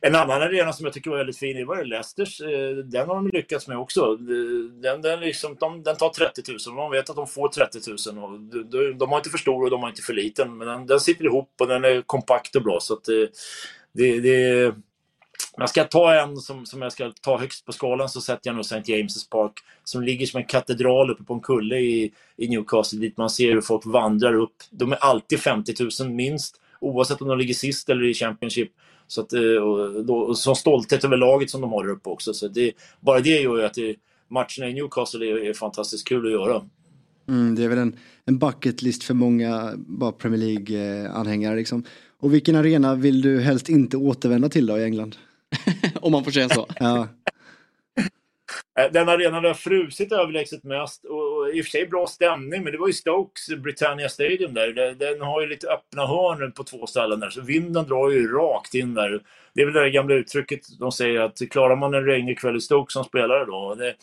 en 0.00 0.14
annan 0.14 0.42
arena 0.42 0.72
som 0.72 0.84
jag 0.84 0.94
tycker 0.94 1.10
var 1.10 1.16
väldigt 1.16 1.38
fin, 1.38 1.56
det 1.56 1.64
var 1.64 1.84
Leicesters. 1.84 2.40
Eh, 2.40 2.76
den 2.76 3.08
har 3.08 3.14
de 3.14 3.28
lyckats 3.28 3.68
med 3.68 3.78
också. 3.78 4.00
Eh, 4.00 4.72
den, 4.82 5.02
den, 5.02 5.20
liksom, 5.20 5.56
de, 5.60 5.82
den 5.82 5.96
tar 5.96 6.08
30 6.08 6.42
000 6.66 6.76
man 6.76 6.90
vet 6.90 7.10
att 7.10 7.16
de 7.16 7.26
får 7.26 7.48
30 7.48 7.78
000. 8.14 8.24
Och 8.24 8.40
de, 8.40 8.98
de 8.98 9.10
har 9.10 9.18
inte 9.18 9.30
för 9.30 9.38
stor 9.38 9.64
och 9.64 9.70
de 9.70 9.82
har 9.82 9.88
inte 9.88 10.02
för 10.02 10.12
liten. 10.12 10.56
Men 10.56 10.68
den, 10.68 10.86
den 10.86 11.00
sitter 11.00 11.24
ihop 11.24 11.50
och 11.60 11.66
den 11.66 11.84
är 11.84 12.02
kompakt 12.02 12.56
och 12.56 12.62
bra. 12.62 12.78
Så 12.80 12.94
att 12.94 13.04
det, 13.04 13.30
det, 13.92 14.20
det 14.20 14.74
jag 15.56 15.68
ska 15.68 15.84
ta 15.84 16.14
en 16.14 16.36
som, 16.36 16.66
som 16.66 16.82
jag 16.82 16.92
ska 16.92 17.12
ta 17.20 17.38
högst 17.38 17.64
på 17.66 17.72
skalan 17.72 18.08
så 18.08 18.20
sätter 18.20 18.50
jag 18.50 18.54
nog 18.54 18.64
St. 18.64 18.92
James' 18.92 19.30
Park 19.30 19.52
som 19.84 20.02
ligger 20.02 20.26
som 20.26 20.40
en 20.40 20.46
katedral 20.46 21.10
uppe 21.10 21.24
på 21.24 21.34
en 21.34 21.40
kulle 21.40 21.76
i, 21.76 22.12
i 22.36 22.48
Newcastle 22.48 22.98
dit 22.98 23.16
man 23.16 23.30
ser 23.30 23.52
hur 23.52 23.60
folk 23.60 23.86
vandrar 23.86 24.34
upp. 24.34 24.56
De 24.70 24.92
är 24.92 24.96
alltid 24.96 25.40
50 25.40 25.74
000 26.00 26.10
minst 26.10 26.60
oavsett 26.80 27.22
om 27.22 27.28
de 27.28 27.38
ligger 27.38 27.54
sist 27.54 27.88
eller 27.88 28.04
i 28.04 28.14
Championship. 28.14 28.72
Så 29.06 29.20
att, 29.20 29.32
eh, 29.32 29.40
och, 29.42 30.04
då, 30.04 30.18
och 30.18 30.38
så 30.38 30.54
stolthet 30.54 31.04
över 31.04 31.16
laget 31.16 31.50
som 31.50 31.60
de 31.60 31.72
har 31.72 31.84
där 31.84 31.92
uppe 31.92 32.08
också. 32.08 32.34
Så 32.34 32.48
det, 32.48 32.72
bara 33.00 33.20
det 33.20 33.40
gör 33.40 33.58
ju 33.58 33.64
att 33.64 33.74
det, 33.74 33.96
matcherna 34.28 34.68
i 34.70 34.74
Newcastle 34.74 35.26
är, 35.26 35.48
är 35.48 35.54
fantastiskt 35.54 36.08
kul 36.08 36.26
att 36.26 36.32
göra. 36.32 36.62
Mm, 37.28 37.54
det 37.54 37.64
är 37.64 37.68
väl 37.68 37.78
en, 37.78 37.96
en 38.24 38.38
bucket 38.38 38.82
list 38.82 39.04
för 39.04 39.14
många 39.14 39.72
bara 39.76 40.12
Premier 40.12 40.40
League-anhängare. 40.40 41.56
Liksom. 41.56 41.84
Och 42.20 42.34
vilken 42.34 42.56
arena 42.56 42.94
vill 42.94 43.22
du 43.22 43.40
helst 43.40 43.68
inte 43.68 43.96
återvända 43.96 44.48
till 44.48 44.66
då 44.66 44.78
i 44.78 44.84
England? 44.84 45.16
Om 46.00 46.12
man 46.12 46.24
får 46.24 46.30
säga 46.30 46.48
så. 46.48 46.66
ja. 46.80 47.08
Eh, 48.78 48.92
den 48.92 49.08
arenan 49.08 49.42
där 49.42 49.54
frusit 49.54 50.12
överlägset 50.12 50.64
mest 50.64 51.04
och, 51.04 51.27
och 51.48 51.54
i 51.54 51.60
och 51.60 51.64
för 51.64 51.70
sig 51.70 51.86
bra 51.86 52.06
stämning, 52.06 52.64
men 52.64 52.72
det 52.72 52.78
var 52.78 52.86
ju 52.86 52.92
Stokes 52.92 53.48
Britannia 53.48 54.08
Stadium 54.08 54.54
där. 54.54 54.94
Den 54.94 55.20
har 55.20 55.40
ju 55.40 55.46
lite 55.46 55.68
öppna 55.68 56.06
hörn 56.06 56.52
på 56.52 56.64
två 56.64 56.86
ställen 56.86 57.20
där, 57.20 57.30
så 57.30 57.40
vinden 57.40 57.84
drar 57.84 58.10
ju 58.10 58.32
rakt 58.32 58.74
in 58.74 58.94
där. 58.94 59.22
Det 59.54 59.62
är 59.62 59.64
väl 59.64 59.74
det 59.74 59.80
där 59.80 59.88
gamla 59.88 60.14
uttrycket 60.14 60.60
de 60.78 60.92
säger 60.92 61.20
att 61.20 61.38
klarar 61.50 61.76
man 61.76 61.94
en 61.94 62.04
regnig 62.04 62.38
kväll 62.38 62.56
i 62.56 62.60
Stoke 62.60 62.92
som 62.92 63.04
spelare 63.04 63.44
då, 63.44 63.74
det, 63.74 63.94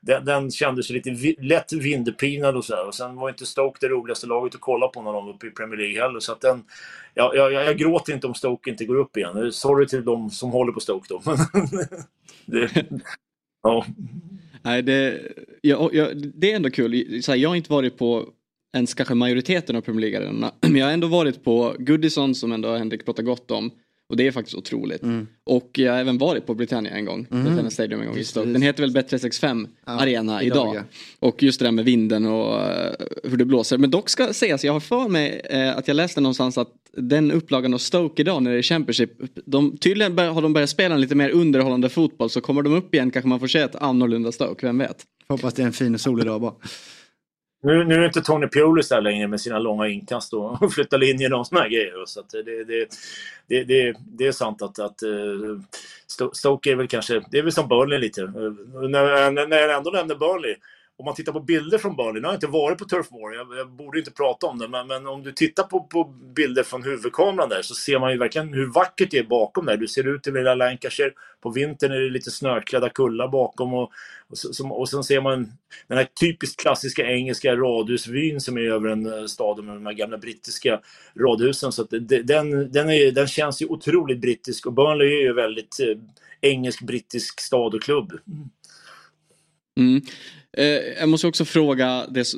den, 0.00 0.24
den 0.24 0.50
kändes 0.50 0.90
lite 0.90 1.10
vi, 1.10 1.36
lätt 1.40 1.72
vindpinad 1.72 2.56
och 2.56 2.64
så 2.64 2.74
här. 2.74 2.86
Och 2.86 2.94
sen 2.94 3.16
var 3.16 3.28
inte 3.28 3.46
Stoke 3.46 3.78
det 3.80 3.88
roligaste 3.88 4.26
laget 4.26 4.54
att 4.54 4.60
kolla 4.60 4.88
på 4.88 5.02
när 5.02 5.12
de 5.12 5.26
var 5.26 5.32
uppe 5.32 5.46
i 5.46 5.50
Premier 5.50 5.76
League 5.76 6.02
heller. 6.02 6.20
Så 6.20 6.32
att 6.32 6.40
den, 6.40 6.64
jag, 7.14 7.36
jag, 7.36 7.52
jag 7.52 7.78
gråter 7.78 8.12
inte 8.12 8.26
om 8.26 8.34
Stoke 8.34 8.70
inte 8.70 8.84
går 8.84 8.96
upp 8.96 9.16
igen. 9.16 9.52
Sorry 9.52 9.86
till 9.86 10.04
de 10.04 10.30
som 10.30 10.50
håller 10.50 10.72
på 10.72 10.80
Stoke 10.80 11.06
då. 11.08 11.22
det, 12.46 12.86
Ja. 13.62 13.86
Nej, 14.62 14.82
det, 14.82 15.20
jag, 15.62 15.94
jag, 15.94 16.16
det 16.16 16.52
är 16.52 16.56
ändå 16.56 16.70
kul. 16.70 17.22
Så 17.22 17.32
här, 17.32 17.38
jag 17.38 17.48
har 17.48 17.56
inte 17.56 17.72
varit 17.72 17.98
på 17.98 18.28
ens 18.76 18.94
kanske 18.94 19.14
majoriteten 19.14 19.76
av 19.76 19.80
Premier 19.80 20.00
League-arenorna. 20.00 20.52
Men 20.60 20.76
jag 20.76 20.86
har 20.86 20.92
ändå 20.92 21.06
varit 21.06 21.44
på 21.44 21.74
Goodison 21.78 22.34
som 22.34 22.52
ändå 22.52 22.76
Henrik 22.76 23.04
pratar 23.04 23.22
gott 23.22 23.50
om. 23.50 23.70
Och 24.10 24.16
det 24.16 24.26
är 24.26 24.30
faktiskt 24.30 24.56
otroligt. 24.56 25.02
Mm. 25.02 25.26
Och 25.44 25.70
jag 25.72 25.92
har 25.92 25.98
även 25.98 26.18
varit 26.18 26.46
på 26.46 26.54
Britannia 26.54 26.92
en 26.92 27.04
gång. 27.04 27.26
Mm. 27.30 27.44
Britannia 27.44 27.70
Stadium 27.70 28.00
en 28.00 28.06
gång 28.06 28.16
i 28.16 28.24
Den 28.34 28.62
heter 28.62 28.82
väl 28.82 28.96
Bet365 28.96 29.68
ja, 29.86 29.92
Arena 29.92 30.42
idag. 30.42 30.74
idag. 30.74 30.84
Och 31.18 31.42
just 31.42 31.60
det 31.60 31.66
där 31.66 31.72
med 31.72 31.84
vinden 31.84 32.26
och 32.26 32.54
uh, 32.54 32.92
hur 33.24 33.36
det 33.36 33.44
blåser. 33.44 33.78
Men 33.78 33.90
dock 33.90 34.08
ska 34.08 34.32
sägas, 34.32 34.64
jag 34.64 34.72
har 34.72 34.80
för 34.80 35.08
mig 35.08 35.42
uh, 35.54 35.78
att 35.78 35.88
jag 35.88 35.94
läste 35.94 36.20
någonstans 36.20 36.58
att 36.58 36.68
den 36.96 37.32
upplagan 37.32 37.74
av 37.74 37.78
Stoke 37.78 38.22
idag 38.22 38.42
när 38.42 38.50
det 38.50 38.58
är 38.58 38.62
Championship. 38.62 39.12
De, 39.44 39.76
tydligen 39.76 40.18
har 40.18 40.42
de 40.42 40.52
börjat 40.52 40.70
spela 40.70 40.94
en 40.94 41.00
lite 41.00 41.14
mer 41.14 41.30
underhållande 41.30 41.88
fotboll 41.88 42.30
så 42.30 42.40
kommer 42.40 42.62
de 42.62 42.72
upp 42.72 42.94
igen 42.94 43.10
kanske 43.10 43.28
man 43.28 43.40
får 43.40 43.46
se 43.46 43.58
ett 43.58 43.76
annorlunda 43.76 44.32
Stoke, 44.32 44.66
vem 44.66 44.78
vet. 44.78 45.04
Hoppas 45.28 45.54
det 45.54 45.62
är 45.62 45.66
en 45.66 45.72
fin 45.72 45.98
solig 45.98 46.26
dag 46.26 46.40
bara. 46.40 46.54
Nu, 47.62 47.84
nu 47.84 47.94
är 47.94 48.06
inte 48.06 48.22
Tony 48.22 48.46
Pulis 48.46 48.88
där 48.88 49.00
längre 49.00 49.28
med 49.28 49.40
sina 49.40 49.58
långa 49.58 49.88
inkast 49.88 50.32
och 50.32 50.72
flyttar 50.72 50.98
linjer 50.98 51.32
och 51.32 51.46
såna 51.46 51.68
grejer. 51.68 52.04
Så 52.06 52.22
det, 52.32 52.42
det, 52.42 52.88
det, 53.46 53.64
det, 53.64 53.96
det 53.98 54.26
är 54.26 54.32
sant 54.32 54.62
att, 54.62 54.78
att 54.78 55.02
eh, 55.02 55.60
Stoke 56.32 56.70
är 56.70 56.76
väl 56.76 56.88
kanske, 56.88 57.22
det 57.30 57.38
är 57.38 57.42
väl 57.42 57.52
som 57.52 57.68
Burnley 57.68 57.98
lite. 57.98 58.22
Eh, 58.22 58.28
när, 58.88 59.46
när 59.46 59.56
jag 59.56 59.76
ändå 59.76 59.90
nämner 59.90 60.14
Burnley, 60.14 60.56
om 61.00 61.04
man 61.04 61.14
tittar 61.14 61.32
på 61.32 61.40
bilder 61.40 61.78
från 61.78 61.96
Burnley, 61.96 62.20
nu 62.20 62.26
har 62.26 62.32
jag 62.32 62.36
inte 62.36 62.46
varit 62.46 62.78
på 62.78 62.84
Turf 62.84 63.10
Moor, 63.10 63.34
jag, 63.34 63.58
jag, 63.58 63.70
borde 63.70 63.98
inte 63.98 64.10
prata 64.10 64.46
om 64.46 64.58
det, 64.58 64.68
men, 64.68 64.86
men, 64.86 65.06
om 65.06 65.22
du 65.22 65.32
tittar 65.32 65.62
på, 65.62 65.80
på 65.80 66.04
bilder 66.36 66.62
från 66.62 66.82
huvudkameran 66.82 67.48
där 67.48 67.62
så 67.62 67.74
ser 67.74 67.98
man 67.98 68.12
ju 68.12 68.18
verkligen 68.18 68.54
hur 68.54 68.66
vackert 68.66 69.10
det 69.10 69.18
är 69.18 69.24
bakom 69.24 69.66
där. 69.66 69.76
Du 69.76 69.88
ser 69.88 70.08
ut 70.14 70.26
över 70.26 70.38
hela 70.38 70.54
Lancashire, 70.54 71.10
på 71.40 71.50
vintern 71.50 71.92
är 71.92 72.00
det 72.00 72.10
lite 72.10 72.30
snöklädda 72.30 72.88
kullar 72.88 73.28
bakom 73.28 73.74
och, 73.74 73.90
och, 74.28 74.38
så, 74.38 74.68
och 74.68 74.88
sen 74.88 75.04
ser 75.04 75.20
man 75.20 75.52
den 75.86 75.98
här 75.98 76.08
typiskt 76.20 76.60
klassiska 76.60 77.06
engelska 77.06 77.56
radhusvyn 77.56 78.40
som 78.40 78.58
är 78.58 78.62
över 78.62 78.88
en 78.88 79.06
eh, 79.06 79.26
stad 79.26 79.64
med 79.64 79.76
de 79.76 79.86
här 79.86 79.92
gamla 79.92 80.18
brittiska 80.18 80.80
radhusen. 81.20 81.72
Så 81.72 81.82
det, 81.82 82.22
den, 82.22 82.72
den, 82.72 82.90
är, 82.90 83.12
den 83.12 83.26
känns 83.26 83.62
ju 83.62 83.66
otroligt 83.66 84.20
brittisk 84.20 84.66
och 84.66 84.72
Burnley 84.72 85.08
är 85.08 85.22
ju 85.22 85.32
väldigt 85.32 85.80
eh, 85.80 85.98
engelsk-brittisk 86.50 87.40
stad 87.40 87.74
och 87.74 87.82
klubb. 87.82 88.12
Mm. 89.76 90.02
Eh, 90.56 90.64
jag 90.98 91.08
måste 91.08 91.26
också 91.26 91.44
fråga, 91.44 92.06
det, 92.08 92.32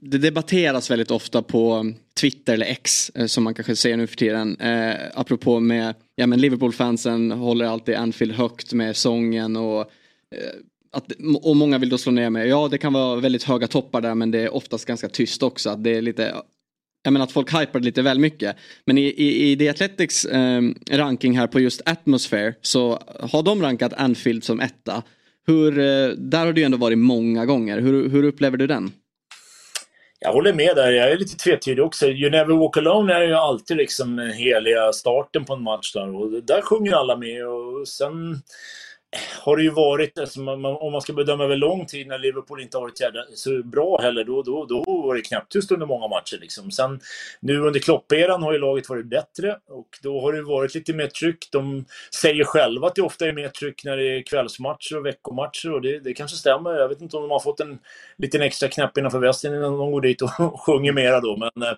det, 0.00 0.18
debatteras 0.18 0.90
väldigt 0.90 1.10
ofta 1.10 1.42
på 1.42 1.92
Twitter 2.20 2.54
eller 2.54 2.66
X 2.66 3.10
eh, 3.14 3.26
som 3.26 3.44
man 3.44 3.54
kanske 3.54 3.76
ser 3.76 3.96
nu 3.96 4.06
för 4.06 4.16
tiden. 4.16 4.60
Eh, 4.60 4.94
apropå 5.14 5.60
med, 5.60 5.94
ja 6.16 6.26
men 6.26 6.40
Liverpool-fansen 6.40 7.30
håller 7.30 7.64
alltid 7.64 7.94
Anfield 7.94 8.32
högt 8.32 8.72
med 8.72 8.96
sången 8.96 9.56
och 9.56 9.80
eh, 9.80 9.86
att, 10.92 11.12
och 11.42 11.56
många 11.56 11.78
vill 11.78 11.88
då 11.88 11.98
slå 11.98 12.12
ner 12.12 12.30
med, 12.30 12.48
ja 12.48 12.68
det 12.68 12.78
kan 12.78 12.92
vara 12.92 13.20
väldigt 13.20 13.42
höga 13.42 13.66
toppar 13.66 14.00
där 14.00 14.14
men 14.14 14.30
det 14.30 14.40
är 14.40 14.54
oftast 14.54 14.84
ganska 14.84 15.08
tyst 15.08 15.42
också. 15.42 15.70
Att 15.70 15.84
det 15.84 15.96
är 15.96 16.02
lite, 16.02 16.34
jag 17.02 17.12
menar 17.12 17.24
att 17.24 17.32
folk 17.32 17.60
hypar 17.60 17.80
lite 17.80 18.02
väl 18.02 18.18
mycket. 18.18 18.56
Men 18.84 18.98
i, 18.98 19.02
i, 19.02 19.50
i 19.50 19.56
The 19.56 19.68
Athletics 19.68 20.24
eh, 20.24 20.62
ranking 20.90 21.38
här 21.38 21.46
på 21.46 21.60
just 21.60 21.82
Atmosphere 21.84 22.54
så 22.60 22.98
har 23.20 23.42
de 23.42 23.62
rankat 23.62 23.92
Anfield 23.92 24.44
som 24.44 24.60
etta. 24.60 25.02
Hur, 25.46 25.78
eh, 25.78 26.08
där 26.08 26.46
har 26.46 26.52
du 26.52 26.62
ändå 26.62 26.78
varit 26.78 26.98
många 26.98 27.46
gånger. 27.46 27.80
Hur, 27.80 28.08
hur 28.08 28.24
upplever 28.24 28.56
du 28.56 28.66
den? 28.66 28.92
Jag 30.20 30.32
håller 30.32 30.52
med 30.52 30.76
där. 30.76 30.90
Jag 30.90 31.10
är 31.10 31.16
lite 31.16 31.36
tvetydig 31.36 31.84
också. 31.84 32.06
You 32.06 32.30
never 32.30 32.54
walk 32.54 32.76
alone 32.76 33.14
är 33.14 33.22
ju 33.22 33.34
alltid 33.34 33.76
liksom 33.76 34.16
den 34.16 34.32
heliga 34.32 34.92
starten 34.92 35.44
på 35.44 35.54
en 35.54 35.62
match 35.62 35.92
där. 35.92 36.16
Och 36.16 36.44
där 36.44 36.62
sjunger 36.62 36.92
alla 36.92 37.16
med. 37.16 37.46
Och 37.46 37.88
sen 37.88 38.12
har 39.40 39.56
det 39.56 39.62
ju 39.62 39.70
varit, 39.70 40.18
alltså 40.18 40.40
man, 40.40 40.64
om 40.64 40.92
man 40.92 41.02
ska 41.02 41.12
bedöma 41.12 41.44
över 41.44 41.56
lång 41.56 41.86
tid 41.86 42.06
när 42.06 42.18
Liverpool 42.18 42.60
inte 42.60 42.76
har 42.76 42.82
varit 42.82 43.38
så 43.38 43.62
bra 43.62 44.00
heller, 44.02 44.24
då, 44.24 44.42
då, 44.42 44.64
då 44.64 44.84
var 44.86 45.14
det 45.14 45.20
knäpptyst 45.20 45.72
under 45.72 45.86
många 45.86 46.08
matcher. 46.08 46.38
Liksom. 46.40 46.70
Sen 46.70 47.00
nu 47.40 47.60
under 47.60 47.80
klopperan 47.80 48.42
har 48.42 48.52
ju 48.52 48.58
laget 48.58 48.88
varit 48.88 49.06
bättre 49.06 49.58
och 49.68 49.88
då 50.02 50.20
har 50.20 50.32
det 50.32 50.42
varit 50.42 50.74
lite 50.74 50.92
mer 50.92 51.06
tryck. 51.06 51.48
De 51.52 51.84
säger 52.20 52.44
själva 52.44 52.86
att 52.86 52.94
det 52.94 53.02
ofta 53.02 53.26
är 53.26 53.32
mer 53.32 53.48
tryck 53.48 53.84
när 53.84 53.96
det 53.96 54.18
är 54.18 54.22
kvällsmatcher 54.22 54.96
och 54.96 55.06
veckomatcher 55.06 55.72
och 55.72 55.82
det, 55.82 55.98
det 55.98 56.14
kanske 56.14 56.36
stämmer. 56.36 56.74
Jag 56.74 56.88
vet 56.88 57.00
inte 57.00 57.16
om 57.16 57.22
de 57.22 57.30
har 57.30 57.40
fått 57.40 57.60
en 57.60 57.78
liten 58.16 58.42
extra 58.42 58.68
knäpp 58.68 58.98
innanför 58.98 59.18
västen 59.18 59.54
innan 59.54 59.78
de 59.78 59.92
går 59.92 60.00
dit 60.00 60.22
och 60.22 60.30
sjunger 60.66 60.92
mera 60.92 61.20
då. 61.20 61.36
Men, 61.36 61.68
eh, 61.68 61.74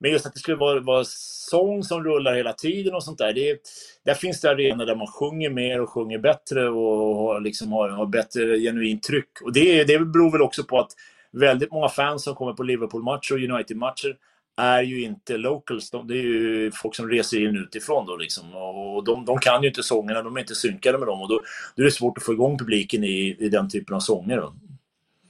men 0.00 0.10
just 0.10 0.26
att 0.26 0.34
det 0.34 0.38
skulle 0.40 0.56
vara, 0.56 0.80
vara 0.80 1.04
sång 1.50 1.84
som 1.84 2.04
rullar 2.04 2.34
hela 2.34 2.52
tiden 2.52 2.94
och 2.94 3.04
sånt 3.04 3.18
där. 3.18 3.32
Det, 3.32 3.58
där 4.04 4.14
finns 4.14 4.40
det 4.40 4.50
arenor 4.50 4.86
där 4.86 4.96
man 4.96 5.06
sjunger 5.06 5.50
mer 5.50 5.80
och 5.80 5.90
sjunger 5.90 6.18
bättre 6.18 6.68
och 6.68 7.42
liksom 7.42 7.72
har, 7.72 7.88
har 7.88 8.06
bättre 8.06 8.58
genuint 8.58 9.02
tryck. 9.02 9.42
Och 9.44 9.52
det, 9.52 9.84
det 9.84 9.98
beror 9.98 10.32
väl 10.32 10.42
också 10.42 10.64
på 10.64 10.78
att 10.78 10.90
väldigt 11.32 11.72
många 11.72 11.88
fans 11.88 12.24
som 12.24 12.34
kommer 12.34 12.52
på 12.52 12.62
Liverpool-matcher 12.62 13.34
och 13.34 13.40
United-matcher 13.40 14.16
är 14.56 14.82
ju 14.82 15.02
inte 15.02 15.36
locals. 15.36 15.90
De, 15.90 16.06
det 16.06 16.14
är 16.14 16.22
ju 16.22 16.70
folk 16.70 16.94
som 16.94 17.08
reser 17.08 17.48
in 17.48 17.56
utifrån 17.56 18.06
då 18.06 18.16
liksom. 18.16 18.54
Och 18.54 19.04
de, 19.04 19.24
de 19.24 19.38
kan 19.38 19.62
ju 19.62 19.68
inte 19.68 19.82
sångerna, 19.82 20.22
de 20.22 20.36
är 20.36 20.40
inte 20.40 20.54
synkade 20.54 20.98
med 20.98 21.08
dem. 21.08 21.22
Och 21.22 21.28
då, 21.28 21.40
då 21.76 21.82
är 21.82 21.84
det 21.84 21.92
svårt 21.92 22.18
att 22.18 22.24
få 22.24 22.32
igång 22.32 22.58
publiken 22.58 23.04
i, 23.04 23.36
i 23.38 23.48
den 23.48 23.70
typen 23.70 23.96
av 23.96 24.00
sånger. 24.00 24.36
Då. 24.36 24.54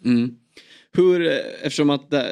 Mm. 0.05 0.37
Hur, 0.93 1.27
eh, 1.27 1.37
eftersom 1.63 1.91
att, 1.91 2.13
eh, 2.13 2.23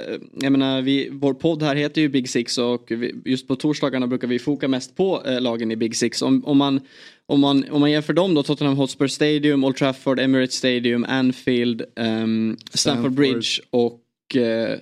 jag 0.40 0.52
menar, 0.52 0.82
vi, 0.82 1.08
vår 1.12 1.34
podd 1.34 1.62
här 1.62 1.76
heter 1.76 2.00
ju 2.00 2.08
Big 2.08 2.28
Six 2.28 2.58
och 2.58 2.84
vi, 2.88 3.14
just 3.24 3.48
på 3.48 3.56
torsdagarna 3.56 4.06
brukar 4.06 4.28
vi 4.28 4.38
foka 4.38 4.68
mest 4.68 4.96
på 4.96 5.22
eh, 5.26 5.40
lagen 5.40 5.70
i 5.70 5.76
Big 5.76 5.96
Six. 5.96 6.22
Om, 6.22 6.44
om, 6.44 6.58
man, 6.58 6.80
om, 7.26 7.40
man, 7.40 7.64
om 7.70 7.80
man 7.80 7.90
jämför 7.90 8.12
dem 8.12 8.34
då, 8.34 8.42
Tottenham 8.42 8.76
Hotspur 8.76 9.06
Stadium, 9.06 9.64
Old 9.64 9.76
Trafford, 9.76 10.20
Emirates 10.20 10.54
Stadium, 10.54 11.06
Anfield, 11.08 11.82
um, 11.96 12.56
Stamford 12.74 13.12
Bridge 13.12 13.60
och 13.70 14.36
eh, 14.36 14.78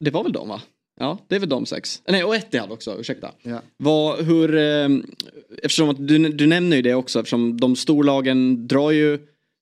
det 0.00 0.10
var 0.10 0.22
väl 0.22 0.32
de 0.32 0.48
va? 0.48 0.62
Ja, 1.00 1.18
det 1.28 1.34
är 1.34 1.40
väl 1.40 1.48
de 1.48 1.66
sex. 1.66 2.02
Nej, 2.08 2.24
och 2.24 2.34
Etihad 2.34 2.72
också, 2.72 3.00
ursäkta. 3.00 3.30
Ja. 3.42 3.62
Vad, 3.76 4.24
hur, 4.24 4.56
eh, 4.56 4.88
eftersom 5.62 5.88
att 5.88 6.08
du, 6.08 6.28
du 6.28 6.46
nämner 6.46 6.76
ju 6.76 6.82
det 6.82 6.94
också, 6.94 7.18
eftersom 7.18 7.60
de 7.60 7.76
storlagen 7.76 8.68
drar 8.68 8.90
ju 8.90 9.18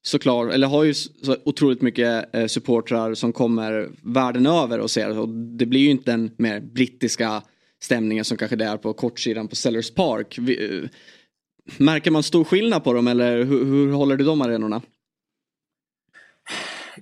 såklart, 0.06 0.52
eller 0.52 0.66
har 0.66 0.84
ju 0.84 0.94
så 0.94 1.36
otroligt 1.44 1.82
mycket 1.82 2.34
eh, 2.34 2.46
supportrar 2.46 3.14
som 3.14 3.32
kommer 3.32 3.88
världen 4.02 4.46
över 4.46 4.78
och 4.78 4.90
ser. 4.90 5.18
Och 5.18 5.28
det 5.28 5.66
blir 5.66 5.80
ju 5.80 5.90
inte 5.90 6.10
den 6.10 6.30
mer 6.38 6.60
brittiska 6.60 7.42
stämningen 7.82 8.24
som 8.24 8.36
kanske 8.36 8.56
det 8.56 8.64
är 8.64 8.76
på 8.76 8.92
kortsidan 8.92 9.48
på 9.48 9.56
Sellers 9.56 9.94
Park. 9.94 10.36
Vi, 10.38 10.80
eh, 10.82 10.88
märker 11.76 12.10
man 12.10 12.22
stor 12.22 12.44
skillnad 12.44 12.84
på 12.84 12.92
dem 12.92 13.08
eller 13.08 13.44
hur, 13.44 13.64
hur 13.64 13.92
håller 13.92 14.16
du 14.16 14.24
de 14.24 14.40
arenorna? 14.40 14.82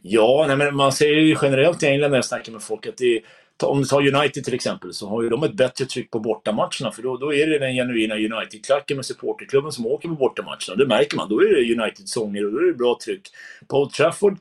Ja, 0.03 0.45
nej, 0.49 0.57
men 0.57 0.77
man 0.77 0.93
ser 0.93 1.09
ju 1.09 1.37
generellt 1.43 1.83
i 1.83 1.87
England 1.87 2.11
när 2.11 2.19
jag 2.19 2.25
snackar 2.25 2.53
med 2.53 2.63
folk 2.63 2.87
att 2.87 2.97
det 2.97 3.17
är 3.17 3.21
om 3.63 3.79
vi 3.79 3.87
tar 3.87 4.17
United 4.17 4.45
till 4.45 4.55
exempel 4.55 4.93
så 4.93 5.09
har 5.09 5.23
ju 5.23 5.29
de 5.29 5.43
ett 5.43 5.55
bättre 5.55 5.85
tryck 5.85 6.11
på 6.11 6.21
bortamatcherna 6.21 6.93
för 6.93 7.03
då, 7.03 7.17
då 7.17 7.35
är 7.35 7.47
det 7.47 7.59
den 7.59 7.75
genuina 7.75 8.15
United-klacken 8.15 8.97
med 8.97 9.07
supporterklubben 9.07 9.73
som 9.73 9.87
åker 9.87 10.09
på 10.09 10.15
bortamatcherna. 10.15 10.77
Det 10.77 10.87
märker 10.87 11.17
man. 11.17 11.29
Då 11.29 11.41
är 11.41 11.49
det 11.49 11.83
United-sånger 11.83 12.47
och 12.47 12.53
då 12.53 12.59
är 12.59 12.65
det 12.65 12.73
bra 12.73 12.99
tryck. 13.05 13.23
På 13.69 13.83
Old 13.83 13.93
Trafford 13.93 14.39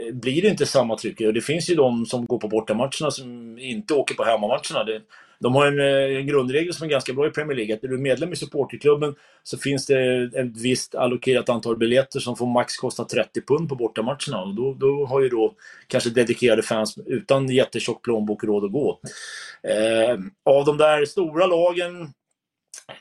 Eh, 0.00 0.14
blir 0.14 0.42
det 0.42 0.48
inte 0.48 0.66
samma 0.66 0.96
tryck. 0.96 1.20
Och 1.20 1.32
det 1.32 1.40
finns 1.40 1.70
ju 1.70 1.74
de 1.74 2.06
som 2.06 2.26
går 2.26 2.38
på 2.38 2.48
bortamatcherna 2.48 3.10
som 3.10 3.58
inte 3.58 3.94
åker 3.94 4.14
på 4.14 4.24
hemmamatcherna. 4.24 4.84
Det, 4.84 5.02
de 5.38 5.54
har 5.54 5.66
en, 5.66 5.80
eh, 5.80 6.18
en, 6.18 6.26
grundregel 6.26 6.74
som 6.74 6.86
är 6.86 6.90
ganska 6.90 7.12
bra 7.12 7.26
i 7.26 7.30
Premier 7.30 7.56
League. 7.56 7.74
Att 7.74 7.84
är 7.84 7.88
du 7.88 7.98
medlem 7.98 8.32
i 8.32 8.36
supporterklubben 8.36 9.14
så 9.42 9.58
finns 9.58 9.86
det 9.86 10.22
ett 10.22 10.56
visst 10.62 10.94
allokerat 10.94 11.48
antal 11.48 11.76
biljetter 11.76 12.20
som 12.20 12.36
får 12.36 12.46
max 12.46 12.76
kosta 12.76 13.04
30 13.04 13.40
pund 13.40 13.68
på 13.68 13.74
bortamatcherna. 13.74 14.42
Och 14.42 14.54
då, 14.54 14.74
då 14.74 15.06
har 15.06 15.20
ju 15.20 15.28
då 15.28 15.54
kanske 15.86 16.10
dedikerade 16.10 16.62
fans 16.62 16.98
utan 17.06 17.48
jättetjock 17.48 18.02
plånbok 18.02 18.44
råd 18.44 18.64
att 18.64 18.72
gå. 18.72 19.00
Eh, 19.62 20.18
av 20.44 20.64
de 20.64 20.76
där 20.76 21.04
stora 21.04 21.46
lagen 21.46 22.12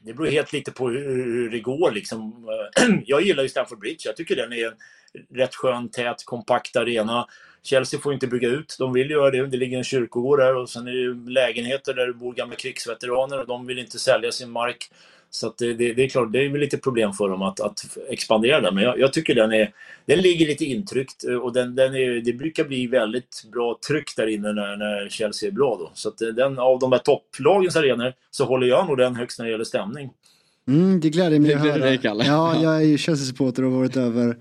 det 0.01 0.13
beror 0.13 0.27
helt 0.27 0.53
lite 0.53 0.71
på 0.71 0.89
hur, 0.89 1.49
det 1.49 1.59
går. 1.59 1.91
Liksom. 1.91 2.47
Jag 3.05 3.21
gillar 3.21 3.43
ju 3.43 3.49
Stamford 3.49 3.79
Bridge. 3.79 4.01
Jag 4.05 4.15
tycker 4.15 4.35
den 4.35 4.53
är 4.53 4.67
en 4.67 4.73
rätt 5.37 5.55
skön, 5.55 5.89
tät, 5.89 6.25
kompakt 6.25 6.75
arena. 6.75 7.27
Chelsea 7.63 7.99
får 7.99 8.13
inte 8.13 8.27
bygga 8.27 8.47
ut. 8.49 8.75
De 8.79 8.93
vill 8.93 9.09
göra 9.09 9.31
det. 9.31 9.47
Det 9.47 9.57
ligger 9.57 9.77
en 9.77 9.83
kyrkogård 9.83 10.39
där 10.39 10.55
och 10.55 10.69
sen 10.69 10.87
är 10.87 10.91
det 10.91 11.31
lägenheter 11.31 11.93
där 11.93 12.07
det 12.07 12.13
bor 12.13 12.33
gamla 12.33 12.55
krigsveteraner 12.55 13.39
och 13.39 13.47
de 13.47 13.67
vill 13.67 13.79
inte 13.79 13.99
sälja 13.99 14.31
sin 14.31 14.51
mark. 14.51 14.91
Så 15.35 15.53
det, 15.57 15.73
det, 15.73 15.93
det, 15.93 16.03
är 16.03 16.09
klart, 16.09 16.31
det 16.31 16.45
är 16.45 16.49
väl 16.49 16.61
lite 16.61 16.77
problem 16.77 17.13
för 17.13 17.29
dem 17.29 17.41
att, 17.41 17.59
att 17.59 17.97
expandera 18.09 18.61
där. 18.61 18.71
Men 18.71 18.83
jag, 18.83 18.99
jag, 18.99 19.13
tycker 19.13 19.35
den, 19.35 19.51
är, 19.51 19.73
den 20.05 20.19
ligger 20.19 20.47
lite 20.47 20.65
intryckt 20.65 21.23
och 21.23 21.53
den, 21.53 21.75
den 21.75 21.95
är, 21.95 22.21
det 22.21 22.33
brukar 22.33 22.63
bli 22.63 22.87
väldigt 22.87 23.43
bra 23.51 23.79
tryck 23.87 24.15
där 24.15 24.27
inne 24.27 24.53
när, 24.53 24.75
när 24.75 25.09
Chelsea 25.09 25.49
är 25.49 25.53
bra. 25.53 25.77
Då. 25.79 25.91
Så 25.93 26.09
att 26.09 26.17
den, 26.35 26.59
av 26.59 26.79
de 26.79 26.91
här 26.91 26.99
topplagens 26.99 27.75
arenor 27.75 28.13
så 28.31 28.45
håller 28.45 28.67
jag 28.67 28.87
nog 28.87 28.97
den 28.97 29.15
högst 29.15 29.39
när 29.39 29.45
det 29.45 29.51
gäller 29.51 29.63
stämning. 29.63 30.09
Mm, 30.67 30.99
det 30.99 31.09
gläder 31.09 31.39
mig 31.39 31.53
att 31.53 31.61
höra. 31.61 31.97
Kalle. 31.97 32.25
Ja, 32.25 32.61
jag 32.63 32.75
är 32.75 32.85
ju 32.85 32.97
Chelsea-supporter 32.97 33.63
och 33.63 33.71
har 33.71 33.77
varit 33.77 33.97
över 33.97 34.37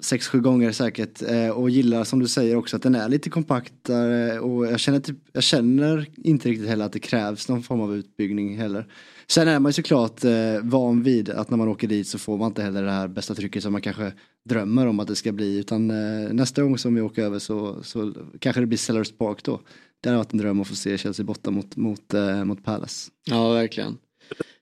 sex, 0.00 0.28
sju 0.28 0.40
gånger 0.40 0.72
säkert. 0.72 1.22
Eh, 1.22 1.48
och 1.48 1.70
gillar 1.70 2.04
som 2.04 2.18
du 2.18 2.28
säger 2.28 2.56
också 2.56 2.76
att 2.76 2.82
den 2.82 2.94
är 2.94 3.08
lite 3.08 3.30
kompaktare 3.30 4.40
och 4.40 4.66
jag 4.66 4.80
känner, 4.80 5.00
typ, 5.00 5.16
jag 5.32 5.42
känner 5.42 6.06
inte 6.16 6.48
riktigt 6.48 6.68
heller 6.68 6.84
att 6.84 6.92
det 6.92 6.98
krävs 6.98 7.48
någon 7.48 7.62
form 7.62 7.80
av 7.80 7.96
utbyggning 7.96 8.58
heller. 8.58 8.86
Sen 9.26 9.48
är 9.48 9.58
man 9.58 9.68
ju 9.68 9.72
såklart 9.72 10.24
eh, 10.24 10.60
van 10.62 11.02
vid 11.02 11.30
att 11.30 11.50
när 11.50 11.58
man 11.58 11.68
åker 11.68 11.88
dit 11.88 12.08
så 12.08 12.18
får 12.18 12.36
man 12.36 12.46
inte 12.46 12.62
heller 12.62 12.82
det 12.82 12.90
här 12.90 13.08
bästa 13.08 13.34
trycket 13.34 13.62
som 13.62 13.72
man 13.72 13.82
kanske 13.82 14.12
drömmer 14.44 14.86
om 14.86 15.00
att 15.00 15.08
det 15.08 15.16
ska 15.16 15.32
bli. 15.32 15.58
Utan 15.58 15.90
eh, 15.90 16.32
nästa 16.32 16.62
gång 16.62 16.78
som 16.78 16.94
vi 16.94 17.00
åker 17.00 17.22
över 17.22 17.38
så, 17.38 17.82
så 17.82 18.14
kanske 18.38 18.60
det 18.60 18.66
blir 18.66 18.78
Sellers 18.78 19.12
Park 19.12 19.42
då. 19.42 19.60
Det 20.00 20.08
hade 20.08 20.18
varit 20.18 20.32
en 20.32 20.38
dröm 20.38 20.60
att 20.60 20.68
få 20.68 20.74
se 20.74 20.98
Chelsea 20.98 21.24
borta 21.24 21.50
mot, 21.50 21.76
mot, 21.76 22.14
mot 22.44 22.64
Palace. 22.64 23.10
Ja, 23.24 23.52
verkligen. 23.52 23.98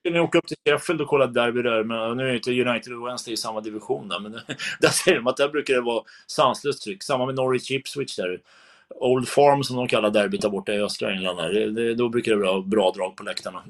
Skulle 0.05 0.17
ni 0.19 0.23
åka 0.23 0.37
upp 0.37 0.47
till 0.47 0.57
Sheffield 0.65 1.01
och 1.01 1.07
kolla 1.07 1.27
derby 1.27 1.61
där, 1.61 1.83
men 1.83 2.17
nu 2.17 2.29
är 2.29 2.33
inte 2.33 2.61
United 2.61 2.93
och 2.93 3.07
Wednesday 3.07 3.33
i 3.33 3.37
samma 3.37 3.61
division 3.61 4.07
där, 4.07 4.19
men 4.19 4.31
där 4.79 4.89
säger 4.89 5.17
de 5.17 5.27
att 5.27 5.37
där 5.37 5.49
brukar 5.49 5.73
det 5.73 5.81
vara 5.81 6.03
sanslöst 6.27 6.83
tryck. 6.83 7.03
Samma 7.03 7.25
med 7.25 7.35
Norwich 7.35 7.71
Ipswich 7.71 8.15
där. 8.15 8.41
Old 8.89 9.27
Farm 9.27 9.63
som 9.63 9.75
de 9.75 9.87
kallar 9.87 10.09
derbyt 10.09 10.41
där 10.41 10.49
borta 10.49 10.73
i 10.73 10.81
östra 10.81 11.11
England. 11.11 11.37
Där. 11.37 11.53
Det, 11.53 11.71
det, 11.71 11.95
då 11.95 12.09
brukar 12.09 12.31
det 12.31 12.37
vara 12.37 12.61
bra 12.61 12.91
drag 12.91 13.15
på 13.15 13.23
läktarna. 13.23 13.63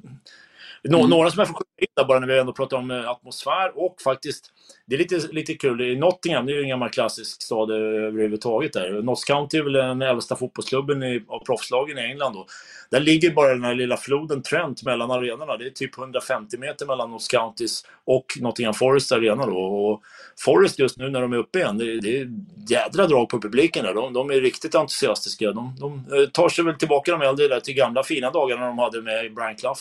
Mm. 0.84 1.10
Några 1.10 1.32
som 1.32 1.40
jag 1.40 1.48
får 1.48 1.56
skjuta 1.56 2.04
in 2.04 2.08
bara 2.08 2.20
när 2.20 2.28
vi 2.28 2.40
ändå 2.40 2.54
pratar 2.54 2.78
om 2.78 2.92
eh, 2.92 3.10
atmosfär 3.10 3.86
och 3.86 4.02
faktiskt, 4.02 4.52
det 4.86 4.96
är 4.96 5.00
lite, 5.00 5.28
lite 5.32 5.54
kul, 5.54 5.82
i 5.82 5.96
Nottingham, 5.96 6.46
det 6.46 6.52
är 6.52 6.56
ju 6.56 6.62
en 6.62 6.70
gammal 6.70 6.90
klassisk 6.90 7.42
stad 7.42 7.72
överhuvudtaget 7.72 8.74
där. 8.74 9.02
Notts 9.02 9.24
County 9.24 9.58
är 9.58 9.64
väl 9.64 9.74
den 9.74 10.02
äldsta 10.02 10.36
fotbollsklubben 10.36 11.04
i, 11.04 11.24
av 11.28 11.40
proffslagen 11.46 11.98
i 11.98 12.02
England 12.02 12.34
då. 12.34 12.46
Där 12.90 13.00
ligger 13.00 13.32
bara 13.32 13.54
den 13.54 13.64
här 13.64 13.76
lilla 13.76 13.98
floden 13.98 14.42
Trent 14.42 14.84
mellan 14.84 15.12
arenorna. 15.12 15.58
Det 15.58 15.66
är 15.66 15.70
typ 15.70 15.98
150 15.98 16.58
meter 16.58 16.86
mellan 16.86 17.12
Notts 17.12 17.28
Countys 17.28 17.86
och 18.06 18.26
Nottingham 18.40 18.74
Forest 18.74 19.12
arena 19.12 19.46
då. 19.46 19.58
Och 19.58 20.02
Forest 20.40 20.80
just 20.80 20.98
nu 20.98 21.10
när 21.10 21.22
de 21.22 21.34
är 21.34 21.38
uppe 21.38 21.60
igen, 21.60 21.78
det, 21.78 22.00
det 22.00 22.18
är 22.18 22.30
jädra 22.70 23.08
drag 23.08 23.30
på 23.30 23.42
publiken 23.42 23.86
där. 23.86 23.94
De, 23.94 24.14
de 24.14 24.30
är 24.30 24.42
riktigt 24.42 24.76
entusiastiska. 24.76 25.52
De, 25.52 25.76
de, 25.80 25.94
eh, 25.94 26.30
tar 26.30 26.50
sig 26.50 26.66
väl 26.66 26.76
tillbaka 26.76 27.12
de 27.12 27.22
äldre 27.22 27.48
där 27.48 27.60
till 27.60 27.76
gamla 27.76 28.04
fina 28.04 28.32
dagarna 28.32 28.68
de 28.68 28.80
hade 28.80 29.02
med 29.02 29.34
Brian 29.34 29.56
Clough. 29.56 29.80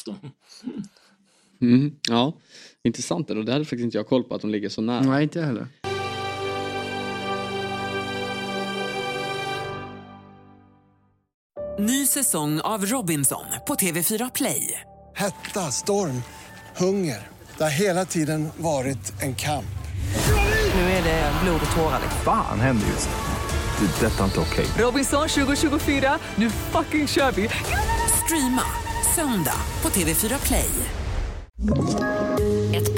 Mm, 1.60 1.96
ja, 2.08 2.32
intressant. 2.84 3.30
Och 3.30 3.44
det 3.44 3.52
hade 3.52 3.64
faktiskt 3.64 3.84
inte 3.84 3.96
jag 3.98 4.06
koll 4.06 4.24
på 4.24 4.34
att 4.34 4.40
de 4.40 4.50
ligger 4.50 4.68
så 4.68 4.82
nära. 4.82 5.00
Nej, 5.00 5.22
inte 5.22 5.38
jag 5.38 5.46
heller. 5.46 5.66
Ny 11.78 12.06
säsong 12.06 12.60
av 12.60 12.86
Robinson 12.86 13.44
på 13.66 13.74
TV4 13.74 14.30
Play. 14.34 14.80
Hetta, 15.16 15.60
storm, 15.60 16.22
hunger. 16.76 17.28
Det 17.58 17.62
har 17.62 17.70
hela 17.70 18.04
tiden 18.04 18.48
varit 18.56 19.22
en 19.22 19.34
kamp. 19.34 19.64
Nu 20.74 20.80
är 20.80 21.04
det 21.04 21.32
blod 21.44 21.60
och 21.66 21.76
tårar. 21.76 22.00
Fan 22.24 22.60
händer 22.60 22.86
just 22.86 23.08
det. 23.08 23.86
Det 23.86 24.06
är 24.06 24.10
detta 24.10 24.24
inte 24.24 24.40
okej. 24.40 24.66
Robinson 24.78 25.28
2024, 25.28 26.18
nu 26.36 26.50
fucking 26.50 27.08
kör 27.08 27.32
vi! 27.32 27.48
Streama 28.24 28.62
söndag 29.14 29.56
på 29.82 29.88
TV4 29.88 30.46
Play. 30.46 30.70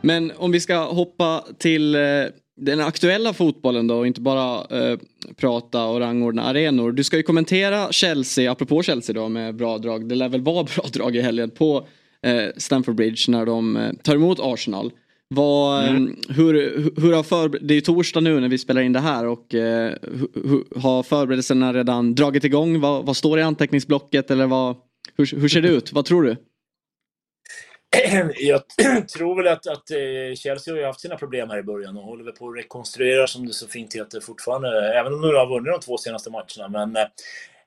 Men 0.00 0.32
om 0.36 0.50
vi 0.50 0.60
ska 0.60 0.84
hoppa 0.84 1.44
till 1.58 1.94
eh, 1.94 2.00
den 2.60 2.80
aktuella 2.80 3.32
fotbollen 3.32 3.86
då 3.86 3.96
och 3.96 4.06
inte 4.06 4.20
bara 4.20 4.78
eh, 4.80 4.98
prata 5.36 5.84
och 5.84 6.00
rangordna 6.00 6.42
arenor. 6.42 6.92
Du 6.92 7.04
ska 7.04 7.16
ju 7.16 7.22
kommentera 7.22 7.92
Chelsea, 7.92 8.52
apropå 8.52 8.82
Chelsea 8.82 9.14
då 9.14 9.28
med 9.28 9.56
bra 9.56 9.78
drag. 9.78 10.08
Det 10.08 10.14
lär 10.14 10.28
väl 10.28 10.40
vara 10.40 10.62
bra 10.76 10.84
drag 10.92 11.16
i 11.16 11.20
helgen 11.20 11.50
på 11.50 11.86
eh, 12.22 12.42
Stamford 12.56 12.94
Bridge 12.94 13.24
när 13.28 13.46
de 13.46 13.76
eh, 13.76 13.92
tar 13.92 14.14
emot 14.14 14.38
Arsenal. 14.40 14.92
Vad, 15.34 15.88
mm. 15.88 16.16
hur, 16.28 16.52
hur 17.00 17.12
har 17.12 17.22
för, 17.22 17.48
det 17.48 17.74
är 17.74 17.76
ju 17.76 17.80
torsdag 17.80 18.20
nu 18.20 18.40
när 18.40 18.48
vi 18.48 18.58
spelar 18.58 18.80
in 18.80 18.92
det 18.92 19.00
här 19.00 19.26
och 19.26 19.54
eh, 19.54 19.92
hur, 20.34 20.80
har 20.80 21.02
förberedelserna 21.02 21.72
redan 21.72 22.14
dragit 22.14 22.44
igång? 22.44 22.80
Vad, 22.80 23.06
vad 23.06 23.16
står 23.16 23.38
i 23.38 23.42
anteckningsblocket 23.42 24.30
eller 24.30 24.46
vad, 24.46 24.76
hur, 25.16 25.40
hur 25.40 25.48
ser 25.48 25.62
det 25.62 25.68
ut? 25.68 25.92
Vad 25.92 26.04
tror 26.04 26.22
du? 26.22 26.36
Jag 28.36 28.62
tror 29.08 29.36
väl 29.36 29.52
att, 29.52 29.66
att 29.66 29.90
eh, 29.90 30.34
Chelsea 30.36 30.74
har 30.74 30.78
ju 30.78 30.86
haft 30.86 31.00
sina 31.00 31.16
problem 31.16 31.50
här 31.50 31.58
i 31.58 31.62
början 31.62 31.96
och 31.96 32.04
håller 32.04 32.24
väl 32.24 32.32
på 32.34 32.48
att 32.48 32.56
rekonstruera 32.56 33.26
som 33.26 33.46
det 33.46 33.52
så 33.52 33.68
fint 33.68 33.94
heter 33.94 34.20
fortfarande. 34.20 34.94
Även 34.94 35.14
om 35.14 35.20
de 35.20 35.28
har 35.28 35.46
vunnit 35.46 35.72
de 35.72 35.80
två 35.80 35.98
senaste 35.98 36.30
matcherna. 36.30 36.68
Men 36.68 36.96
eh, 36.96 37.08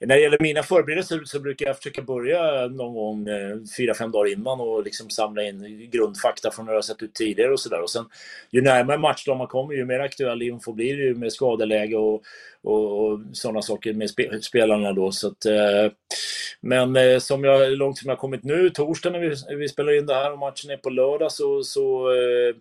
när 0.06 0.16
det 0.16 0.22
gäller 0.22 0.38
mina 0.40 0.64
förberedelser 0.64 1.22
så 1.26 1.40
brukar 1.40 1.66
jag 1.66 1.78
försöka 1.78 2.02
börja 2.02 2.68
någon 2.68 2.94
gång 2.94 3.28
eh, 3.28 3.58
fyra, 3.78 3.94
fem 3.94 4.12
dagar 4.12 4.32
innan 4.32 4.60
och 4.60 4.84
liksom 4.84 5.10
samla 5.10 5.44
in 5.44 5.90
grundfakta 5.92 6.52
från 6.52 6.66
hur 6.66 6.74
det 6.74 6.78
har 6.78 6.82
sett 6.82 7.04
ut 7.04 7.14
tidigare 7.14 7.52
och 7.52 7.60
sådär. 7.60 7.82
Och 7.82 7.90
sen 7.90 8.06
ju 8.52 8.62
närmare 8.62 8.98
matchdag 8.98 9.38
man 9.38 9.48
kommer 9.48 9.74
ju 9.74 9.86
mer 9.86 10.00
aktuell 10.00 10.42
info 10.42 10.74
blir 10.74 10.98
det 10.98 11.04
ju 11.04 11.16
med 11.16 11.34
skadeläge 11.34 11.98
och, 11.98 12.24
och, 12.64 13.06
och 13.06 13.20
sådana 13.34 13.62
saker 13.62 13.94
med 13.94 14.10
spe, 14.10 14.42
spelarna 14.42 14.94
då. 14.94 15.12
Så 15.12 15.28
att, 15.28 15.46
eh, 15.46 15.92
men 16.62 16.96
eh, 16.96 17.20
som 17.20 17.44
jag, 17.44 17.72
långt 17.72 17.98
som 17.98 18.10
jag 18.10 18.20
kommit 18.20 18.44
nu, 18.44 18.70
torsdag 18.70 19.10
när 19.10 19.20
vi, 19.20 19.56
vi 19.56 19.70
spelar 19.70 19.98
in 19.98 20.06
det 20.06 20.14
här 20.14 20.32
och 20.32 20.40
matchen 20.40 20.72
är 20.72 20.78
på 20.78 20.90
lördag 20.90 21.32
så, 21.32 21.64
så 21.64 22.12
eh, 22.12 22.56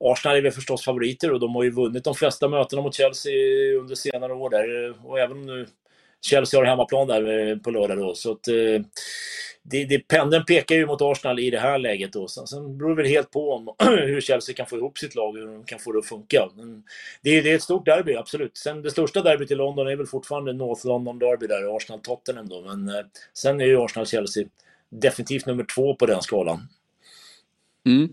Arsenal 0.00 0.36
är 0.36 0.42
väl 0.42 0.52
förstås 0.52 0.84
favoriter 0.84 1.32
och 1.32 1.40
de 1.40 1.54
har 1.54 1.62
ju 1.62 1.70
vunnit 1.70 2.04
de 2.04 2.14
flesta 2.14 2.48
mötena 2.48 2.82
mot 2.82 2.94
Chelsea 2.94 3.32
under 3.80 3.94
senare 3.94 4.32
år 4.32 4.50
där. 4.50 4.94
Och 5.06 5.18
även 5.18 5.46
nu 5.46 5.66
Chelsea 6.26 6.60
har 6.60 6.64
hemmaplan 6.64 7.06
där 7.06 7.48
eh, 7.50 7.56
på 7.56 7.70
lördag 7.70 7.98
då. 7.98 8.14
Så 8.14 8.32
att, 8.32 8.48
eh, 8.48 8.82
det, 9.62 9.84
det, 9.84 9.98
pendeln 9.98 10.44
pekar 10.44 10.76
ju 10.76 10.86
mot 10.86 11.02
Arsenal 11.02 11.38
i 11.38 11.50
det 11.50 11.58
här 11.58 11.78
läget. 11.78 12.12
Då. 12.12 12.28
Sen, 12.28 12.46
sen 12.46 12.78
beror 12.78 12.90
det 12.90 13.02
väl 13.02 13.10
helt 13.10 13.30
på 13.30 13.52
om, 13.52 13.74
hur 14.06 14.20
Chelsea 14.20 14.54
kan 14.54 14.66
få 14.66 14.76
ihop 14.76 14.98
sitt 14.98 15.14
lag 15.14 15.28
och 15.28 15.40
hur 15.40 15.46
de 15.46 15.64
kan 15.64 15.78
få 15.78 15.92
det 15.92 15.98
att 15.98 16.06
funka. 16.06 16.48
Men 16.56 16.82
det, 17.22 17.40
det 17.40 17.50
är 17.50 17.54
ett 17.54 17.62
stort 17.62 17.86
derby, 17.86 18.14
absolut. 18.14 18.56
Sen 18.56 18.82
det 18.82 18.90
största 18.90 19.22
derbyt 19.22 19.50
i 19.50 19.54
London 19.54 19.88
är 19.88 19.96
väl 19.96 20.06
fortfarande 20.06 20.52
North 20.52 20.86
London 20.86 21.18
Derby 21.18 21.46
där, 21.46 21.76
Arsenal-Tottenham 21.76 22.48
då. 22.48 22.60
Men 22.60 22.88
eh, 22.88 23.04
sen 23.32 23.60
är 23.60 23.66
ju 23.66 23.76
Arsenal-Chelsea 23.76 24.44
definitivt 24.90 25.46
nummer 25.46 25.64
två 25.64 25.94
på 25.94 26.06
den 26.06 26.22
skalan. 26.22 26.68
Mm. 27.86 28.08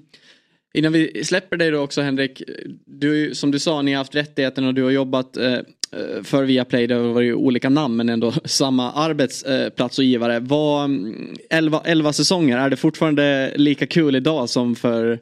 Innan 0.73 0.93
vi 0.93 1.23
släpper 1.23 1.57
dig 1.57 1.71
då 1.71 1.79
också 1.79 2.01
Henrik. 2.01 2.43
Du, 2.85 3.35
som 3.35 3.51
du 3.51 3.59
sa, 3.59 3.81
ni 3.81 3.91
har 3.91 3.97
haft 3.97 4.15
rättigheten 4.15 4.65
och 4.65 4.73
du 4.73 4.83
har 4.83 4.91
jobbat 4.91 5.37
eh, 5.37 5.59
Eh, 5.95 6.23
för 6.23 6.43
Viaplay. 6.43 6.87
Det 6.87 6.95
har 6.95 7.13
varit 7.13 7.33
olika 7.33 7.69
namn 7.69 7.95
men 7.95 8.09
ändå 8.09 8.31
samma 8.45 8.91
arbetsplats 8.91 9.99
eh, 9.99 10.01
och 10.01 10.05
givare. 10.05 10.39
Vad, 10.39 10.85
mm, 10.85 11.35
11, 11.49 11.81
11 11.85 12.13
säsonger, 12.13 12.57
är 12.57 12.69
det 12.69 12.75
fortfarande 12.77 13.53
lika 13.55 13.87
kul 13.87 14.15
idag 14.15 14.49
som 14.49 14.75
för 14.75 15.19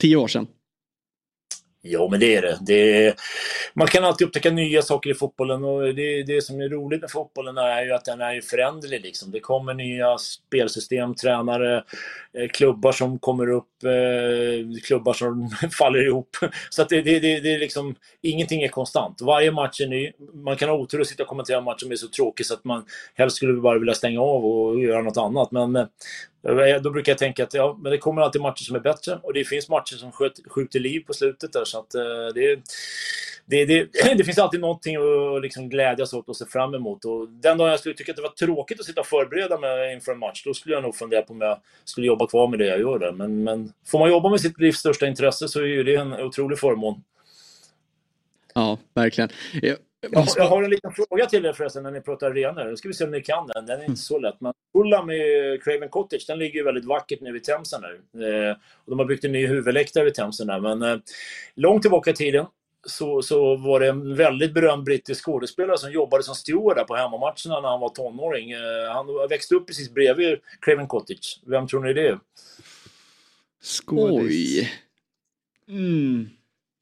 tio 0.00 0.16
år 0.16 0.28
sedan? 0.28 0.46
Ja, 1.88 2.08
men 2.10 2.20
det 2.20 2.36
är 2.36 2.42
det. 2.42 2.58
det 2.60 3.06
är, 3.06 3.14
man 3.74 3.86
kan 3.86 4.04
alltid 4.04 4.26
upptäcka 4.26 4.50
nya 4.50 4.82
saker 4.82 5.10
i 5.10 5.14
fotbollen 5.14 5.64
och 5.64 5.94
det, 5.94 6.22
det 6.22 6.42
som 6.42 6.60
är 6.60 6.68
roligt 6.68 7.00
med 7.00 7.10
fotbollen 7.10 7.58
är 7.58 7.84
ju 7.84 7.92
att 7.92 8.04
den 8.04 8.20
är 8.20 8.40
föränderlig. 8.40 9.00
Liksom. 9.00 9.30
Det 9.30 9.40
kommer 9.40 9.74
nya 9.74 10.18
spelsystem, 10.18 11.14
tränare, 11.14 11.84
eh, 12.38 12.48
klubbar 12.48 12.92
som 12.92 13.18
kommer 13.18 13.50
upp, 13.50 13.84
eh, 13.84 14.80
klubbar 14.86 15.12
som 15.12 15.50
faller 15.78 16.06
ihop. 16.06 16.36
Så 16.70 16.82
att 16.82 16.88
det, 16.88 17.02
det, 17.02 17.20
det, 17.20 17.40
det 17.40 17.54
är 17.54 17.58
liksom, 17.58 17.94
ingenting 18.22 18.62
är 18.62 18.68
konstant. 18.68 19.20
Varje 19.20 19.50
match 19.50 19.80
är 19.80 19.86
ny. 19.86 20.12
Man 20.34 20.56
kan 20.56 20.68
ha 20.68 20.76
otur 20.76 21.00
att 21.00 21.06
sitta 21.06 21.22
och 21.22 21.28
kommentera 21.28 21.58
en 21.58 21.64
match 21.64 21.80
som 21.80 21.92
är 21.92 21.96
så 21.96 22.08
tråkig 22.08 22.46
så 22.46 22.54
att 22.54 22.64
man 22.64 22.84
helst 23.14 23.36
skulle 23.36 23.60
bara 23.60 23.78
vilja 23.78 23.94
stänga 23.94 24.20
av 24.20 24.44
och 24.44 24.80
göra 24.80 25.02
något 25.02 25.16
annat. 25.16 25.50
Men 25.50 25.86
Eh, 26.48 26.82
då 26.82 26.90
brukar 26.90 27.12
jag 27.12 27.18
tänka 27.18 27.44
att 27.44 27.54
ja, 27.54 27.78
men 27.80 27.92
det 27.92 27.98
kommer 27.98 28.22
alltid 28.22 28.42
matcher 28.42 28.64
som 28.64 28.76
är 28.76 28.80
bättre 28.80 29.18
och 29.22 29.32
det 29.32 29.44
finns 29.44 29.68
matcher 29.68 29.96
som 29.96 30.12
skjuter 30.48 30.80
liv 30.80 31.00
på 31.00 31.12
slutet 31.12 31.52
där. 31.52 31.64
Så 31.64 31.78
att, 31.78 31.94
eh, 31.94 32.02
det, 32.34 32.60
det, 33.46 33.64
det, 33.64 33.88
det, 34.16 34.24
finns 34.24 34.38
alltid 34.38 34.60
någonting 34.60 34.96
att 34.96 35.42
liksom 35.42 35.68
glädjas 35.68 36.12
åt 36.12 36.28
och 36.28 36.36
se 36.36 36.44
fram 36.44 36.74
emot. 36.74 37.04
Och 37.04 37.28
den 37.28 37.58
dagen 37.58 37.70
jag 37.70 37.80
skulle 37.80 37.94
tycka 37.94 38.12
att 38.12 38.16
det 38.16 38.22
var 38.22 38.28
tråkigt 38.28 38.80
att 38.80 38.86
sitta 38.86 39.00
och 39.00 39.06
förbereda 39.06 39.58
mig 39.58 39.94
inför 39.94 40.12
en 40.12 40.18
match, 40.18 40.42
då 40.44 40.54
skulle 40.54 40.74
jag 40.74 40.82
nog 40.82 40.96
fundera 40.96 41.22
på 41.22 41.32
om 41.32 41.40
jag 41.40 41.60
skulle 41.84 42.06
jobba 42.06 42.26
kvar 42.26 42.48
med 42.48 42.58
det 42.58 42.66
jag 42.66 42.80
gör 42.80 42.98
där. 42.98 43.12
Men, 43.12 43.44
men 43.44 43.72
får 43.86 43.98
man 43.98 44.10
jobba 44.10 44.30
med 44.30 44.40
sitt 44.40 44.60
livs 44.60 44.78
största 44.78 45.06
intresse 45.06 45.48
så 45.48 45.60
är 45.60 45.64
ju 45.64 45.82
det 45.82 45.94
en 45.94 46.12
otrolig 46.12 46.58
förmån. 46.58 47.02
Ja, 48.54 48.78
verkligen. 48.94 49.30
Eh, 49.62 49.74
jag, 50.00 50.26
jag, 50.36 50.48
har 50.48 50.62
en 50.62 50.70
liten 50.70 50.92
fråga 50.92 51.26
till 51.26 51.46
er 51.46 51.52
förresten 51.52 51.82
när 51.82 51.90
ni 51.90 52.00
pratar 52.00 52.30
arenor. 52.30 52.64
Nu 52.64 52.76
ska 52.76 52.88
vi 52.88 52.94
se 52.94 53.04
om 53.04 53.10
ni 53.10 53.20
kan 53.22 53.46
den. 53.46 53.66
Den 53.66 53.80
är 53.80 53.84
inte 53.84 54.00
så 54.00 54.18
lätt. 54.18 54.40
Men 54.40 54.52
Fulham 54.72 55.06
med 55.06 55.62
Craven 55.62 55.88
Cottage, 55.88 56.24
den 56.26 56.38
ligger 56.38 56.58
ju 56.58 56.64
väldigt 56.64 56.84
vackert 56.84 57.20
nu 57.20 57.32
vid 57.32 57.44
Themsen. 57.44 57.84
Eh, 57.84 58.50
och 58.84 58.90
de 58.90 58.98
har 58.98 59.06
byggt 59.06 59.24
en 59.24 59.32
ny 59.32 59.46
huvudläktare 59.46 60.04
vid 60.04 60.14
Themsen 60.14 60.46
där. 60.46 60.60
Men 60.60 60.82
eh, 60.82 60.98
långt 61.54 61.82
tillbaka 61.82 62.10
i 62.10 62.14
tiden 62.14 62.46
så, 62.86 63.22
så 63.22 63.56
var 63.56 63.80
det 63.80 63.88
en 63.88 64.16
väldigt 64.16 64.54
berömd 64.54 64.84
brittisk 64.84 65.24
skådespelare 65.24 65.78
som 65.78 65.92
jobbade 65.92 66.22
som 66.22 66.34
steward 66.34 66.76
där 66.76 66.84
på 66.84 66.96
hemmamatcherna 66.96 67.60
när 67.60 67.68
han 67.68 67.80
var 67.80 67.88
tonåring. 67.88 68.50
Eh, 68.50 68.92
han 68.92 69.06
växte 69.28 69.54
upp 69.54 69.66
precis 69.66 69.90
bredvid 69.90 70.38
Craven 70.60 70.86
Cottage. 70.86 71.40
Vem 71.46 71.66
tror 71.66 71.84
ni 71.84 71.92
det 71.92 72.08
är? 72.08 72.18
Skådis. 73.62 74.60
Oj. 74.60 74.70
Mm. 75.68 76.28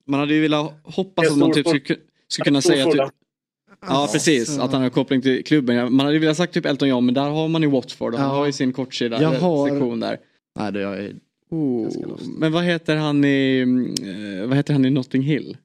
Man 0.07 0.21
hade 0.21 0.35
ju 0.35 0.43
velat 0.43 0.73
hoppas 0.85 1.31
att 1.31 1.39
man 1.39 1.53
typ 1.53 1.69
skulle 1.69 1.97
skulle 2.35 2.45
kunna 2.45 2.63
säga 2.63 2.85
typ... 2.85 3.03
Ja 3.87 4.09
precis, 4.13 4.59
att 4.59 4.73
han 4.73 4.83
har 4.83 4.91
koppling 4.91 5.23
till 5.23 5.45
klubben. 5.45 5.95
Man 5.95 6.07
hade 6.07 6.19
velat 6.19 6.37
sagt 6.37 6.55
typ 6.55 6.67
Elton 6.67 6.89
John 6.89 7.05
men 7.05 7.15
där 7.15 7.29
har 7.29 7.49
man 7.49 7.63
ju 7.63 7.71
Watford. 7.71 8.15
Han 8.15 8.29
ja. 8.29 8.37
har 8.37 8.47
ju 8.47 8.53
sin 8.53 8.73
kortsida 8.73 9.23
jag 9.23 9.29
har... 9.29 9.69
sektion 9.69 10.01
där. 10.01 10.19
Nej, 10.59 10.73
det 10.73 10.83
är... 10.83 11.15
Oh. 11.51 11.89
Men 12.39 12.53
vad 12.53 12.65
heter 12.65 12.97
han 12.97 13.25
i, 13.25 13.65
uh, 13.65 14.47
vad 14.47 14.57
heter 14.57 14.73
han 14.73 14.85
i 14.85 14.91
Notting 14.91 15.23
Hill? 15.23 15.57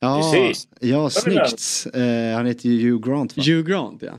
Ja, 0.00 0.32
precis. 0.32 0.68
ja 0.80 1.10
snyggt. 1.10 1.86
Uh, 1.96 2.34
han 2.34 2.46
heter 2.46 2.68
ju 2.68 2.90
Hugh 2.90 3.08
Grant 3.08 3.36
va? 3.36 3.42
Hugh 3.46 3.68
Grant 3.68 4.02
ja. 4.02 4.12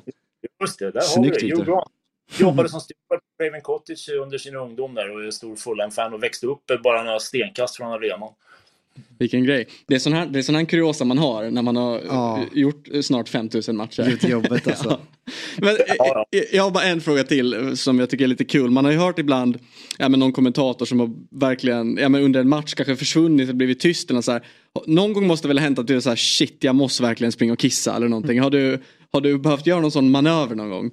Just 0.62 0.80
det, 0.80 0.92
där 0.92 1.02
snyggt, 1.02 1.36
har 1.36 1.42
vi 1.42 1.50
det. 1.50 1.56
Hugh 1.56 1.66
Grant. 1.66 1.92
Jobbade 2.38 2.70
som 2.70 2.82
steward 2.82 3.22
på 3.38 3.44
Raven 3.44 3.62
Cottage 3.62 4.10
under 4.22 4.38
sin 4.38 4.56
ungdom 4.56 4.96
där 4.96 5.12
och 5.12 5.24
är 5.24 5.32
stor 5.32 5.56
Fulham-fan 5.56 6.14
och 6.14 6.24
växte 6.24 6.48
upp 6.48 6.62
bara 6.84 7.04
några 7.04 7.20
stenkast 7.20 7.76
från 7.76 7.92
arenan. 7.92 8.34
Vilken 9.20 9.43
grej. 9.43 9.68
Det 9.88 9.95
är 9.95 10.00
sån 10.00 10.14
här, 10.14 10.26
det 10.26 10.39
är 10.39 10.43
sån 10.43 10.56
här 10.56 10.66
kuriosa 10.66 11.06
man 11.06 11.18
har 11.18 11.52
när 11.52 11.62
man 11.62 11.76
har 11.76 12.02
ja. 12.08 12.45
gjort 12.54 12.88
snart 13.02 13.30
5000 13.30 13.78
matcher. 13.78 14.10
Gjort 14.10 14.24
jobbet 14.24 14.68
alltså. 14.68 14.89
ja. 14.89 15.00
Men, 15.58 15.76
eh, 15.76 16.41
jag 16.52 16.64
har 16.64 16.72
bara 16.72 16.84
en 16.84 17.02
fråga 17.02 17.24
till 17.24 17.78
som 17.78 18.00
jag 18.00 18.10
tycker 18.10 18.24
är 18.24 18.28
lite 18.28 18.45
kul. 18.45 18.70
Man 18.70 18.86
har 18.86 18.91
ju 18.91 18.97
hört 18.97 19.20
ibland 19.20 19.60
ja, 19.97 20.10
men 20.10 20.20
någon 20.20 20.32
kommentator 20.32 20.86
som 20.86 21.00
har 21.00 21.10
verkligen 21.32 21.97
ja, 21.97 22.10
men 22.10 22.24
under 22.24 22.39
en 22.39 22.50
match 22.50 22.74
kanske 22.74 22.95
försvunnit 22.95 23.50
och 23.50 23.56
blivit 23.56 23.80
tyst. 23.80 24.12
Eller 24.12 24.22
så 24.22 24.32
här. 24.32 24.43
Någon 24.88 25.14
gång 25.14 25.28
måste 25.28 25.47
det 25.47 25.47
väl 25.47 25.58
ha 25.58 25.64
hänt 25.64 25.80
att 25.80 25.88
du 25.88 25.95
är 25.95 26.00
så 26.00 26.10
här 26.10 26.16
shit 26.16 26.58
jag 26.64 26.76
måste 26.76 27.04
verkligen 27.04 27.32
springa 27.32 27.54
och 27.54 27.60
kissa 27.60 27.95
eller 27.95 28.08
någonting. 28.08 28.39
Har 28.39 28.50
du, 28.50 28.80
har 29.12 29.22
du 29.22 29.38
behövt 29.38 29.68
göra 29.68 29.82
någon 29.82 29.91
sån 29.91 30.12
manöver 30.12 30.56
någon 30.56 30.70
gång? 30.70 30.91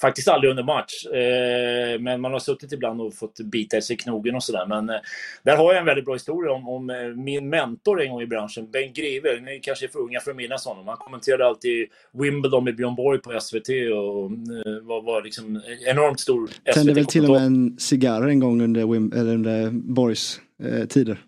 Faktiskt 0.00 0.28
aldrig 0.28 0.50
under 0.50 0.62
match. 0.62 1.06
Eh, 1.06 2.00
men 2.00 2.20
man 2.20 2.32
har 2.32 2.38
suttit 2.38 2.72
ibland 2.72 3.00
och 3.00 3.14
fått 3.14 3.40
bita 3.40 3.80
sig 3.80 3.94
i 3.94 3.96
knogen 3.96 4.34
och 4.34 4.42
sådär. 4.42 4.66
Men 4.66 4.88
eh, 4.88 4.96
där 5.42 5.56
har 5.56 5.72
jag 5.72 5.80
en 5.80 5.86
väldigt 5.86 6.04
bra 6.04 6.14
historia 6.14 6.52
om, 6.52 6.68
om 6.68 6.90
eh, 6.90 6.96
min 6.96 7.48
mentor 7.48 8.02
en 8.02 8.10
gång 8.10 8.22
i 8.22 8.26
branschen, 8.26 8.70
Bengt 8.70 8.96
Grive. 8.96 9.40
Ni 9.40 9.60
kanske 9.62 9.86
är 9.86 9.88
för 9.88 9.98
unga 9.98 10.20
för 10.20 10.30
att 10.30 10.36
minnas 10.36 10.64
honom. 10.64 10.88
Han 10.88 10.96
kommenterade 10.96 11.46
alltid 11.46 11.88
Wimbledon 12.12 12.64
med 12.64 12.76
Björn 12.76 12.94
Borg 12.94 13.18
på 13.18 13.40
SVT 13.40 13.68
och 13.68 14.24
eh, 14.30 14.82
var, 14.82 15.02
var 15.02 15.22
liksom 15.22 15.62
enormt 15.86 16.20
stor 16.20 16.46
SVT-kommentar. 16.46 16.72
Tände 16.72 16.94
väl 16.94 17.06
till 17.06 17.24
och 17.24 17.30
med 17.30 17.42
en 17.42 17.76
cigarr 17.78 18.28
en 18.28 18.40
gång 18.40 18.62
under, 18.62 18.86
Wim, 18.86 19.12
eller 19.12 19.34
under 19.34 19.70
Borgs 19.70 20.40
eh, 20.62 20.86
tider. 20.86 21.18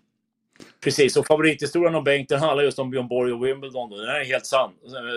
Precis, 0.83 1.17
och 1.17 1.27
favorithistorien 1.27 1.95
om 1.95 2.03
Bengt 2.03 2.29
den 2.29 2.39
handlar 2.39 2.63
just 2.63 2.79
om 2.79 2.89
Björn 2.89 3.07
Borg 3.07 3.33
och 3.33 3.45
Wimbledon. 3.45 3.89
Den 3.89 3.99
är 3.99 4.25
helt 4.25 4.45
sann. 4.45 4.71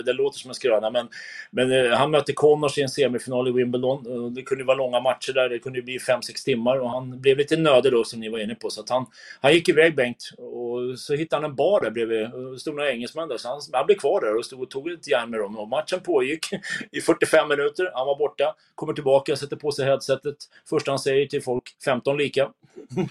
Det 0.05 0.13
låter 0.13 0.39
som 0.39 0.51
en 0.51 0.55
skröna, 0.55 0.91
men, 0.91 1.09
men 1.51 1.73
eh, 1.73 1.93
han 1.93 2.11
mötte 2.11 2.33
Connors 2.33 2.79
i 2.79 2.83
en 2.83 2.89
semifinal 2.89 3.49
i 3.49 3.53
Wimbledon. 3.53 4.35
Det 4.35 4.43
kunde 4.43 4.65
vara 4.65 4.77
långa 4.77 5.01
matcher 5.01 5.33
där, 5.33 5.49
det 5.49 5.59
kunde 5.59 5.83
bli 5.83 5.99
5-6 5.99 6.45
timmar 6.45 6.79
och 6.79 6.91
han 6.91 7.21
blev 7.21 7.37
lite 7.39 7.57
nödig 7.57 7.93
då 7.93 8.05
som 8.05 8.21
ni 8.21 8.29
var 8.29 8.39
inne 8.39 8.55
på. 8.55 8.71
Så 8.71 8.81
att 8.81 8.91
han, 8.91 9.07
han 9.41 9.53
gick 9.53 9.69
iväg 9.69 9.97
Bengt 9.97 10.31
och 10.39 10.99
så 10.99 11.15
hittade 11.15 11.43
han 11.43 11.51
en 11.51 11.57
bar 11.57 11.81
där 11.81 11.91
bredvid. 11.91 12.33
Och 12.33 12.53
det 12.53 12.59
stod 12.59 12.75
några 12.75 12.91
engelsmän 12.91 13.29
där, 13.29 13.37
så 13.39 13.49
han, 13.49 13.61
han 13.73 13.87
blev 13.87 13.97
kvar 13.97 14.21
där 14.21 14.37
och 14.39 14.45
stod 14.45 14.63
och 14.63 14.71
tog 14.71 14.91
ett 14.91 15.09
järn 15.09 15.31
med 15.31 15.41
dem. 15.41 15.59
Och 15.59 15.69
matchen 15.69 16.01
pågick 16.01 16.47
i 16.93 17.01
45 17.01 17.49
minuter. 17.49 17.91
Han 17.95 18.07
var 18.07 18.19
borta, 18.19 18.55
kommer 18.75 18.93
tillbaka, 18.93 19.37
sätter 19.37 19.57
på 19.57 19.73
sig 19.73 19.85
headsetet. 19.85 20.37
Första 20.69 20.91
han 20.91 20.99
säger 20.99 21.27
till 21.27 21.43
folk, 21.43 21.65
15 21.85 22.17
lika. 22.17 22.51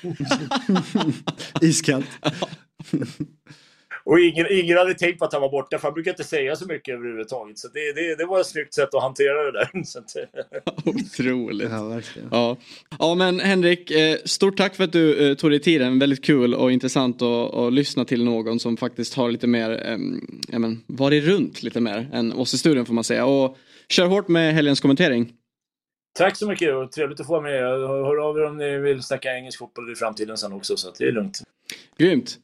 Iskallt. 1.62 2.08
Och 4.06 4.20
ingen, 4.20 4.46
ingen 4.50 4.78
hade 4.78 4.94
tänkt 4.94 5.20
på 5.20 5.26
att 5.26 5.34
han 5.34 5.42
var 5.42 5.50
borta, 5.50 5.78
för 5.78 5.88
han 5.88 5.94
brukar 5.94 6.12
inte 6.12 6.24
säga 6.24 6.56
så 6.56 6.66
mycket 6.66 6.94
överhuvudtaget. 6.94 7.60
Så 7.60 7.68
det, 7.68 7.94
det, 7.94 8.16
det 8.16 8.26
var 8.26 8.40
ett 8.40 8.48
snyggt 8.48 8.74
sätt 8.74 8.94
att 8.94 9.02
hantera 9.02 9.44
det 9.44 9.52
där. 9.52 9.70
Otroligt. 10.86 11.72
Ja, 11.72 11.84
verkligen. 11.84 12.28
Ja. 12.32 12.58
ja 13.00 13.16
men 13.16 13.40
Henrik, 13.40 13.92
eh, 13.92 14.18
stort 14.26 14.58
tack 14.58 14.76
för 14.76 14.84
att 14.84 14.92
du 14.92 15.30
eh, 15.30 15.36
tog 15.36 15.52
dig 15.52 15.60
tiden. 15.60 16.00
Väldigt 16.00 16.26
kul 16.26 16.56
och 16.56 16.72
intressant 16.72 17.22
att, 17.22 17.54
att 17.54 17.74
lyssna 17.74 18.06
till 18.06 18.24
någon 18.24 18.60
som 18.60 18.78
faktiskt 18.78 19.14
har 19.14 19.32
lite 19.32 19.48
mer, 19.48 19.98
ja, 20.52 20.60
men, 20.60 20.84
varit 20.88 21.24
runt 21.24 21.64
lite 21.64 21.80
mer 21.80 22.10
än 22.14 22.34
oss 22.34 22.54
i 22.54 22.58
studion 22.58 22.86
får 22.86 22.94
man 22.94 23.04
säga. 23.04 23.26
Och 23.26 23.58
kör 23.90 24.06
hårt 24.06 24.28
med 24.28 24.54
helgens 24.54 24.82
kommentering. 24.82 25.34
Tack 26.18 26.38
så 26.38 26.48
mycket 26.48 26.74
och 26.74 26.92
trevligt 26.92 27.20
att 27.20 27.28
få 27.28 27.34
vara 27.34 27.42
med. 27.42 27.62
Hör 27.62 28.18
av 28.30 28.38
er 28.38 28.46
om 28.46 28.58
ni 28.58 28.78
vill 28.78 29.04
snacka 29.04 29.36
engelsk 29.38 29.60
fotboll 29.60 29.92
i 29.92 29.96
framtiden 29.96 30.38
sen 30.38 30.54
också, 30.54 30.78
så 30.78 30.90
att 30.90 30.96
det 30.96 31.08
är 31.08 31.12
lugnt. 31.12 31.42
Grymt. 31.98 32.38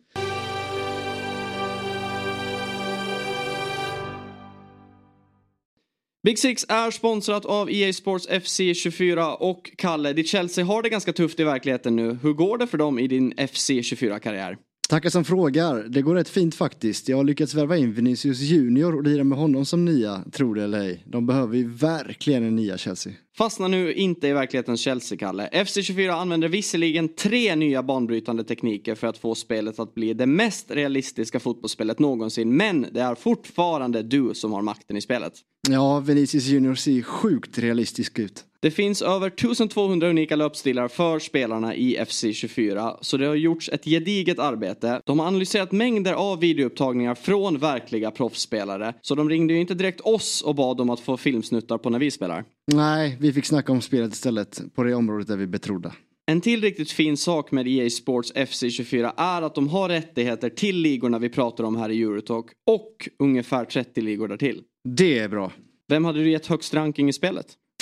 Big 6.24 6.40
Six 6.40 6.66
är 6.70 6.92
sponsrat 6.92 7.46
av 7.46 7.72
EA 7.72 7.94
Sports 7.94 8.28
FC 8.28 8.62
24 8.76 9.36
och 9.36 9.72
Kalle, 9.78 10.14
ditt 10.14 10.28
Chelsea 10.28 10.66
har 10.66 10.84
det 10.84 10.90
ganska 10.90 11.14
tufft 11.14 11.40
i 11.40 11.44
verkligheten 11.44 11.96
nu. 11.96 12.18
Hur 12.22 12.34
går 12.34 12.58
det 12.58 12.68
för 12.68 12.78
dem 12.78 13.00
i 13.00 13.08
din 13.08 13.34
FC 13.48 13.70
24-karriär? 13.70 14.58
Tackar 14.90 15.10
som 15.10 15.26
frågar. 15.26 15.84
Det 15.90 16.02
går 16.02 16.16
rätt 16.16 16.30
fint 16.30 16.56
faktiskt. 16.56 17.10
Jag 17.10 17.18
har 17.18 17.24
lyckats 17.24 17.54
värva 17.54 17.78
in 17.78 17.94
Vinicius 17.94 18.40
Junior 18.40 18.96
och 18.96 19.04
lira 19.04 19.24
med 19.24 19.38
honom 19.38 19.66
som 19.66 19.86
nia, 19.86 20.24
tror 20.32 20.56
det 20.56 20.64
eller 20.64 20.80
ej. 20.80 21.04
De 21.06 21.26
behöver 21.26 21.58
ju 21.58 21.70
verkligen 21.70 22.44
en 22.44 22.56
nia 22.56 22.78
Chelsea. 22.78 23.14
Fastna 23.38 23.68
nu 23.68 23.94
inte 23.94 24.28
i 24.28 24.34
verklighetens 24.34 24.82
Chelsea-Kalle. 24.82 25.50
FC24 25.54 26.12
använder 26.12 26.48
visserligen 26.48 27.10
tre 27.16 27.56
nya 27.56 27.84
banbrytande 27.84 28.44
tekniker 28.44 28.96
för 28.96 29.08
att 29.08 29.18
få 29.18 29.36
spelet 29.36 29.80
att 29.80 29.94
bli 29.94 30.14
det 30.14 30.26
mest 30.26 30.72
realistiska 30.72 31.40
fotbollsspelet 31.40 32.00
någonsin. 32.00 32.58
Men 32.58 32.88
det 32.92 33.02
är 33.02 33.16
fortfarande 33.16 34.04
du 34.04 34.34
som 34.34 34.54
har 34.54 34.62
makten 34.62 34.98
i 34.98 35.02
spelet. 35.02 35.34
Ja, 35.70 36.00
Vinicius 36.00 36.46
Junior 36.46 36.76
ser 36.76 37.02
sjukt 37.02 37.58
realistisk 37.58 38.20
ut. 38.20 38.46
Det 38.62 38.72
finns 38.72 39.02
över 39.02 39.28
1200 39.28 40.10
unika 40.10 40.36
löpstilar 40.36 40.88
för 40.88 41.20
spelarna 41.20 41.76
i 41.76 41.98
FC24, 41.98 42.98
så 43.02 43.18
det 43.18 43.26
har 43.26 43.36
gjorts 43.36 43.70
ett 43.70 43.86
gediget 43.86 44.40
arbete. 44.40 45.02
De 45.06 45.20
har 45.20 45.28
analyserat 45.28 45.72
mängder 45.72 46.14
av 46.14 46.40
videoupptagningar 46.40 47.16
från 47.16 47.58
verkliga 47.58 48.12
proffsspelare, 48.12 48.94
så 49.02 49.16
de 49.16 49.30
ringde 49.30 49.54
ju 49.54 49.62
inte 49.62 49.74
direkt 49.74 50.02
oss 50.02 50.42
och 50.42 50.56
bad 50.56 50.82
om 50.82 50.90
att 50.90 51.00
få 51.00 51.18
filmsnuttar 51.18 51.78
på 51.78 51.90
när 51.90 52.00
vi 52.00 52.12
spelar. 52.12 52.44
Nej, 52.74 53.18
vi 53.20 53.34
fick 53.34 53.46
snacka 53.46 53.72
om 53.72 53.82
spelet 53.82 54.14
istället, 54.14 54.62
på 54.76 54.84
det 54.84 54.94
området 54.94 55.28
där 55.28 55.38
vi 55.38 55.48
betrodda. 55.48 55.96
En 56.26 56.42
till 56.42 56.62
riktigt 56.62 56.92
fin 56.92 57.18
sak 57.18 57.52
med 57.52 57.68
EA 57.68 57.90
Sports 57.90 58.34
FC24 58.34 59.12
är 59.18 59.42
att 59.42 59.56
de 59.56 59.68
har 59.68 59.90
rättigheter 59.90 60.50
till 60.50 60.78
ligorna 60.78 61.20
vi 61.20 61.30
pratar 61.30 61.64
om 61.64 61.76
här 61.76 61.90
i 61.90 62.02
Eurotalk 62.02 62.46
och 62.68 63.10
ungefär 63.20 63.66
30 63.66 64.02
ligor 64.02 64.28
därtill. 64.28 64.62
Det 64.90 65.20
är 65.20 65.30
bra. 65.30 65.52
Vem 65.88 66.06
hade 66.06 66.20
du 66.20 66.32
gett 66.32 66.46
högst 66.46 66.74
ranking 66.74 67.10
i 67.10 67.14
spelet? 67.14 67.46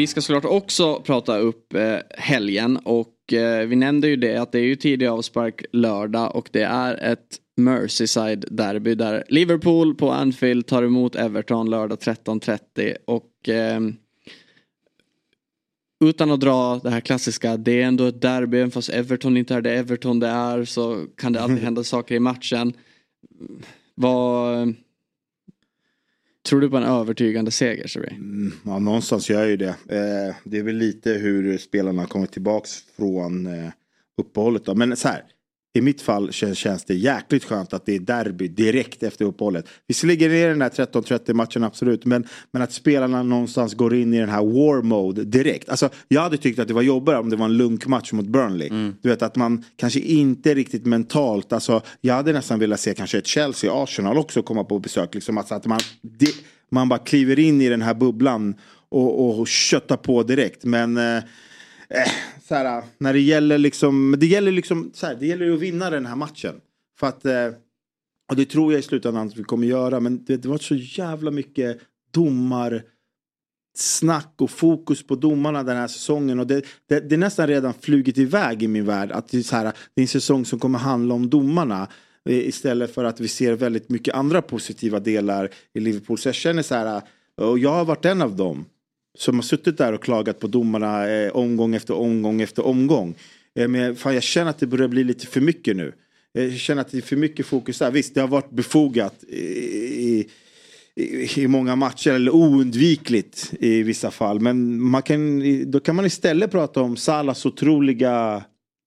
Vi 0.00 0.06
ska 0.06 0.20
såklart 0.20 0.44
också 0.44 1.00
prata 1.00 1.38
upp 1.38 1.74
eh, 1.74 1.96
helgen. 2.10 2.76
Och 2.76 3.32
eh, 3.32 3.66
vi 3.66 3.76
nämnde 3.76 4.08
ju 4.08 4.16
det 4.16 4.36
att 4.36 4.52
det 4.52 4.58
är 4.58 4.64
ju 4.64 4.76
tidig 4.76 5.06
avspark 5.06 5.64
lördag 5.72 6.36
och 6.36 6.48
det 6.52 6.62
är 6.62 7.12
ett 7.12 7.38
Merseyside-derby 7.56 8.94
där 8.94 9.24
Liverpool 9.28 9.94
på 9.94 10.10
Anfield 10.10 10.66
tar 10.66 10.82
emot 10.82 11.16
Everton 11.16 11.70
lördag 11.70 11.98
13.30 11.98 12.96
och 13.04 13.48
eh, 13.48 13.80
utan 16.04 16.30
att 16.30 16.40
dra 16.40 16.80
det 16.82 16.90
här 16.90 17.00
klassiska, 17.00 17.56
det 17.56 17.82
är 17.82 17.86
ändå 17.86 18.06
ett 18.06 18.22
derby, 18.22 18.58
även 18.58 18.70
fast 18.70 18.88
Everton 18.88 19.36
inte 19.36 19.54
är 19.54 19.60
det 19.60 19.74
Everton 19.74 20.20
det 20.20 20.28
är 20.28 20.64
så 20.64 21.06
kan 21.16 21.32
det 21.32 21.42
alltid 21.42 21.58
hända 21.64 21.84
saker 21.84 22.14
i 22.14 22.20
matchen. 22.20 22.72
Vad 23.94 24.74
Tror 26.48 26.60
du 26.60 26.70
på 26.70 26.76
en 26.76 26.82
övertygande 26.82 27.50
seger, 27.50 27.88
Sherry? 27.88 28.14
Mm, 28.14 28.52
ja, 28.64 28.78
någonstans 28.78 29.30
gör 29.30 29.40
jag 29.40 29.50
ju 29.50 29.56
det. 29.56 29.68
Eh, 29.68 30.36
det 30.44 30.58
är 30.58 30.62
väl 30.62 30.76
lite 30.76 31.10
hur 31.10 31.58
spelarna 31.58 32.06
kommer 32.06 32.26
tillbaks 32.26 32.70
från 32.96 33.46
eh, 33.46 33.70
uppehållet. 34.20 34.64
Då. 34.64 34.74
Men 34.74 34.96
så 34.96 35.08
här, 35.08 35.22
i 35.72 35.80
mitt 35.80 36.02
fall 36.02 36.32
känns, 36.32 36.58
känns 36.58 36.84
det 36.84 36.94
jäkligt 36.94 37.44
skönt 37.44 37.72
att 37.72 37.86
det 37.86 37.94
är 37.94 38.00
derby 38.00 38.48
direkt 38.48 39.02
efter 39.02 39.24
uppehållet. 39.24 39.68
Visserligen 39.88 40.32
är 40.32 40.48
den 40.48 40.62
här 40.62 40.68
13-30 40.68 41.34
matchen 41.34 41.64
absolut, 41.64 42.04
men, 42.04 42.26
men 42.52 42.62
att 42.62 42.72
spelarna 42.72 43.22
någonstans 43.22 43.74
går 43.74 43.94
in 43.94 44.14
i 44.14 44.18
den 44.18 44.28
här 44.28 44.42
war 44.42 44.82
mode 44.82 45.24
direkt. 45.24 45.68
Alltså, 45.68 45.88
jag 46.08 46.20
hade 46.22 46.36
tyckt 46.36 46.58
att 46.58 46.68
det 46.68 46.74
var 46.74 46.82
jobbigare 46.82 47.20
om 47.20 47.30
det 47.30 47.36
var 47.36 47.44
en 47.44 47.56
lunkmatch 47.56 48.12
mot 48.12 48.26
Burnley. 48.26 48.68
Mm. 48.68 48.94
Du 49.02 49.08
vet 49.08 49.22
att 49.22 49.36
man 49.36 49.64
kanske 49.76 50.00
inte 50.00 50.54
riktigt 50.54 50.86
mentalt, 50.86 51.52
alltså, 51.52 51.82
jag 52.00 52.14
hade 52.14 52.32
nästan 52.32 52.58
velat 52.58 52.80
se 52.80 52.94
kanske 52.94 53.18
ett 53.18 53.26
Chelsea-Arsenal 53.26 54.18
också 54.18 54.42
komma 54.42 54.64
på 54.64 54.78
besök. 54.78 55.14
Liksom, 55.14 55.38
alltså 55.38 55.54
att 55.54 55.66
man, 55.66 55.80
det, 56.02 56.34
man 56.70 56.88
bara 56.88 56.98
kliver 56.98 57.38
in 57.38 57.60
i 57.60 57.68
den 57.68 57.82
här 57.82 57.94
bubblan 57.94 58.54
och, 58.88 59.20
och, 59.20 59.40
och 59.40 59.48
köttar 59.48 59.96
på 59.96 60.22
direkt. 60.22 60.64
Men 60.64 60.96
eh, 60.96 61.16
eh, 61.16 62.12
så 62.50 62.56
här, 62.56 62.82
när 62.98 63.12
det 63.12 63.20
gäller 63.20 63.58
liksom, 63.58 64.16
det 64.18 64.26
gäller 64.26 64.52
liksom, 64.52 64.90
så 64.94 65.06
här, 65.06 65.14
det 65.14 65.26
gäller 65.26 65.52
att 65.52 65.60
vinna 65.60 65.90
den 65.90 66.06
här 66.06 66.16
matchen. 66.16 66.54
För 66.98 67.06
att, 67.06 67.24
eh, 67.24 67.48
och 68.30 68.36
det 68.36 68.44
tror 68.44 68.72
jag 68.72 68.80
i 68.80 68.82
slutändan 68.82 69.26
att 69.26 69.36
vi 69.36 69.42
kommer 69.42 69.66
göra, 69.66 70.00
men 70.00 70.24
det, 70.24 70.36
det 70.36 70.48
var 70.48 70.58
så 70.58 70.74
jävla 70.74 71.30
mycket 71.30 71.78
domar 72.10 72.82
snack 73.76 74.34
och 74.36 74.50
fokus 74.50 75.06
på 75.06 75.14
domarna 75.14 75.62
den 75.62 75.76
här 75.76 75.88
säsongen. 75.88 76.40
Och 76.40 76.46
det, 76.46 76.64
det, 76.88 77.00
det 77.00 77.14
är 77.14 77.18
nästan 77.18 77.46
redan 77.46 77.74
flugit 77.74 78.18
iväg 78.18 78.62
i 78.62 78.68
min 78.68 78.84
värld. 78.84 79.12
Att 79.12 79.28
det 79.28 79.38
är, 79.38 79.42
så 79.42 79.56
här, 79.56 79.64
det 79.64 80.00
är 80.00 80.02
en 80.02 80.08
säsong 80.08 80.44
som 80.44 80.58
kommer 80.58 80.78
handla 80.78 81.14
om 81.14 81.30
domarna. 81.30 81.88
Eh, 82.28 82.48
istället 82.48 82.94
för 82.94 83.04
att 83.04 83.20
vi 83.20 83.28
ser 83.28 83.52
väldigt 83.52 83.88
mycket 83.88 84.14
andra 84.14 84.42
positiva 84.42 85.00
delar 85.00 85.50
i 85.74 85.80
Liverpool. 85.80 86.18
Så 86.18 86.28
jag 86.28 86.34
känner 86.34 86.62
så 86.62 86.74
här, 86.74 86.96
eh, 87.40 87.44
och 87.44 87.58
jag 87.58 87.70
har 87.70 87.84
varit 87.84 88.04
en 88.04 88.22
av 88.22 88.36
dem 88.36 88.64
som 89.18 89.34
har 89.34 89.42
suttit 89.42 89.78
där 89.78 89.92
och 89.92 90.02
klagat 90.02 90.40
på 90.40 90.46
domarna 90.46 91.08
eh, 91.10 91.30
omgång 91.30 91.74
efter 91.74 91.94
omgång 91.94 92.40
efter 92.42 92.66
omgång. 92.66 93.14
Eh, 93.54 93.68
men 93.68 93.96
fan, 93.96 94.14
jag 94.14 94.22
känner 94.22 94.50
att 94.50 94.58
det 94.58 94.66
börjar 94.66 94.88
bli 94.88 95.04
lite 95.04 95.26
för 95.26 95.40
mycket 95.40 95.76
nu. 95.76 95.92
Eh, 96.38 96.44
jag 96.44 96.58
känner 96.58 96.80
att 96.80 96.90
det 96.90 96.98
är 96.98 97.02
för 97.02 97.16
mycket 97.16 97.46
fokus 97.46 97.78
där. 97.78 97.90
Visst, 97.90 98.14
det 98.14 98.20
har 98.20 98.28
varit 98.28 98.50
befogat 98.50 99.24
i, 99.24 100.26
i, 100.96 101.28
i 101.36 101.46
många 101.48 101.76
matcher, 101.76 102.10
eller 102.10 102.34
oundvikligt 102.34 103.52
i 103.60 103.82
vissa 103.82 104.10
fall. 104.10 104.40
Men 104.40 104.82
man 104.82 105.02
kan, 105.02 105.42
då 105.70 105.80
kan 105.80 105.96
man 105.96 106.06
istället 106.06 106.50
prata 106.50 106.80
om 106.80 106.96
Salas 106.96 107.46
otroliga 107.46 108.44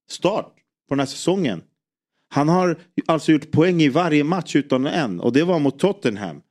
start 0.10 0.54
på 0.90 0.96
den 0.96 1.00
här 1.00 1.06
säsongen. 1.06 1.62
Han 2.30 2.50
har 2.50 2.80
alltså 3.06 3.32
gjort 3.32 3.52
poäng 3.52 3.82
i 3.82 3.90
varje 3.90 4.24
match 4.24 4.56
utan 4.56 4.88
en 4.88 5.20
och 5.20 5.34
det 5.34 5.44
var 5.44 5.60
mot 5.60 5.80
Tottenham. 5.80 6.42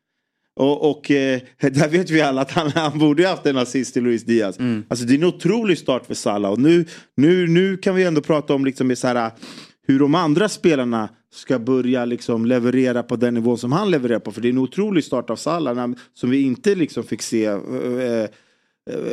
Och, 0.63 0.91
och 0.91 1.11
eh, 1.11 1.41
där 1.61 1.89
vet 1.89 2.11
vi 2.11 2.21
alla 2.21 2.41
att 2.41 2.51
han, 2.51 2.71
han 2.71 2.99
borde 2.99 3.29
haft 3.29 3.47
en 3.47 3.57
assist 3.57 3.95
till 3.95 4.03
Luis 4.03 4.25
Diaz. 4.25 4.59
Mm. 4.59 4.85
Alltså 4.89 5.07
det 5.07 5.15
är 5.15 5.19
en 5.19 5.25
otrolig 5.25 5.79
start 5.79 6.07
för 6.07 6.15
Salah. 6.15 6.51
Och 6.51 6.59
nu, 6.59 6.85
nu, 7.17 7.47
nu 7.47 7.77
kan 7.77 7.95
vi 7.95 8.05
ändå 8.05 8.21
prata 8.21 8.55
om 8.55 8.65
liksom 8.65 8.97
så 8.97 9.07
här, 9.07 9.31
hur 9.87 9.99
de 9.99 10.15
andra 10.15 10.49
spelarna 10.49 11.09
ska 11.35 11.59
börja 11.59 12.05
liksom 12.05 12.47
leverera 12.47 13.03
på 13.03 13.17
den 13.17 13.35
nivån 13.35 13.59
som 13.59 13.73
han 13.73 13.91
levererar 13.91 14.19
på. 14.19 14.33
För 14.33 14.41
det 14.41 14.49
är 14.49 14.53
en 14.53 14.59
otrolig 14.59 15.05
start 15.05 15.31
av 15.31 15.37
Salah 15.37 15.91
som 16.15 16.31
vi 16.31 16.43
inte 16.43 16.75
liksom 16.75 17.05
fick 17.05 17.23
se. 17.23 17.45
Eh, 17.45 17.57
eh, 18.01 18.29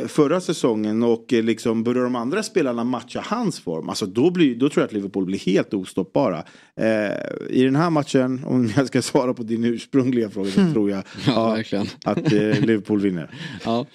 förra 0.06 0.40
säsongen 0.40 1.02
och 1.02 1.32
eh, 1.32 1.42
liksom 1.42 1.82
börjar 1.84 2.02
de 2.04 2.16
andra 2.16 2.42
spelarna 2.42 2.84
matcha 2.84 3.24
hans 3.26 3.60
form, 3.60 3.88
alltså 3.88 4.06
då, 4.06 4.30
blir, 4.30 4.54
då 4.54 4.68
tror 4.68 4.82
jag 4.82 4.86
att 4.86 4.92
Liverpool 4.92 5.24
blir 5.24 5.38
helt 5.38 5.74
ostoppbara. 5.74 6.44
Eh, 6.76 7.10
I 7.50 7.62
den 7.64 7.76
här 7.76 7.90
matchen, 7.90 8.40
om 8.46 8.70
jag 8.76 8.86
ska 8.86 9.02
svara 9.02 9.34
på 9.34 9.42
din 9.42 9.64
ursprungliga 9.64 10.30
fråga, 10.30 10.50
så 10.50 10.72
tror 10.72 10.90
jag 10.90 11.02
Ja, 11.26 11.52
verkligen. 11.52 11.86
att 12.04 12.32
eh, 12.32 12.60
Liverpool 12.60 13.00
vinner. 13.00 13.30
Ja, 13.64 13.86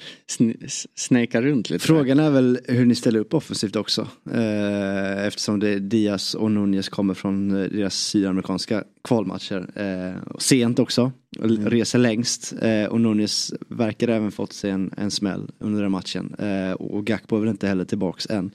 snäka 0.96 1.42
runt 1.42 1.70
lite. 1.70 1.86
Frågan 1.86 2.20
är 2.20 2.30
väl 2.30 2.60
hur 2.66 2.86
ni 2.86 2.96
ställer 2.96 3.20
upp 3.20 3.34
offensivt 3.34 3.76
också. 3.76 4.08
Eh, 4.34 5.26
eftersom 5.28 5.60
det 5.60 5.80
Diaz 5.80 6.34
och 6.36 6.52
Nunez 6.52 6.90
kommer 6.90 7.14
från 7.14 7.64
eh, 7.64 7.70
deras 7.70 7.96
sydamerikanska 7.96 8.84
kvalmatcher. 9.06 9.70
Eh, 9.76 10.38
sent 10.40 10.80
också. 10.80 11.12
Mm. 11.40 11.70
Reser 11.70 12.00
längst. 12.00 12.54
Eh, 12.62 12.86
och 12.86 13.02
Nunez 13.02 13.54
verkar 13.70 14.08
även 14.08 14.32
fått 14.32 14.54
sig 14.54 14.72
en, 14.72 14.92
en 14.98 15.12
smäll 15.12 15.52
under 15.60 15.82
den 15.82 15.92
matchen. 15.92 16.36
Eh, 16.40 16.72
och 16.72 17.06
Gakpo 17.06 17.36
är 17.36 17.40
väl 17.40 17.50
inte 17.50 17.68
heller 17.68 17.86
tillbaks 17.86 18.30
än. 18.30 18.52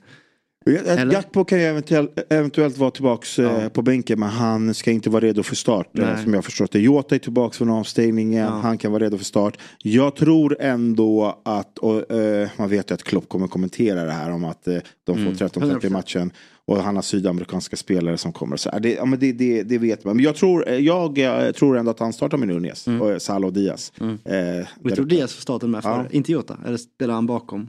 Eller? 0.65 1.11
Gakpo 1.11 1.43
kan 1.45 1.59
ju 1.59 1.65
eventuellt, 1.65 2.19
eventuellt 2.33 2.77
vara 2.77 2.91
tillbaks 2.91 3.39
eh, 3.39 3.69
på 3.69 3.81
bänken 3.81 4.19
men 4.19 4.29
han 4.29 4.73
ska 4.73 4.91
inte 4.91 5.09
vara 5.09 5.23
redo 5.25 5.43
för 5.43 5.55
start. 5.55 5.97
eh, 5.99 6.05
Nej. 6.05 6.23
som 6.23 6.33
jag 6.33 6.45
förstått 6.45 6.71
det. 6.71 6.79
Jota 6.79 7.15
är 7.15 7.19
tillbaks 7.19 7.57
från 7.57 7.69
avstängningen, 7.69 8.47
han 8.47 8.77
kan 8.77 8.91
vara 8.91 9.03
redo 9.03 9.17
för 9.17 9.25
start. 9.25 9.57
Jag 9.83 10.15
tror 10.15 10.57
ändå 10.59 11.41
att, 11.45 11.77
och, 11.77 12.11
eh, 12.11 12.49
man 12.57 12.69
vet 12.69 12.91
ju 12.91 12.95
att 12.95 13.03
Klopp 13.03 13.29
kommer 13.29 13.47
kommentera 13.47 14.03
det 14.05 14.11
här 14.11 14.31
om 14.31 14.45
att 14.45 14.67
eh, 14.67 14.77
de 15.03 15.15
får 15.15 15.21
Mm. 15.21 15.33
13-30 15.33 15.85
i 15.85 15.89
matchen. 15.89 16.31
Och 16.65 16.77
han 16.83 16.95
har 16.95 17.03
sydamerikanska 17.03 17.75
spelare 17.75 18.17
som 18.17 18.33
kommer. 18.33 18.57
Så, 18.57 18.79
det, 18.79 18.93
ja, 18.93 19.05
men 19.05 19.19
det, 19.19 19.31
det, 19.31 19.63
det 19.63 19.77
vet 19.77 20.03
man. 20.05 20.15
Men 20.15 20.25
jag 20.25 20.35
tror, 20.35 20.69
jag, 20.69 21.17
eh, 21.17 21.51
tror 21.51 21.77
ändå 21.77 21.91
att 21.91 21.99
han 21.99 22.13
startar 22.13 22.37
med 22.37 22.47
Nunez 22.47 22.87
och 22.87 23.11
eh, 23.11 23.17
Salah 23.17 23.47
och 23.47 23.53
Diaz. 23.53 23.93
Eh, 23.99 24.67
Vi 24.83 24.91
tror. 24.91 25.05
Diaz 25.05 25.33
får 25.33 25.41
starten 25.41 25.71
med 25.71 25.83
för 25.83 25.89
Ja. 25.89 26.05
Inte 26.11 26.31
Jota. 26.31 26.57
Eller 26.65 26.77
spelar 26.77 27.13
han 27.13 27.25
bakom? 27.25 27.61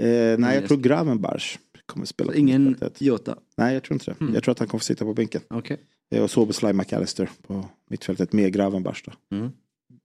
eh, 0.00 0.06
nej, 0.38 0.54
jag 0.54 0.68
tror 0.68 0.78
Gravenberch 0.78 1.58
kommer 1.90 2.06
spela. 2.06 2.34
Ingen. 2.34 2.76
Jota? 2.98 3.36
Nej, 3.56 3.74
jag 3.74 3.82
tror 3.82 3.94
inte 3.94 4.04
det. 4.10 4.20
Mm. 4.20 4.34
Jag 4.34 4.42
tror 4.42 4.52
att 4.52 4.58
han 4.58 4.68
kommer 4.68 4.78
få 4.78 4.84
sitta 4.84 5.04
på 5.04 5.14
bänken. 5.14 5.40
Okej. 5.50 5.76
Eh, 6.14 6.22
Och 6.22 6.30
Soboslaj 6.30 6.72
McAllister 6.72 7.30
på 7.46 7.64
mittfältet 7.90 8.32
med 8.32 8.52
Gravenberch 8.52 9.02
då. 9.04 9.12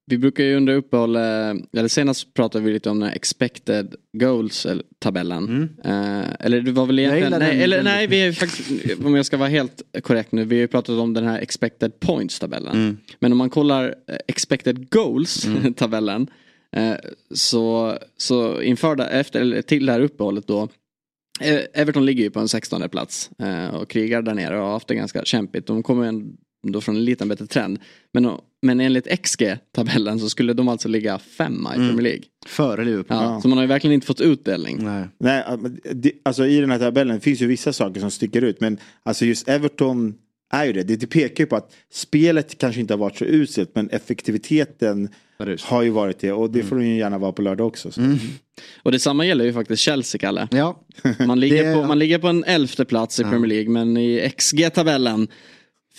Vi 0.07 0.17
brukar 0.17 0.43
ju 0.43 0.55
under 0.55 0.73
uppehåll, 0.75 1.15
eh, 1.15 1.21
eller 1.21 1.87
senast 1.87 2.33
pratade 2.33 2.65
vi 2.65 2.73
lite 2.73 2.89
om 2.89 2.99
den 2.99 3.09
expected 3.09 3.95
goals 4.13 4.65
eller 4.65 4.83
tabellen. 4.99 5.69
Eh, 5.83 6.23
eller 6.39 6.61
det 6.61 6.71
var 6.71 6.85
väl 6.85 6.97
Jag 6.99 7.17
egentligen, 7.17 7.39
nej, 7.39 7.51
den 7.51 7.61
eller 7.61 7.77
väldigt 7.77 7.93
nej, 7.93 8.07
vi 8.07 8.21
är 8.21 8.31
faktiskt, 8.31 8.99
om 9.05 9.15
jag 9.15 9.25
ska 9.25 9.37
vara 9.37 9.49
helt 9.49 9.81
korrekt 10.01 10.31
nu, 10.31 10.45
vi 10.45 10.55
har 10.55 10.61
ju 10.61 10.67
pratat 10.67 10.99
om 10.99 11.13
den 11.13 11.23
här 11.23 11.39
expected 11.39 11.99
points 11.99 12.39
tabellen. 12.39 12.75
Mm. 12.75 12.97
Men 13.19 13.31
om 13.31 13.37
man 13.37 13.49
kollar 13.49 13.95
eh, 14.07 14.15
expected 14.27 14.89
goals 14.89 15.47
tabellen 15.75 16.27
eh, 16.75 16.95
så, 17.33 17.97
så 18.17 18.61
inför 18.61 19.01
efter, 19.01 19.41
eller 19.41 19.61
till 19.61 19.85
det 19.85 19.91
här 19.91 19.99
uppehållet 20.01 20.47
då 20.47 20.61
eh, 20.61 20.67
Everton 21.73 22.05
ligger 22.05 22.23
ju 22.23 22.29
på 22.29 22.39
en 22.39 22.47
16 22.47 22.89
plats 22.89 23.29
eh, 23.39 23.67
och 23.75 23.89
krigar 23.89 24.21
där 24.21 24.33
nere 24.33 24.57
och 24.57 24.65
har 24.65 24.71
haft 24.71 24.87
det 24.87 24.95
ganska 24.95 25.25
kämpigt. 25.25 25.67
De 25.67 25.83
kommer 25.83 26.05
ändå 26.65 26.81
från 26.81 26.95
en 26.95 27.05
liten 27.05 27.27
bättre 27.27 27.47
trend. 27.47 27.79
Men, 28.13 28.31
men 28.61 28.79
enligt 28.79 29.07
XG-tabellen 29.07 30.19
så 30.19 30.29
skulle 30.29 30.53
de 30.53 30.67
alltså 30.67 30.87
ligga 30.87 31.19
femma 31.19 31.73
i 31.73 31.77
Mm. 31.77 31.87
Premier 31.87 32.03
League. 32.03 32.23
Före 32.45 32.85
Liverpool. 32.85 33.17
Ja, 33.17 33.41
Så 33.41 33.47
man 33.47 33.57
har 33.57 33.63
ju 33.63 33.67
verkligen 33.67 33.93
inte 33.93 34.07
fått 34.07 34.21
utdelning. 34.21 34.77
Nej. 34.83 35.07
Nej, 35.19 35.43
alltså 36.25 36.45
i 36.45 36.59
den 36.61 36.71
här 36.71 36.79
tabellen 36.79 37.21
finns 37.21 37.41
ju 37.41 37.47
vissa 37.47 37.73
saker 37.73 37.99
som 37.99 38.11
sticker 38.11 38.41
ut. 38.41 38.61
Men 38.61 38.77
alltså 39.03 39.25
just 39.25 39.47
Everton 39.47 40.15
är 40.53 40.65
ju 40.65 40.73
det. 40.73 40.83
Det, 40.83 40.95
det 40.95 41.07
pekar 41.07 41.43
ju 41.43 41.47
på 41.47 41.55
att 41.55 41.73
spelet 41.91 42.57
kanske 42.57 42.81
inte 42.81 42.93
har 42.93 42.99
varit 42.99 43.17
så 43.17 43.25
uselt. 43.25 43.71
Men 43.75 43.89
effektiviteten 43.89 45.09
har 45.63 45.81
ju 45.81 45.89
varit 45.89 46.19
det. 46.19 46.31
Och 46.31 46.49
det 46.49 46.63
får 46.63 46.75
de 46.75 46.85
ju 46.85 46.97
gärna 46.97 47.17
vara 47.17 47.31
på 47.31 47.41
lördag 47.41 47.67
också. 47.67 47.91
Så. 47.91 48.01
Och 48.83 48.91
detsamma 48.91 49.25
gäller 49.25 49.45
ju 49.45 49.53
faktiskt 49.53 49.81
Chelsea, 49.81 50.19
Kalle. 50.19 50.47
Ja. 50.51 50.79
Man 51.27 51.39
ligger, 51.39 51.63
Det- 51.69 51.73
på, 51.73 51.83
man 51.87 51.99
ligger 51.99 52.19
på 52.19 52.27
en 52.27 52.43
elfte 52.43 52.85
plats 52.85 53.19
i 53.19 53.23
Ja. 53.23 53.29
Premier 53.29 53.47
League 53.49 53.69
men 53.69 53.97
i 53.97 54.29
XG-tabellen 54.37 55.27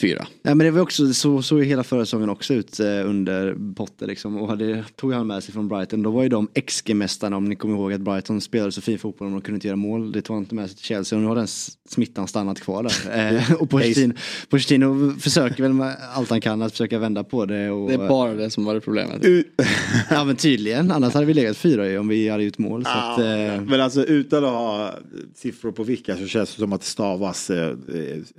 fyra. 0.01 0.27
Ja, 0.43 0.55
men 0.55 0.59
det 0.59 0.71
var 0.71 0.81
också, 0.81 1.15
så 1.15 1.43
såg 1.43 1.59
ju 1.59 1.65
hela 1.65 1.85
förra 1.85 2.05
säsongen 2.05 2.29
också 2.29 2.55
ut 2.55 2.81
eh, 2.81 2.87
under 2.87 3.75
Potter 3.75 4.07
liksom. 4.07 4.37
Och 4.37 4.59
det 4.59 4.85
tog 4.97 5.13
han 5.13 5.27
med 5.27 5.45
sig 5.45 5.55
från 5.55 5.69
Brighton. 5.69 6.03
Då 6.03 6.11
var 6.11 6.23
ju 6.23 6.29
de 6.29 6.49
XG-mästarna 6.55 7.37
om 7.37 7.45
ni 7.45 7.57
kommer 7.57 7.75
ihåg 7.75 7.93
att 7.93 8.01
Brighton 8.01 8.41
spelade 8.41 8.73
så 8.73 8.81
fin 8.81 8.99
fotboll 8.99 9.27
och 9.29 9.33
de 9.33 9.41
kunde 9.41 9.57
inte 9.57 9.67
göra 9.67 9.77
mål. 9.77 10.13
Det 10.13 10.23
tog 10.23 10.37
han 10.37 10.43
inte 10.43 10.55
med 10.55 10.69
sig 10.69 10.77
till 10.77 10.87
Chelsea 10.87 11.17
och 11.17 11.23
nu 11.23 11.29
har 11.29 11.37
den 11.37 11.47
smittan 11.89 12.29
stannat 12.29 12.61
kvar 12.61 12.83
där. 12.83 12.93
Eh, 13.17 13.53
och 13.53 13.71
Pochettino, 13.71 14.15
Pochettino 14.49 15.15
försöker 15.21 15.63
väl 15.63 15.73
med 15.73 15.97
allt 16.15 16.31
han 16.31 16.41
kan 16.41 16.63
att 16.63 16.73
försöka 16.73 16.99
vända 16.99 17.25
på 17.25 17.47
det. 17.47 17.71
Och, 17.71 17.89
Det 17.89 17.95
är 17.95 18.09
bara 18.09 18.35
det 18.35 18.51
som 18.51 18.65
var 18.65 18.81
problemet. 18.81 19.23
ja 20.11 20.25
men 20.25 20.37
tydligen, 20.37 20.91
annars 20.91 21.15
hade 21.15 21.27
vi 21.27 21.35
legat 21.35 21.57
fyra 21.57 21.89
ju 21.89 21.99
om 21.99 22.09
vi 22.09 22.29
hade 22.29 22.45
gjort 22.45 22.59
mål. 22.59 22.85
Så 22.85 22.91
att, 22.91 23.19
eh, 23.19 23.25
Men 23.67 23.81
alltså 23.81 24.05
utan 24.05 24.45
att 24.45 24.51
ha 24.51 24.95
siffror 25.35 25.73
på 25.73 25.83
vilka 25.83 26.17
så 26.17 26.27
känns 26.27 26.55
det 26.55 26.61
som 26.61 26.73
att 26.73 26.81
det 26.81 26.87
stavas 26.87 27.51
eh, 27.51 27.77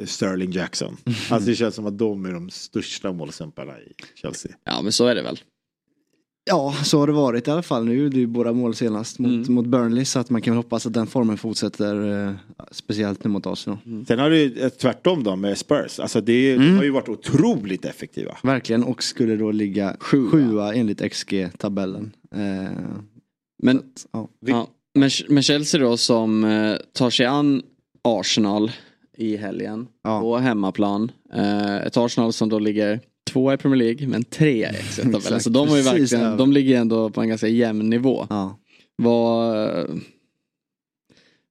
Sterling 0.05 0.51
Jackson. 0.51 0.97
Alltså 1.29 1.46
det 1.51 1.55
känns 1.55 1.75
som 1.75 1.85
att 1.85 1.97
de 1.97 2.25
är 2.25 2.33
de 2.33 2.49
största 2.49 3.13
målskämparna 3.13 3.79
i 3.79 3.93
Chelsea. 4.15 4.51
Ja 4.63 4.81
men 4.81 4.91
så 4.91 5.05
är 5.05 5.15
det 5.15 5.21
väl. 5.21 5.39
Ja, 6.49 6.75
så 6.83 6.99
har 6.99 7.07
det 7.07 7.13
varit 7.13 7.47
i 7.47 7.51
alla 7.51 7.61
fall. 7.61 7.85
Nu 7.85 7.95
gjorde 7.95 8.17
ju 8.17 8.27
båda 8.27 8.53
mål 8.53 8.75
senast 8.75 9.19
mot, 9.19 9.47
mot 9.47 9.65
Burnley 9.65 10.05
så 10.05 10.19
att 10.19 10.29
man 10.29 10.41
kan 10.41 10.53
väl 10.53 10.63
hoppas 10.63 10.85
att 10.85 10.93
den 10.93 11.07
formen 11.07 11.37
fortsätter. 11.37 12.27
Eh, 12.27 12.33
speciellt 12.71 13.23
nu 13.23 13.29
mot 13.29 13.45
Arsenal. 13.47 13.77
Sen 14.07 14.19
har 14.19 14.29
ju 14.29 14.59
ett 14.65 14.79
tvärtom 14.79 15.23
då 15.23 15.35
med 15.35 15.57
Spurs. 15.57 15.99
Alltså 15.99 16.21
det 16.21 16.33
är, 16.33 16.57
de 16.57 16.77
har 16.77 16.83
ju 16.83 16.89
varit 16.89 17.09
otroligt 17.09 17.85
effektiva. 17.85 18.37
Verkligen 18.43 18.83
och 18.83 19.03
skulle 19.03 19.35
då 19.35 19.51
ligga 19.51 19.95
sjua, 19.99 20.73
enligt 20.73 21.01
XG-tabellen. 21.01 22.11
Eh, 22.31 22.71
Men, 23.63 23.81
ja. 24.11 24.29
ja, 24.39 24.67
men, 24.93 25.09
men 25.29 25.43
Chelsea 25.43 25.81
då 25.81 25.97
som 25.97 26.43
eh, 26.43 26.75
tar 26.93 27.09
sig 27.09 27.25
an 27.25 27.61
Arsenal 28.03 28.71
i 29.17 29.37
helgen 29.37 29.87
på 30.03 30.37
hemmaplan. 30.37 31.11
Eh, 31.33 31.75
ett 31.77 31.97
Arsenal 31.97 32.33
som 32.33 32.49
då 32.49 32.59
ligger 32.59 32.99
tvåa 33.29 33.53
i 33.53 33.57
Premier 33.57 33.77
League 33.77 34.07
men 34.07 34.23
trea 34.23 34.71
i. 34.71 34.75
Exakt, 35.15 35.43
Så 35.43 35.49
de, 35.49 35.69
har 35.69 35.77
ju 35.77 35.83
verkligen, 35.83 36.25
över. 36.25 36.37
de 36.37 36.51
ligger 36.51 36.77
ändå 36.77 37.09
på 37.09 37.21
en 37.21 37.29
ganska 37.29 37.47
jämn 37.47 37.89
nivå. 37.89 38.27
Vad, 38.95 39.57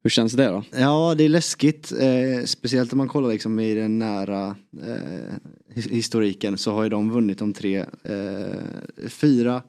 hur 0.02 0.10
känns 0.10 0.32
det 0.32 0.46
då? 0.46 0.62
Ja, 0.78 1.14
det 1.18 1.24
är 1.24 1.28
läskigt. 1.28 1.92
Eh, 1.92 2.44
speciellt 2.44 2.92
om 2.92 2.98
man 2.98 3.08
kollar 3.08 3.28
liksom 3.28 3.60
i 3.60 3.74
den 3.74 3.98
nära 3.98 4.56
eh, 4.86 5.34
his- 5.74 5.90
historiken 5.90 6.58
så 6.58 6.72
har 6.72 6.82
ju 6.82 6.88
de 6.88 7.10
vunnit 7.10 7.38
de 7.38 7.52
tre, 7.52 7.76
eh, 8.04 9.06
fyra, 9.08 9.62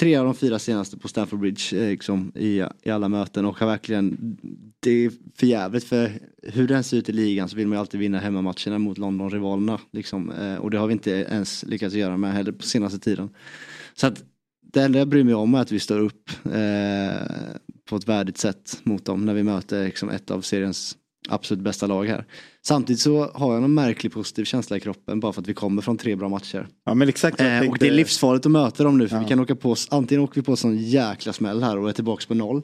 tre 0.00 0.16
av 0.16 0.24
de 0.24 0.34
fyra 0.34 0.58
senaste 0.58 0.98
på 0.98 1.08
Stamford 1.08 1.40
Bridge 1.40 1.76
eh, 1.76 1.88
liksom, 1.88 2.32
i, 2.34 2.64
i 2.82 2.90
alla 2.90 3.08
möten 3.08 3.44
och 3.44 3.58
har 3.58 3.66
verkligen, 3.66 4.36
det 4.80 4.90
är 4.90 5.12
för 5.34 5.46
jävligt 5.46 5.84
för 5.84 6.12
hur 6.42 6.68
den 6.68 6.84
ser 6.84 6.96
ut 6.96 7.08
i 7.08 7.12
ligan 7.12 7.48
så 7.48 7.56
vill 7.56 7.66
man 7.66 7.76
ju 7.76 7.80
alltid 7.80 8.00
vinna 8.00 8.18
hemmamatcherna 8.18 8.78
mot 8.78 8.98
London-rivalerna. 8.98 9.80
Liksom, 9.92 10.30
eh, 10.30 10.56
och 10.56 10.70
det 10.70 10.78
har 10.78 10.86
vi 10.86 10.92
inte 10.92 11.10
ens 11.10 11.64
lyckats 11.64 11.94
göra 11.94 12.16
med 12.16 12.32
heller 12.32 12.52
på 12.52 12.62
senaste 12.62 12.98
tiden. 12.98 13.30
Så 13.94 14.06
att 14.06 14.24
det 14.72 14.82
enda 14.82 14.98
jag 14.98 15.08
bryr 15.08 15.24
mig 15.24 15.34
om 15.34 15.54
är 15.54 15.60
att 15.60 15.72
vi 15.72 15.80
står 15.80 16.00
upp 16.00 16.30
eh, 16.44 17.26
på 17.88 17.96
ett 17.96 18.08
värdigt 18.08 18.38
sätt 18.38 18.80
mot 18.82 19.04
dem 19.04 19.26
när 19.26 19.34
vi 19.34 19.42
möter 19.42 19.84
liksom, 19.84 20.10
ett 20.10 20.30
av 20.30 20.40
seriens 20.40 20.96
absolut 21.28 21.64
bästa 21.64 21.86
lag 21.86 22.04
här. 22.06 22.24
Samtidigt 22.66 23.00
så 23.00 23.30
har 23.34 23.52
jag 23.52 23.62
någon 23.62 23.74
märklig 23.74 24.12
positiv 24.12 24.44
känsla 24.44 24.76
i 24.76 24.80
kroppen 24.80 25.20
bara 25.20 25.32
för 25.32 25.40
att 25.42 25.48
vi 25.48 25.54
kommer 25.54 25.82
från 25.82 25.96
tre 25.98 26.16
bra 26.16 26.28
matcher. 26.28 26.68
Ja 26.84 26.94
men 26.94 27.08
exakt. 27.08 27.40
Eh, 27.40 27.68
och 27.70 27.78
det 27.78 27.86
är 27.86 27.90
livsfarligt 27.92 28.46
att 28.46 28.52
möta 28.52 28.84
dem 28.84 28.98
nu 28.98 29.08
för 29.08 29.16
Ja. 29.16 29.22
vi 29.22 29.28
kan 29.28 29.40
åka 29.40 29.56
på, 29.56 29.76
antingen 29.90 30.24
åker 30.24 30.34
vi 30.34 30.42
på 30.42 30.56
sån 30.56 30.76
jäkla 30.78 31.32
smäll 31.32 31.62
här 31.62 31.78
och 31.78 31.88
är 31.88 31.92
tillbaks 31.92 32.26
på 32.26 32.34
noll. 32.34 32.62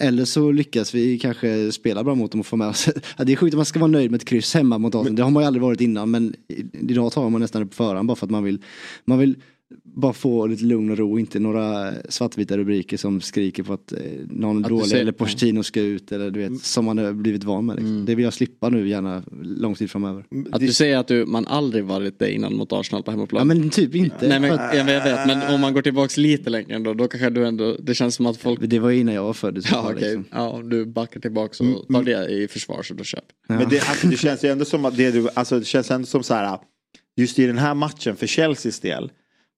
Eller 0.00 0.24
så 0.24 0.50
lyckas 0.52 0.94
vi 0.94 1.18
kanske 1.18 1.72
spela 1.72 2.04
bra 2.04 2.14
mot 2.14 2.30
dem 2.32 2.40
och 2.40 2.46
få 2.46 2.56
med 2.56 2.68
oss. 2.68 2.88
Ja, 3.16 3.24
det 3.24 3.32
är 3.32 3.36
sjukt 3.36 3.54
att 3.54 3.58
man 3.58 3.64
ska 3.66 3.78
vara 3.78 3.90
nöjd 3.90 4.10
med 4.10 4.18
ett 4.20 4.28
kryss 4.28 4.54
hemma 4.54 4.78
mot 4.78 4.94
Arsenal. 4.94 5.16
Det 5.16 5.22
har 5.22 5.30
man 5.30 5.42
ju 5.42 5.46
aldrig 5.46 5.62
varit 5.62 5.80
innan 5.80 6.10
men 6.10 6.34
idag 6.72 7.12
tar 7.12 7.30
man 7.30 7.40
nästan 7.40 7.62
det 7.62 7.66
på 7.68 7.74
förhand 7.74 8.08
bara 8.08 8.16
för 8.16 8.26
att 8.26 8.30
man 8.30 8.44
vill, 8.44 8.62
man 9.04 9.18
vill 9.18 9.36
bara 9.84 10.12
få 10.12 10.46
lite 10.46 10.64
lugn 10.64 10.90
och 10.90 10.98
ro, 10.98 11.18
inte 11.18 11.38
några 11.38 11.92
svartvita 12.08 12.56
rubriker 12.56 12.96
som 12.96 13.20
skriker 13.20 13.62
på 13.62 13.72
att 13.72 13.92
eh, 13.92 13.98
någon 14.30 14.64
Att 14.64 14.70
dålig 14.70 14.86
ser- 14.86 15.00
eller 15.00 15.12
Pochettino 15.12 15.62
ska 15.62 15.80
ut 15.80 16.12
eller 16.12 16.30
du 16.30 16.40
vet 16.48 16.60
som 16.60 16.84
man 16.84 16.98
har 16.98 17.12
blivit 17.12 17.44
van 17.44 17.66
med. 17.66 17.76
Liksom. 17.76 18.04
Det 18.04 18.14
vill 18.14 18.24
jag 18.24 18.34
slippa 18.34 18.68
nu 18.68 18.88
gärna 18.88 19.22
lång 19.42 19.74
tid 19.74 19.90
framöver. 19.90 20.24
Att 20.52 20.60
du 20.60 20.72
säger 20.72 20.98
att 20.98 21.08
du, 21.08 21.26
man 21.26 21.46
aldrig 21.46 21.84
varit 21.84 22.18
det 22.18 22.32
innan 22.32 22.56
mot 22.56 22.72
Arsenal 22.72 23.02
på 23.02 23.10
hemmaplan. 23.10 23.40
Ja 23.40 23.44
men 23.44 23.70
typ 23.70 23.94
inte. 23.94 24.28
Nej 24.28 24.40
men 24.40 24.50
jag 24.50 24.84
vet, 24.84 25.26
men 25.26 25.54
om 25.54 25.60
man 25.60 25.74
går 25.74 25.82
tillbaks 25.82 26.16
lite 26.16 26.50
längre 26.50 26.74
ändå, 26.74 26.94
då 26.94 27.08
kanske 27.08 27.30
du 27.30 27.46
ändå, 27.46 27.76
det 27.80 27.94
känns 27.94 28.14
som 28.14 28.26
att 28.26 28.36
folk... 28.36 28.60
Det 28.62 28.78
var 28.78 28.90
innan 28.90 29.14
jag 29.14 29.22
var 29.22 29.32
född 29.32 29.66
Ja 29.72 29.82
okej, 29.82 29.94
liksom. 29.94 30.24
ja 30.30 30.48
om 30.48 30.68
du 30.68 30.86
backar 30.86 31.20
tillbaks 31.20 31.60
och 31.60 31.66
tar 31.66 32.02
det 32.02 32.28
i 32.28 32.48
försvar 32.48 32.82
så 32.82 32.94
då 32.94 33.04
köp. 33.04 33.24
Men 33.48 33.68
det, 33.68 33.88
alltså, 33.88 34.06
det 34.06 34.16
känns 34.16 34.44
ju 34.44 34.48
ändå 34.48 34.64
som 34.64 34.84
att 34.84 34.96
det, 34.96 35.10
du, 35.10 35.28
alltså, 35.34 35.58
det 35.58 35.64
känns 35.64 35.90
ändå 35.90 36.06
som 36.06 36.22
så 36.22 36.34
här. 36.34 36.58
Just 37.16 37.38
i 37.38 37.46
den 37.46 37.58
här 37.58 37.74
matchen 37.74 38.16
för 38.16 38.26
Chelseas 38.26 38.80
del. 38.80 39.10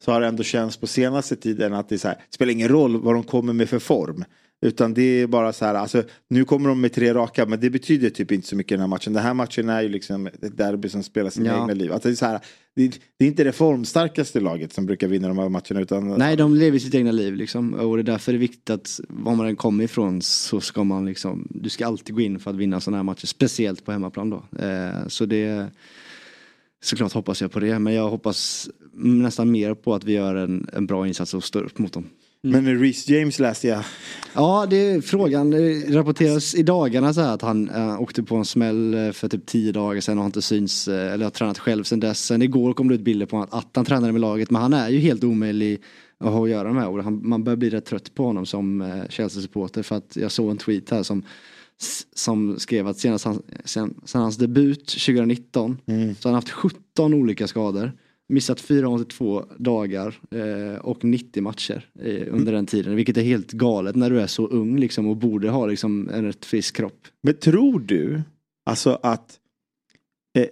Så 0.04 0.12
har 0.12 0.20
det 0.20 0.26
ändå 0.26 0.42
känts 0.42 0.76
på 0.76 0.86
senaste 0.86 1.36
tiden 1.36 1.74
att 1.74 1.88
det 1.88 2.04
här, 2.04 2.16
spelar 2.30 2.52
ingen 2.52 2.68
roll 2.68 3.00
vad 3.00 3.14
de 3.14 3.22
kommer 3.22 3.52
med 3.52 3.68
för 3.68 3.78
form. 3.78 4.24
Utan 4.60 4.94
det 4.94 5.02
är 5.02 5.26
bara 5.26 5.52
så 5.52 5.64
här, 5.64 5.74
alltså, 5.74 6.02
nu 6.28 6.44
kommer 6.44 6.68
de 6.68 6.80
med 6.80 6.92
tre 6.92 7.14
raka 7.14 7.46
men 7.46 7.60
det 7.60 7.70
betyder 7.70 8.10
typ 8.10 8.32
inte 8.32 8.48
så 8.48 8.56
mycket 8.56 8.72
i 8.72 8.74
den 8.74 8.80
här 8.80 8.88
matchen. 8.88 9.12
Den 9.12 9.22
här 9.22 9.34
matchen 9.34 9.68
är 9.68 9.82
ju 9.82 9.88
liksom 9.88 10.26
ett 10.26 10.56
derby 10.56 10.88
som 10.88 11.02
spelar 11.02 11.30
sina 11.30 11.46
Ja. 11.48 11.62
egna 11.62 11.74
liv. 11.74 11.92
Alltså, 11.92 12.08
det, 12.08 12.12
är 12.12 12.16
så 12.16 12.26
här, 12.26 12.40
det, 12.76 12.88
det 13.18 13.24
är 13.24 13.28
inte 13.28 13.44
det 13.44 13.52
formstarkaste 13.52 14.40
laget 14.40 14.72
som 14.72 14.86
brukar 14.86 15.08
vinna 15.08 15.28
de 15.28 15.38
här 15.38 15.48
matcherna 15.48 15.80
utan 15.80 16.08
Nej, 16.08 16.36
de 16.36 16.54
lever 16.54 16.78
sitt 16.78 16.94
egna 16.94 17.12
liv 17.12 17.34
liksom. 17.34 17.74
Och 17.74 17.96
det 17.96 18.00
är 18.00 18.12
därför 18.12 18.32
det 18.32 18.36
är 18.36 18.40
viktigt 18.40 18.70
att 18.70 19.00
var 19.08 19.34
man 19.34 19.46
än 19.46 19.56
kommer 19.56 19.84
ifrån 19.84 20.22
så 20.22 20.60
ska 20.60 20.84
man 20.84 21.06
liksom, 21.06 21.48
du 21.50 21.70
ska 21.70 21.86
alltid 21.86 22.14
gå 22.14 22.20
in 22.20 22.38
för 22.38 22.50
att 22.50 22.56
vinna 22.56 22.80
sådana 22.80 22.96
här 22.96 23.04
matcher. 23.04 23.26
Speciellt 23.26 23.84
på 23.84 23.92
hemmaplan 23.92 24.30
då. 24.30 24.58
Eh, 24.58 25.06
så 25.08 25.26
det, 25.26 25.66
såklart 26.82 27.12
hoppas 27.12 27.40
jag 27.40 27.52
på 27.52 27.60
det. 27.60 27.78
Men 27.78 27.94
jag 27.94 28.10
hoppas 28.10 28.70
nästan 28.92 29.50
mer 29.50 29.74
på 29.74 29.94
att 29.94 30.04
vi 30.04 30.12
gör 30.12 30.34
en, 30.34 30.68
en 30.72 30.86
bra 30.86 31.06
insats 31.06 31.34
och 31.34 31.44
står 31.44 31.62
upp 31.62 31.78
mot 31.78 31.92
dem. 31.92 32.04
Men 32.42 32.80
Reece 32.80 33.08
James 33.08 33.38
läste 33.38 33.68
jag. 33.68 33.84
Ja, 34.34 34.66
det 34.70 34.76
är 34.76 35.00
frågan. 35.00 35.50
Det 35.50 35.96
rapporteras 35.96 36.54
i 36.54 36.62
dagarna 36.62 37.14
så 37.14 37.20
här 37.20 37.34
att 37.34 37.42
han 37.42 37.70
äh, 37.70 38.00
åkte 38.00 38.22
på 38.22 38.36
en 38.36 38.44
smäll 38.44 38.94
eh, 38.94 39.12
för 39.12 39.28
typ 39.28 39.46
tio 39.46 39.72
dagar 39.72 40.00
sedan 40.00 40.18
och 40.18 40.24
har 40.24 40.26
inte 40.26 40.42
syns 40.42 40.88
eh, 40.88 41.12
eller 41.12 41.24
har 41.24 41.30
tränat 41.30 41.58
själv 41.58 41.84
sedan 41.84 42.00
dess. 42.00 42.24
Sen 42.24 42.42
igår 42.42 42.72
kom 42.72 42.88
det 42.88 42.94
ut 42.94 43.00
bilder 43.00 43.26
på 43.26 43.40
att, 43.40 43.54
att 43.54 43.76
han 43.76 43.84
tränade 43.84 44.12
med 44.12 44.20
laget 44.20 44.50
men 44.50 44.62
han 44.62 44.72
är 44.72 44.88
ju 44.88 44.98
helt 44.98 45.24
omöjlig 45.24 45.82
att 46.20 46.32
ha 46.32 46.44
att 46.44 46.50
göra 46.50 46.72
med 46.72 46.86
och 46.86 47.04
han, 47.04 47.28
man 47.28 47.44
börjar 47.44 47.56
bli 47.56 47.70
rätt 47.70 47.84
trött 47.84 48.14
på 48.14 48.24
honom 48.24 48.46
som 48.46 48.80
eh, 48.80 49.08
Chelsea-supporter 49.08 49.82
för 49.82 49.96
att 49.96 50.16
jag 50.16 50.32
såg 50.32 50.50
en 50.50 50.58
tweet 50.58 50.90
här 50.90 51.02
som 51.02 51.22
som 52.14 52.58
skrev 52.58 52.86
att 52.86 52.98
senast 52.98 53.24
han, 53.24 53.42
sen, 53.64 54.00
sen 54.04 54.20
hans 54.20 54.36
debut 54.36 54.86
2019 54.86 55.78
så 55.86 55.92
har 55.92 56.32
han 56.32 56.34
haft 56.34 56.50
17 56.50 57.14
olika 57.14 57.46
skador. 57.46 57.92
Missat 58.28 58.60
482 58.60 59.44
dagar 59.58 60.18
eh, 60.30 60.80
och 60.80 61.04
90 61.04 61.42
matcher 61.42 61.88
eh, 62.00 62.34
under 62.34 62.52
den 62.52 62.66
tiden. 62.66 62.96
Vilket 62.96 63.16
är 63.16 63.22
helt 63.22 63.52
galet 63.52 63.96
när 63.96 64.10
du 64.10 64.20
är 64.20 64.26
så 64.26 64.46
ung 64.46 64.78
liksom, 64.78 65.06
och 65.06 65.16
borde 65.16 65.50
ha 65.50 65.66
liksom, 65.66 66.08
en 66.08 66.24
rätt 66.24 66.44
frisk 66.44 66.76
kropp. 66.76 67.06
Men 67.22 67.34
tror 67.34 67.80
du 67.80 68.22
alltså 68.66 68.98
att 69.02 69.38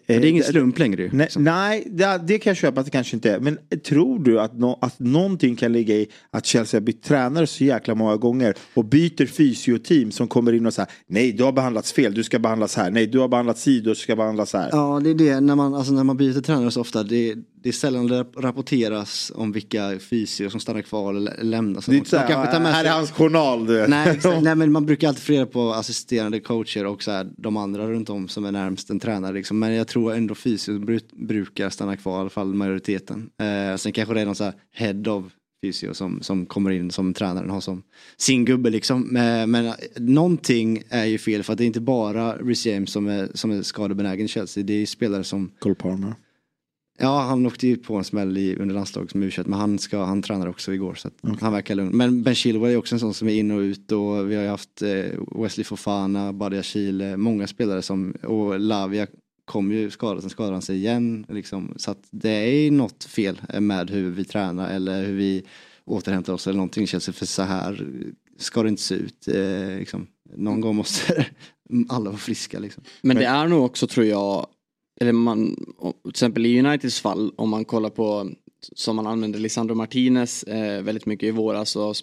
det 0.06 0.14
är 0.14 0.24
ingen 0.24 0.44
slump 0.44 0.78
längre 0.78 1.02
ju. 1.02 1.10
Nej, 1.12 1.28
nej 1.36 1.86
det, 1.90 2.20
det 2.26 2.38
kan 2.38 2.50
jag 2.50 2.56
köpa 2.56 2.80
att 2.80 2.86
det 2.86 2.92
kanske 2.92 3.16
inte 3.16 3.32
är. 3.32 3.40
Men 3.40 3.58
tror 3.84 4.18
du 4.18 4.40
att, 4.40 4.58
no, 4.58 4.78
att 4.80 4.98
någonting 4.98 5.56
kan 5.56 5.72
ligga 5.72 5.94
i 5.94 6.08
att 6.30 6.46
Chelsea 6.46 6.80
har 6.80 6.84
bytt 6.84 7.02
tränare 7.02 7.46
så 7.46 7.64
jäkla 7.64 7.94
många 7.94 8.16
gånger 8.16 8.54
och 8.74 8.84
byter 8.84 9.26
fysioteam 9.26 10.10
som 10.10 10.28
kommer 10.28 10.52
in 10.52 10.66
och 10.66 10.74
säger 10.74 10.90
nej 11.06 11.32
du 11.32 11.44
har 11.44 11.52
behandlats 11.52 11.92
fel, 11.92 12.14
du 12.14 12.24
ska 12.24 12.38
behandlas 12.38 12.76
här. 12.76 12.90
Nej 12.90 13.06
du 13.06 13.18
har 13.18 13.28
behandlats 13.28 13.62
si, 13.62 13.80
du 13.80 13.94
ska 13.94 14.16
behandlas 14.16 14.52
här. 14.52 14.68
Ja, 14.72 15.00
det 15.04 15.10
är 15.10 15.14
det. 15.14 15.40
När 15.40 15.54
man, 15.54 15.74
alltså, 15.74 15.92
när 15.92 16.04
man 16.04 16.16
byter 16.16 16.40
tränare 16.40 16.70
så 16.70 16.80
ofta, 16.80 17.02
det, 17.02 17.34
det 17.66 17.70
är 17.70 17.72
sällan 17.72 18.06
det 18.06 18.26
rapporteras 18.36 19.32
om 19.34 19.52
vilka 19.52 19.98
fysier 20.10 20.48
som 20.48 20.60
stannar 20.60 20.82
kvar 20.82 21.14
eller 21.14 21.42
lämnas. 21.42 21.86
Det 21.86 21.92
är 21.92 21.96
inte 21.96 22.10
så 22.10 22.16
här, 22.16 22.60
här 22.64 22.84
är 22.84 22.90
hans 22.90 23.10
journal. 23.10 23.66
du. 23.66 23.86
Nej. 23.86 24.20
Nej 24.42 24.54
men 24.54 24.72
man 24.72 24.86
brukar 24.86 25.08
alltid 25.08 25.22
få 25.22 25.32
reda 25.32 25.46
på 25.46 25.72
assisterande 25.72 26.40
coacher 26.40 26.86
och 26.86 27.02
så 27.02 27.10
här, 27.10 27.28
de 27.36 27.56
andra 27.56 27.90
runt 27.90 28.10
om 28.10 28.28
som 28.28 28.44
är 28.44 28.52
närmst 28.52 28.90
en 28.90 29.00
tränare. 29.00 29.32
Liksom. 29.32 29.58
Men 29.58 29.72
jag 29.76 29.88
tror 29.88 30.14
ändå 30.14 30.34
fysio 30.34 30.78
bru- 30.78 31.26
brukar 31.26 31.70
stanna 31.70 31.96
kvar, 31.96 32.16
i 32.16 32.20
alla 32.20 32.30
fall 32.30 32.54
majoriteten. 32.54 33.30
Eh, 33.40 33.76
sen 33.76 33.92
kanske 33.92 34.14
det 34.14 34.20
är 34.20 34.26
någon 34.26 34.34
så 34.34 34.44
här 34.44 34.54
head 34.72 35.10
of 35.10 35.24
fysio 35.64 35.94
som, 35.94 36.22
som 36.22 36.46
kommer 36.46 36.70
in 36.70 36.90
som 36.90 37.14
tränaren 37.14 37.50
har 37.50 37.60
som 37.60 37.82
sin 38.16 38.44
gubbe 38.44 38.70
liksom. 38.70 39.16
Eh, 39.16 39.46
men 39.46 39.66
eh, 39.66 39.74
någonting 39.96 40.82
är 40.88 41.04
ju 41.04 41.18
fel 41.18 41.42
för 41.42 41.52
att 41.52 41.58
det 41.58 41.64
är 41.64 41.66
inte 41.66 41.80
bara 41.80 42.36
Rhys 42.36 42.66
James 42.66 42.92
som 42.92 43.06
är, 43.06 43.28
som 43.34 43.50
är 43.50 43.62
skadebenägen 43.62 44.24
i 44.24 44.28
Chelsea. 44.28 44.64
Det 44.64 44.72
är 44.72 44.78
ju 44.78 44.86
spelare 44.86 45.24
som 45.24 45.52
Cole 45.58 45.74
Palmer. 45.74 46.14
Ja, 46.98 47.20
han 47.20 47.46
åkte 47.46 47.66
ju 47.66 47.76
på 47.76 47.96
en 47.96 48.04
smäll 48.04 48.38
i, 48.38 48.56
under 48.56 48.74
landslaget 48.74 49.10
som 49.10 49.22
u 49.22 49.30
men 49.44 49.52
han, 49.52 49.78
ska, 49.78 50.04
han 50.04 50.22
tränade 50.22 50.50
också 50.50 50.72
igår 50.74 50.94
så 50.94 51.08
att 51.08 51.40
han 51.40 51.52
verkar 51.52 51.74
lugn. 51.74 51.96
Men 51.96 52.22
Ben 52.22 52.34
Chilwell 52.34 52.72
är 52.72 52.76
också 52.76 52.94
en 52.94 53.00
sån 53.00 53.14
som 53.14 53.28
är 53.28 53.34
in 53.34 53.50
och 53.50 53.58
ut 53.58 53.92
och 53.92 54.30
vi 54.30 54.34
har 54.34 54.42
ju 54.42 54.48
haft 54.48 54.82
eh, 54.82 55.40
Wesley 55.42 55.64
Fofana, 55.64 56.32
Badia 56.32 56.62
Chile, 56.62 57.16
många 57.16 57.46
spelare 57.46 57.82
som, 57.82 58.10
och 58.10 58.60
Lavia 58.60 59.06
kom 59.46 59.72
ju 59.72 59.90
skadad, 59.90 60.20
sen 60.20 60.30
skadade 60.30 60.54
han 60.54 60.62
sig 60.62 60.76
igen. 60.76 61.26
Liksom. 61.28 61.74
Så 61.76 61.90
att 61.90 62.08
det 62.10 62.30
är 62.30 62.70
något 62.70 63.04
fel 63.04 63.40
med 63.60 63.90
hur 63.90 64.10
vi 64.10 64.24
tränar 64.24 64.70
eller 64.70 65.06
hur 65.06 65.16
vi 65.16 65.42
återhämtar 65.84 66.32
oss 66.32 66.46
eller 66.46 66.56
någonting 66.56 66.86
känns 66.86 67.06
det 67.06 67.12
för 67.12 67.26
så 67.26 67.42
här 67.42 67.86
ska 68.38 68.62
det 68.62 68.68
inte 68.68 68.82
se 68.82 68.94
ut. 68.94 69.28
Eh, 69.28 69.78
liksom. 69.78 70.06
Någon 70.36 70.60
gång 70.60 70.76
måste 70.76 71.26
alla 71.88 72.10
vara 72.10 72.18
friska 72.18 72.58
liksom. 72.58 72.82
Men 73.02 73.16
det 73.16 73.24
är 73.24 73.48
nog 73.48 73.64
också 73.64 73.86
tror 73.86 74.06
jag, 74.06 74.46
eller 75.00 75.12
man, 75.12 75.56
till 76.02 76.10
exempel 76.10 76.46
i 76.46 76.60
Uniteds 76.60 77.00
fall 77.00 77.32
om 77.36 77.48
man 77.50 77.64
kollar 77.64 77.90
på 77.90 78.30
som 78.74 78.96
man 78.96 79.06
använde 79.06 79.38
Lisandro 79.38 79.74
Martinez 79.74 80.42
eh, 80.42 80.82
väldigt 80.82 81.06
mycket 81.06 81.26
i 81.28 81.30
våras 81.30 81.76
och, 81.76 81.94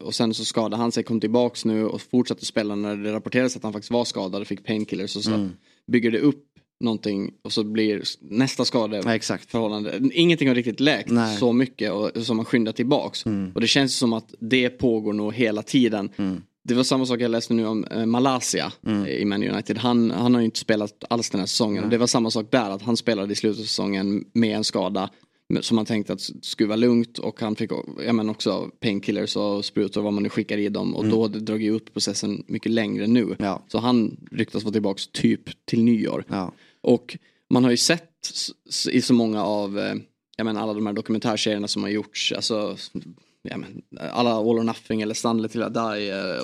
och 0.00 0.14
sen 0.14 0.34
så 0.34 0.44
skadade 0.44 0.76
han 0.76 0.92
sig, 0.92 1.02
kom 1.02 1.20
tillbaks 1.20 1.64
nu 1.64 1.84
och 1.86 2.00
fortsatte 2.00 2.44
spela 2.46 2.74
när 2.74 2.96
det 2.96 3.12
rapporterades 3.12 3.56
att 3.56 3.62
han 3.62 3.72
faktiskt 3.72 3.90
var 3.90 4.04
skadad 4.04 4.40
och 4.40 4.46
fick 4.46 4.64
painkillers 4.64 5.16
och 5.16 5.22
så 5.22 5.34
Mm. 5.34 5.50
bygger 5.86 6.10
det 6.10 6.20
upp 6.20 6.44
någonting 6.84 7.30
och 7.42 7.52
så 7.52 7.64
blir 7.64 8.02
nästa 8.20 8.64
skada 8.64 8.96
Ja, 9.04 9.14
exakt. 9.14 9.50
förhållande. 9.50 10.00
Ingenting 10.12 10.48
har 10.48 10.54
riktigt 10.54 10.80
läkt 10.80 11.10
Nej. 11.10 11.36
så 11.38 11.52
mycket 11.52 11.92
och 11.92 12.10
som 12.26 12.36
man 12.36 12.46
skyndar 12.46 12.72
tillbaks. 12.72 13.26
Mm. 13.26 13.52
Och 13.54 13.60
det 13.60 13.66
känns 13.66 13.96
som 13.96 14.12
att 14.12 14.34
det 14.40 14.70
pågår 14.70 15.12
nog 15.12 15.34
hela 15.34 15.62
tiden. 15.62 16.10
Det 16.66 16.74
var 16.74 16.82
samma 16.82 17.06
sak 17.06 17.20
jag 17.20 17.30
läste 17.30 17.54
nu 17.54 17.66
om 17.66 17.84
eh, 17.84 18.06
Malaysia 18.06 18.72
Mm. 18.86 19.04
eh, 19.04 19.10
i 19.12 19.24
Man 19.24 19.42
United. 19.42 19.78
Han, 19.78 20.10
han 20.10 20.34
har 20.34 20.40
ju 20.40 20.44
inte 20.44 20.58
spelat 20.58 21.04
alls 21.10 21.30
den 21.30 21.38
här 21.40 21.46
säsongen. 21.46 21.90
Det 21.90 21.98
var 21.98 22.06
samma 22.06 22.30
sak 22.30 22.46
där, 22.50 22.70
att 22.70 22.82
han 22.82 22.96
spelade 22.96 23.32
i 23.32 23.36
slutet 23.36 23.60
av 23.60 23.64
säsongen 23.64 24.24
med 24.32 24.56
en 24.56 24.64
skada. 24.64 25.10
Som 25.60 25.76
man 25.76 25.86
tänkte 25.86 26.12
att 26.12 26.20
skulle 26.42 26.66
vara 26.68 26.76
lugnt 26.76 27.18
och 27.18 27.40
han 27.40 27.56
fick 27.56 27.70
ja, 28.06 28.12
men 28.12 28.28
också 28.30 28.70
painkillers 28.80 29.36
och 29.36 29.64
sprutor 29.64 30.00
och 30.00 30.04
vad 30.04 30.12
man 30.12 30.22
nu 30.22 30.28
skickar 30.28 30.58
i 30.58 30.68
dem. 30.68 30.94
Och 30.94 31.04
Mm. 31.04 31.16
då 31.16 31.22
hade 31.22 31.38
det 31.38 31.44
dragit 31.44 31.72
ut 31.72 31.92
processen 31.92 32.44
mycket 32.48 32.72
längre 32.72 33.06
nu. 33.06 33.36
Så 33.68 33.78
han 33.78 34.16
ryktas 34.30 34.64
vara 34.64 34.72
tillbaka 34.72 35.00
typ 35.12 35.66
till 35.66 35.82
nyår. 35.84 36.24
Och 36.84 37.18
man 37.50 37.64
har 37.64 37.70
ju 37.70 37.76
sett 37.76 38.28
i 38.90 39.02
så 39.02 39.14
många 39.14 39.44
av 39.44 39.78
eh, 39.78 39.94
jag 40.36 40.44
menar, 40.44 40.62
alla 40.62 40.74
de 40.74 40.86
här 40.86 40.92
dokumentärserierna 40.92 41.68
som 41.68 41.82
har 41.82 41.90
gjorts. 41.90 42.32
Alltså, 42.32 42.76
jag 43.42 43.60
menar, 43.60 43.82
alla 44.12 44.30
All 44.30 44.58
or 44.58 44.62
Nothing 44.62 45.02
eller 45.02 45.14
Stanley 45.14 45.48
till 45.48 45.62
att 45.62 45.74
die 45.74 46.10
eh, 46.10 46.42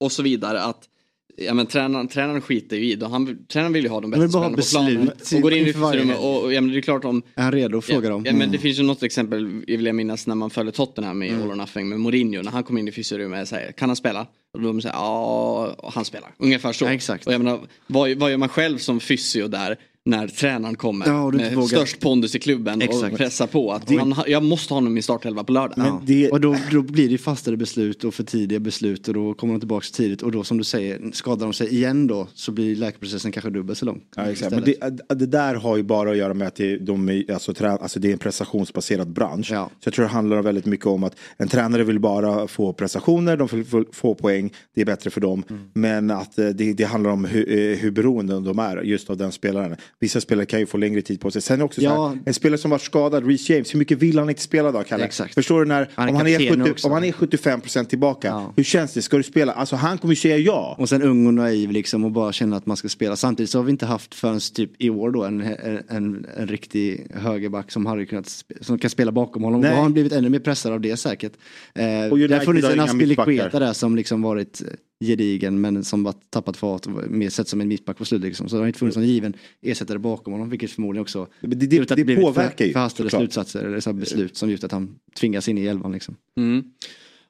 och 0.00 0.12
så 0.12 0.22
vidare. 0.22 0.62
Att 0.62 0.88
Ja 1.36 1.54
men 1.54 1.66
tränaren, 1.66 2.08
tränaren 2.08 2.40
skiter 2.40 2.76
ju 2.76 2.84
i 2.84 2.94
det. 2.94 3.06
Han, 3.06 3.46
tränaren 3.46 3.72
vill 3.72 3.82
ju 3.84 3.88
ha 3.90 4.00
de 4.00 4.10
bästa 4.10 4.28
spelarna 4.28 4.56
på 4.56 4.62
planen. 4.72 5.10
Och 5.34 5.40
går 5.40 5.52
in 5.52 5.64
i 5.64 5.68
inför 5.68 5.80
varje 5.80 6.00
rummet 6.00 6.16
helg. 6.16 6.26
och, 6.28 6.42
och 6.44 6.52
ja, 6.52 6.60
men 6.60 6.70
det 6.72 6.78
är 6.78 6.82
klart 6.82 7.04
om 7.04 7.22
Är 7.34 7.42
han 7.42 7.52
redo 7.52 7.78
att 7.78 7.84
fråga 7.84 8.06
ja, 8.06 8.10
dem? 8.10 8.22
Ja, 8.26 8.32
men 8.32 8.40
Mm. 8.42 8.52
det 8.52 8.58
finns 8.58 8.78
ju 8.78 8.82
något 8.82 9.02
exempel, 9.02 9.62
jag 9.66 9.76
vill 9.76 9.86
jag 9.86 9.94
minnas, 9.94 10.26
när 10.26 10.34
man 10.34 10.50
följde 10.50 10.72
Tottenham 10.72 11.18
med 11.18 11.28
Mm. 11.30 11.42
All 11.42 11.50
or 11.50 11.54
Nothing 11.54 11.88
med 11.88 12.00
Mourinho. 12.00 12.42
När 12.42 12.50
han 12.50 12.62
kom 12.64 12.78
in 12.78 12.88
i 12.88 12.92
fysiorummet 12.92 13.42
och 13.42 13.48
säger, 13.48 13.72
kan 13.72 13.88
han 13.88 13.96
spela? 13.96 14.26
Och 14.54 14.60
de 14.60 14.80
säger, 14.82 14.94
ja, 14.94 15.90
han 15.94 16.04
spelar. 16.04 16.34
Ungefär 16.38 16.72
så. 16.72 16.86
exakt. 16.86 17.26
Och 17.26 17.32
jag 17.32 17.40
menar, 17.40 17.60
vad, 17.86 18.10
vad 18.18 18.30
gör 18.30 18.36
man 18.38 18.48
själv 18.48 18.78
som 18.78 19.00
fysio 19.00 19.48
där? 19.48 19.76
När 20.04 20.28
tränaren 20.28 20.74
kommer 20.76 21.06
Ja, 21.06 21.30
med 21.30 21.54
vågar- 21.54 21.66
störst 21.66 22.00
pondus 22.00 22.34
i 22.34 22.38
klubben 22.38 22.82
Exakt. 22.82 23.12
och 23.12 23.18
pressar 23.18 23.46
på 23.46 23.72
att 23.72 23.86
Det- 23.86 23.96
han, 23.98 24.14
jag 24.26 24.42
måste 24.42 24.74
ha 24.74 24.76
honom 24.76 24.98
i 24.98 25.02
startelva 25.02 25.44
på 25.44 25.52
lördag. 25.52 26.00
Ja. 26.06 26.28
Och 26.30 26.40
då, 26.40 26.56
då 26.72 26.82
blir 26.82 27.08
det 27.08 27.18
fastare 27.18 27.56
beslut 27.56 28.04
och 28.04 28.14
för 28.14 28.24
tidiga 28.24 28.60
beslut 28.60 29.08
och 29.08 29.14
då 29.14 29.34
kommer 29.34 29.54
de 29.54 29.60
tillbaka 29.60 29.86
tidigt 29.92 30.22
och 30.22 30.32
då 30.32 30.44
som 30.44 30.58
du 30.58 30.64
säger 30.64 31.10
skadar 31.12 31.46
de 31.46 31.52
sig 31.52 31.74
igen 31.74 32.06
då 32.06 32.28
så 32.34 32.52
blir 32.52 32.76
läkeprocessen 32.76 33.32
kanske 33.32 33.50
dubbelt 33.50 33.78
så 33.78 33.84
lång. 33.84 34.00
Ja, 34.16 34.22
exakt. 34.30 34.50
Men 34.50 34.64
det, 34.64 35.14
det 35.14 35.26
där 35.26 35.54
har 35.54 35.76
ju 35.76 35.82
bara 35.82 36.10
att 36.10 36.16
göra 36.16 36.34
med 36.34 36.48
att 36.48 36.54
det, 36.56 36.76
de, 36.76 37.08
är- 37.08 37.32
alltså, 37.32 37.54
trä, 37.54 37.70
alltså, 37.70 38.00
det 38.00 38.08
är 38.08 38.12
en 38.12 38.18
prestationsbaserad 38.18 39.12
bransch. 39.12 39.46
Så 39.48 39.68
jag 39.84 39.94
tror 39.94 40.04
det 40.04 40.10
handlar 40.10 40.42
väldigt 40.42 40.66
mycket 40.66 40.86
om 40.86 41.04
att 41.04 41.16
en 41.36 41.48
tränare 41.48 41.84
vill 41.84 42.00
bara 42.00 42.48
få 42.48 42.72
prestationer, 42.72 43.36
de 43.36 43.48
vill 43.52 43.64
få- 43.64 43.84
få 43.92 44.14
poäng, 44.14 44.52
det 44.74 44.80
är 44.80 44.84
bättre 44.84 45.10
för 45.10 45.20
dem. 45.20 45.42
Mm. 45.50 45.62
Men 45.74 46.10
att 46.10 46.38
eh, 46.38 46.48
det, 46.48 46.72
det 46.72 46.84
handlar 46.84 47.10
om 47.10 47.24
hur, 47.24 47.50
eh, 47.50 47.76
hur 47.78 47.90
beroende 47.90 48.40
de 48.40 48.58
är 48.58 48.82
just 48.82 49.10
av 49.10 49.16
den 49.16 49.32
spelaren. 49.32 49.76
Vissa 50.00 50.20
spelare 50.20 50.46
kan 50.46 50.60
ju 50.60 50.66
få 50.66 50.78
längre 50.78 51.02
tid 51.02 51.20
på 51.20 51.30
sig. 51.30 51.42
Sen 51.42 51.62
också 51.62 51.80
så 51.80 51.84
Ja. 51.84 52.08
här, 52.08 52.18
en 52.26 52.34
spelare 52.34 52.58
som 52.58 52.70
var 52.70 52.78
skadad, 52.78 53.26
Reece 53.26 53.50
James, 53.50 53.74
hur 53.74 53.78
mycket 53.78 53.98
vill 53.98 54.18
han 54.18 54.28
inte 54.28 54.42
spela 54.42 54.72
då 54.72 54.82
Kalle? 54.82 55.04
Exakt. 55.04 55.34
Förstår 55.34 55.60
du 55.60 55.66
när, 55.66 55.90
Han 55.94 56.08
om, 56.08 56.14
han 56.16 56.26
är 56.26 56.38
kapten 56.38 56.60
70, 56.60 56.72
också. 56.72 56.86
om 56.86 56.92
han 56.92 57.04
är 57.04 57.12
75% 57.12 57.84
tillbaka, 57.84 58.46
hur 58.56 58.64
känns 58.64 58.94
det? 58.94 59.02
Ska 59.02 59.16
du 59.16 59.22
spela? 59.22 59.52
Alltså 59.52 59.76
han 59.76 59.98
kommer 59.98 60.12
ju 60.14 60.16
säga 60.20 60.36
ja. 60.36 60.76
Och 60.78 60.88
sen 60.88 61.02
ung 61.02 61.26
och 61.26 61.34
naiv 61.34 61.70
liksom 61.70 62.04
och 62.04 62.10
bara 62.10 62.32
känna 62.32 62.56
att 62.56 62.66
man 62.66 62.76
ska 62.76 62.88
spela. 62.88 63.16
Samtidigt 63.16 63.50
så 63.50 63.58
har 63.58 63.64
vi 63.64 63.70
inte 63.70 63.86
haft 63.86 64.14
förrän 64.14 64.40
typ 64.54 64.70
i 64.78 64.90
år 64.90 65.10
då 65.10 65.24
en, 65.24 65.40
en, 65.40 65.82
en, 65.88 66.26
en 66.36 66.46
riktig 66.48 67.06
högerback 67.14 67.70
som 67.70 67.86
hade 67.86 68.06
kunnat 68.06 68.44
som 68.60 68.78
kan 68.78 68.90
spela 68.90 69.12
bakom 69.12 69.42
honom. 69.42 69.60
Nej. 69.60 69.70
Då 69.70 69.76
har 69.76 69.82
han 69.82 69.92
blivit 69.92 70.12
ännu 70.12 70.28
mer 70.28 70.38
pressad 70.38 70.72
av 70.72 70.80
det 70.80 70.96
säkert. 70.96 71.32
Eh, 71.74 71.82
det 71.84 72.10
United 72.10 72.32
har 72.38 72.44
funnits 72.44 72.68
en 72.68 72.80
Aspilicueta 72.80 73.58
där 73.58 73.72
som 73.72 73.96
liksom 73.96 74.22
varit 74.22 74.62
gedigen 75.06 75.60
men 75.60 75.84
som 75.84 76.02
bara 76.02 76.14
tappat 76.30 76.56
fart 76.56 76.86
och 76.86 77.10
mer 77.10 77.30
sett 77.30 77.48
som 77.48 77.60
en 77.60 77.68
mittback 77.68 77.96
på 77.96 78.04
slutet. 78.04 78.26
Liksom. 78.26 78.48
Så 78.48 78.56
det 78.56 78.62
har 78.62 78.66
inte 78.66 78.78
funnits 78.78 78.96
någon 78.96 79.06
given 79.06 79.34
ersättare 79.62 79.98
bakom 79.98 80.32
honom 80.32 80.50
vilket 80.50 80.70
förmodligen 80.70 81.02
också 81.02 81.26
det, 81.40 81.46
det, 81.46 81.76
gjort 81.76 81.90
att 81.90 81.96
det 81.96 82.04
blivit 82.04 82.24
påverkar 82.24 82.56
för, 82.56 82.64
ju, 82.64 82.72
förhastade 82.72 83.10
såklart. 83.10 83.20
slutsatser 83.20 83.64
eller 83.64 83.80
så 83.80 83.90
här 83.90 83.94
beslut 83.94 84.36
som 84.36 84.50
gjort 84.50 84.64
att 84.64 84.72
han 84.72 84.94
tvingas 85.20 85.48
in 85.48 85.58
i 85.58 85.66
elvan. 85.66 85.92
Liksom. 85.92 86.16
Mm. 86.38 86.64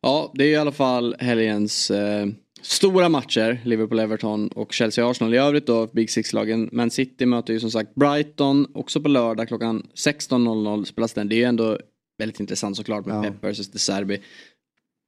Ja, 0.01 0.33
det 0.35 0.45
är 0.45 0.49
i 0.49 0.57
alla 0.57 0.73
fall 0.73 1.16
helgens 1.18 1.91
eh, 1.91 2.27
stora 2.62 3.09
matcher. 3.09 3.61
Liverpool-Everton 3.64 4.49
och 4.49 4.73
Chelsea-Arsenal. 4.73 5.35
I 5.35 5.39
övrigt 5.39 5.66
då, 5.66 5.87
Big 5.87 6.11
Six-lagen. 6.11 6.68
Man 6.73 6.91
City 6.91 7.27
möter 7.27 7.53
ju 7.53 7.61
som 7.61 7.70
sagt 7.70 7.95
Brighton 7.95 8.66
också 8.75 9.01
på 9.01 9.09
lördag 9.09 9.49
klockan 9.49 9.87
16.00 9.95 10.85
spelas 10.85 11.12
den. 11.12 11.29
Det 11.29 11.35
är 11.35 11.37
ju 11.37 11.45
ändå 11.45 11.79
väldigt 12.18 12.41
intressant 12.41 12.77
såklart 12.77 13.07
med 13.07 13.16
Ja. 13.16 13.23
Pep 13.23 13.53
vs. 13.53 13.68
De 13.70 13.79
Serbi. 13.79 14.20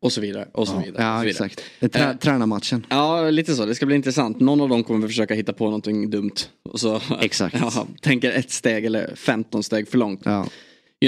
Och 0.05 0.13
så 0.13 0.21
vidare. 0.21 0.49
Och 0.53 0.69
så 0.69 0.77
vidare. 0.79 0.91
och 0.93 0.97
så 0.97 1.03
Ja 1.03 1.19
vidare. 1.19 1.31
exakt. 1.31 1.61
Trä- 1.81 2.11
Eh, 2.11 2.17
Tränarmatchen. 2.17 2.87
Ja, 2.91 3.31
lite 3.31 3.55
så. 3.55 3.67
Det 3.67 3.75
ska 3.75 3.87
bli 3.87 3.97
intressant. 3.97 4.41
Någon 4.41 4.61
av 4.61 4.69
dem 4.69 4.85
kommer 4.85 5.09
försöka 5.09 5.35
hitta 5.35 5.53
på 5.53 5.65
någonting 5.65 6.11
dumt. 6.11 6.31
Och 6.73 6.81
så 6.81 7.01
Exakt. 7.21 7.57
ja, 7.61 7.87
tänker 8.03 8.33
ett 8.33 8.51
steg 8.51 8.85
eller 8.85 9.15
15 9.17 9.63
steg 9.63 9.89
för 9.89 9.99
långt. 9.99 10.21
Ja. 10.25 10.47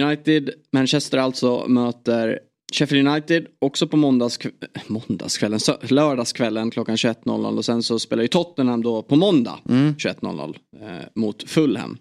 United, 0.03 0.51
Manchester 0.73 1.19
alltså, 1.19 1.65
möter 1.69 2.39
Sheffield 2.75 3.09
United 3.09 3.47
också 3.59 3.87
på 3.89 3.97
måndags, 3.97 4.39
måndagskvällen, 4.87 5.59
sö- 5.59 5.93
lördagskvällen 5.93 6.71
klockan 6.71 6.97
21.00 6.97 7.57
och 7.57 7.65
sen 7.65 7.83
så 7.83 7.99
spelar 7.99 8.23
ju 8.23 8.29
Tottenham 8.29 8.83
då 8.83 9.03
på 9.03 9.17
måndag 9.17 9.59
Mm. 9.69 9.95
21.00 9.99 10.57
eh, 10.83 10.89
mot 11.15 11.51
Fulham. 11.51 11.99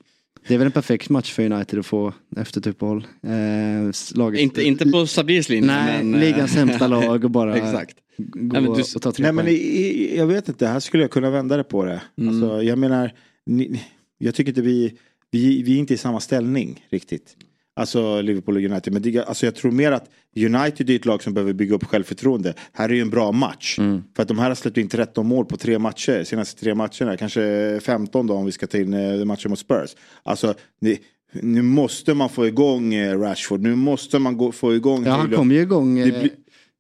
Det 0.48 0.54
är 0.54 0.58
väl 0.58 0.66
en 0.66 0.72
perfekt 0.72 1.10
match 1.10 1.34
för 1.34 1.52
United 1.52 1.80
att 1.80 1.86
få 1.86 2.14
efter 2.38 2.60
ett 2.60 2.68
uppehåll. 2.68 3.08
Eh, 3.24 3.92
laget, 4.16 4.42
Inte, 4.42 4.64
inte 4.64 4.90
på 4.92 5.08
Sabirs 5.08 5.50
linje 5.50 5.68
Nej, 5.68 6.04
men... 6.04 6.14
eh, 6.14 6.20
ligans 6.20 6.52
sämsta 6.52 6.88
lag 6.88 7.24
och 7.24 7.32
bara 7.32 7.56
Exakt. 7.58 7.98
gå 8.18 8.40
Nej, 8.54 8.62
men 8.62 8.74
du- 8.74 8.82
och 8.96 9.02
ta 9.02 9.12
tre 9.12 9.24
Nej 9.24 9.32
men 9.34 9.46
poäng. 9.46 9.56
i, 9.56 9.58
i, 9.58 10.18
jag 10.18 10.28
vet 10.28 10.50
inte, 10.50 10.68
här 10.68 10.80
skulle 10.80 11.04
jag 11.04 11.12
kunna 11.12 11.30
vända 11.30 11.58
det 11.58 11.64
på 11.64 11.86
det. 11.86 12.02
Mm. 12.18 12.30
Alltså, 12.30 12.64
jag 12.64 12.78
menar, 12.80 13.12
ni, 13.46 13.82
jag 14.18 14.36
tycker 14.36 14.52
inte 14.52 14.62
vi, 14.62 14.98
vi, 15.32 15.64
vi 15.64 15.74
är 15.76 15.78
inte 15.80 15.94
i 15.94 15.98
samma 15.98 16.20
ställning 16.20 16.86
riktigt. 16.90 17.36
Alltså 17.78 18.22
Liverpool 18.22 18.56
och 18.58 18.64
United. 18.64 18.94
Men 18.94 19.02
det, 19.02 19.18
alltså, 19.26 19.46
jag 19.46 19.56
tror 19.56 19.72
mer 19.72 19.92
att 19.92 20.10
United 20.38 20.90
är 20.90 20.96
ett 20.96 21.06
lag 21.06 21.24
som 21.24 21.34
behöver 21.34 21.54
bygga 21.54 21.76
upp 21.76 21.84
självförtroende. 21.84 22.54
Här 22.74 22.90
är 22.90 22.94
ju 22.94 23.02
en 23.02 23.10
bra 23.10 23.32
match. 23.32 23.80
Mm. 23.80 24.04
För 24.16 24.22
att 24.24 24.28
de 24.28 24.40
här 24.40 24.48
har 24.48 24.56
släppt 24.56 24.78
in 24.78 24.88
13 24.90 25.28
mål 25.28 25.46
på 25.46 25.58
tre 25.58 25.80
matcher. 25.80 26.24
Senaste 26.24 26.60
tre 26.62 26.76
matcherna. 26.76 27.18
Kanske 27.18 27.80
15 27.84 28.28
då 28.28 28.34
om 28.34 28.46
vi 28.46 28.52
ska 28.52 28.68
ta 28.68 28.78
in 28.78 28.94
eh, 28.94 29.26
matchen 29.26 29.50
mot 29.50 29.60
Spurs. 29.60 29.96
Alltså, 30.24 30.54
ni, 30.82 31.00
nu 31.42 31.62
måste 31.62 32.14
man 32.14 32.30
få 32.30 32.48
igång 32.48 32.94
eh, 32.94 33.20
Rashford. 33.20 33.62
Nu 33.62 33.76
måste 33.76 34.20
man 34.20 34.38
gå, 34.38 34.52
få 34.52 34.76
igång 34.76 35.06
Ja 35.06 35.12
han 35.12 35.20
Taylor. 35.22 35.38
kom 35.38 35.52
ju 35.52 35.62
igång 35.62 35.96
Det 35.96 36.02
eh, 36.16 36.20
blir- 36.20 36.32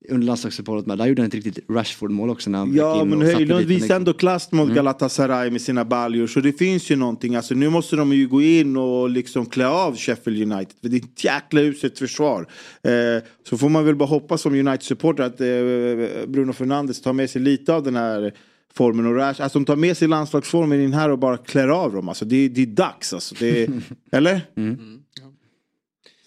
under 0.09 0.27
landslagsuppehållet 0.27 0.85
med. 0.85 0.97
Där 0.97 1.05
gjorde 1.05 1.21
han 1.21 1.27
ett 1.27 1.33
riktigt 1.33 1.59
Rashford-mål 1.69 2.29
också 2.29 2.49
när 2.49 2.59
han 2.59 2.73
Ja 2.75 3.05
men 3.05 3.21
Höjlund 3.21 3.65
visar 3.65 3.95
ändå 3.95 4.13
klass 4.13 4.51
mot 4.51 4.63
Mm. 4.63 4.75
Galatasaray 4.75 5.49
med 5.51 5.61
sina 5.61 5.85
baljor. 5.85 6.27
Så 6.27 6.39
det 6.39 6.53
finns 6.53 6.89
ju 6.91 6.95
någonting. 6.95 7.35
Alltså 7.35 7.53
nu 7.55 7.69
måste 7.69 7.95
de 7.95 8.13
ju 8.13 8.27
gå 8.27 8.41
in 8.41 8.77
och 8.77 9.09
liksom 9.09 9.45
klä 9.45 9.67
av 9.67 9.95
Sheffield 9.97 10.51
United. 10.53 10.73
För 10.81 10.89
det 10.89 10.97
är 10.97 11.01
ett 11.01 11.23
jäkla 11.23 11.61
uselt 11.61 11.99
försvar. 11.99 12.47
Eh, 12.83 13.23
så 13.49 13.57
får 13.57 13.69
man 13.69 13.85
väl 13.85 13.95
bara 13.95 14.09
hoppas 14.09 14.41
som 14.41 14.53
United-supporter 14.53 15.23
att 15.23 15.41
eh, 15.41 16.27
Bruno 16.27 16.53
Fernandes 16.53 17.01
tar 17.01 17.13
med 17.13 17.29
sig 17.29 17.41
lite 17.41 17.73
av 17.73 17.83
den 17.83 17.95
här 17.95 18.33
formen 18.73 19.05
och 19.05 19.15
Rash. 19.15 19.41
Alltså 19.41 19.59
de 19.59 19.65
tar 19.65 19.75
med 19.75 19.97
sig 19.97 20.07
landslagsformen 20.07 20.81
in 20.81 20.93
här 20.93 21.09
och 21.09 21.19
bara 21.19 21.37
klär 21.37 21.67
av 21.67 21.93
dem. 21.93 22.09
Alltså 22.09 22.25
det, 22.25 22.35
är- 22.35 22.49
det 22.49 22.61
är 22.61 22.65
dags 22.65 23.13
alltså. 23.13 23.35
Det 23.39 23.63
är, 23.63 23.69
eller? 24.11 24.41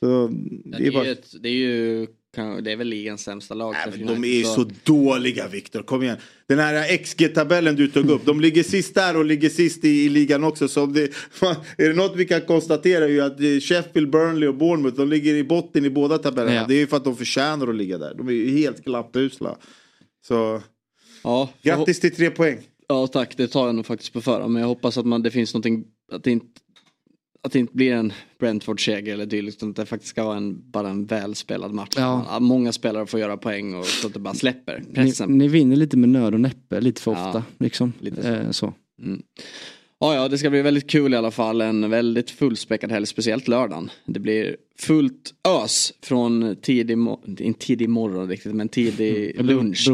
Så 0.01 0.07
Ja, 0.64 0.79
det 0.79 0.87
är 0.87 0.93
bara... 0.93 1.05
ju 1.05 1.11
ett, 1.12 1.35
det 1.43 1.49
är 1.49 1.53
ju 1.53 2.07
det 2.62 2.72
är 2.72 2.76
väl 2.76 2.89
ligans 2.89 3.22
sämsta 3.22 3.55
lag. 3.55 3.74
Nej, 3.86 4.05
de 4.07 4.24
är 4.24 4.28
ju 4.28 4.45
United, 4.45 4.76
så 4.84 4.93
dåliga 4.93 5.49
Viktor, 5.49 5.82
kom 5.82 6.03
igen. 6.03 6.16
Den 6.47 6.59
här 6.59 6.97
XG-tabellen 6.97 7.76
du 7.76 7.89
tog 7.89 8.11
upp, 8.11 8.26
de 8.26 8.41
ligger 8.41 8.62
sist 8.62 8.95
där 8.95 9.16
och 9.16 9.24
ligger 9.24 9.49
sist 9.49 9.84
i, 9.84 10.05
i 10.05 10.09
ligan 10.09 10.45
också. 10.45 10.68
Så 10.68 10.86
det, 10.86 11.03
är 11.78 11.89
det 11.89 11.95
något 11.95 12.16
vi 12.16 12.24
kan 12.24 12.41
konstatera 12.41 13.05
är 13.05 13.09
ju 13.09 13.20
att 13.20 13.41
eh, 13.41 13.61
Sheffield, 13.61 14.11
Burnley 14.11 14.49
och 14.49 14.55
Bournemouth, 14.55 14.97
de 14.97 15.09
ligger 15.09 15.34
i 15.34 15.45
botten 15.45 15.84
i 15.84 15.91
båda 15.91 16.18
tabellerna. 16.18 16.55
Ja. 16.55 16.64
Det 16.68 16.74
är 16.74 16.78
ju 16.78 16.86
för 16.86 16.97
att 16.97 17.05
de 17.05 17.16
förtjänar 17.16 17.68
att 17.68 17.76
ligga 17.76 17.99
där. 17.99 18.14
De 18.14 18.28
är 18.28 18.32
ju 18.32 18.59
helt 18.59 18.84
klappusla. 18.84 19.57
Så 20.26 20.62
Ja, 21.22 21.51
grattis 21.62 22.01
till 22.01 22.16
tre 22.16 22.30
poäng. 22.30 22.59
Ja 22.89 23.07
tack, 23.07 23.36
det 23.36 23.49
tar 23.49 23.66
jag 23.66 23.74
nog 23.74 23.86
faktiskt 23.86 24.12
på 24.12 24.20
förhand. 24.20 24.53
Men 24.53 24.62
jag 24.62 24.68
hoppas 24.68 24.99
att 24.99 25.07
man, 25.07 25.22
det 25.22 25.30
finns 25.30 25.55
någonting, 25.55 25.84
att 26.12 26.24
det 26.24 26.30
inte, 26.30 26.61
att 27.49 27.53
det 27.53 27.59
inte 27.59 27.76
blir 27.76 27.92
en 27.92 28.12
Brentford-seger 28.38 29.14
eller 29.14 29.26
dylikt. 29.26 29.57
utan 29.57 29.70
att 29.70 29.76
det 29.76 29.86
faktiskt 29.86 30.11
ska 30.11 30.24
vara 30.24 30.36
en, 30.36 30.70
bara 30.70 30.88
en 30.88 31.07
välspelad 31.07 31.72
match. 31.74 31.94
Ja. 31.96 32.38
Många 32.40 32.72
spelare 32.72 33.07
får 33.07 33.20
göra 33.20 33.36
poäng 33.36 33.74
och 33.74 33.84
så 33.84 34.07
att 34.07 34.14
det 34.14 34.20
bara 34.20 34.34
släpper 34.34 34.82
Ni, 34.90 35.12
ni 35.26 35.49
vinner 35.49 35.76
lite 35.76 35.96
med 35.96 36.09
nöd 36.09 36.34
och 36.34 36.40
näppe 36.40 36.80
lite 36.80 37.03
för 37.03 37.12
Ja, 37.12 37.26
ofta. 37.26 37.44
Liksom. 37.59 37.92
lite 38.01 38.22
så. 38.22 38.28
Eh, 38.28 38.51
så. 38.51 38.74
Mm. 39.03 39.22
Ja, 40.01 40.14
ja, 40.14 40.28
det 40.28 40.38
ska 40.38 40.51
bli 40.51 40.62
väldigt 40.62 40.90
kul 40.90 41.14
i 41.14 41.16
alla 41.16 41.30
fall. 41.30 41.61
En 41.61 41.90
väldigt 41.90 42.30
fullspäckad 42.30 42.92
helg, 42.92 43.07
speciellt 43.07 43.49
lördagen. 43.49 43.90
Det 44.05 44.20
blir 44.20 44.57
fullt 44.80 45.34
ös 45.64 45.92
från 46.03 46.57
tidig, 46.62 46.96
mo- 46.96 47.40
inte 47.42 47.66
tidig 47.66 47.88
morgon 47.88 48.28
riktigt, 48.28 48.55
men 48.55 48.68
tidig 48.68 49.34
Mm. 49.34 49.46
Lunch. 49.46 49.88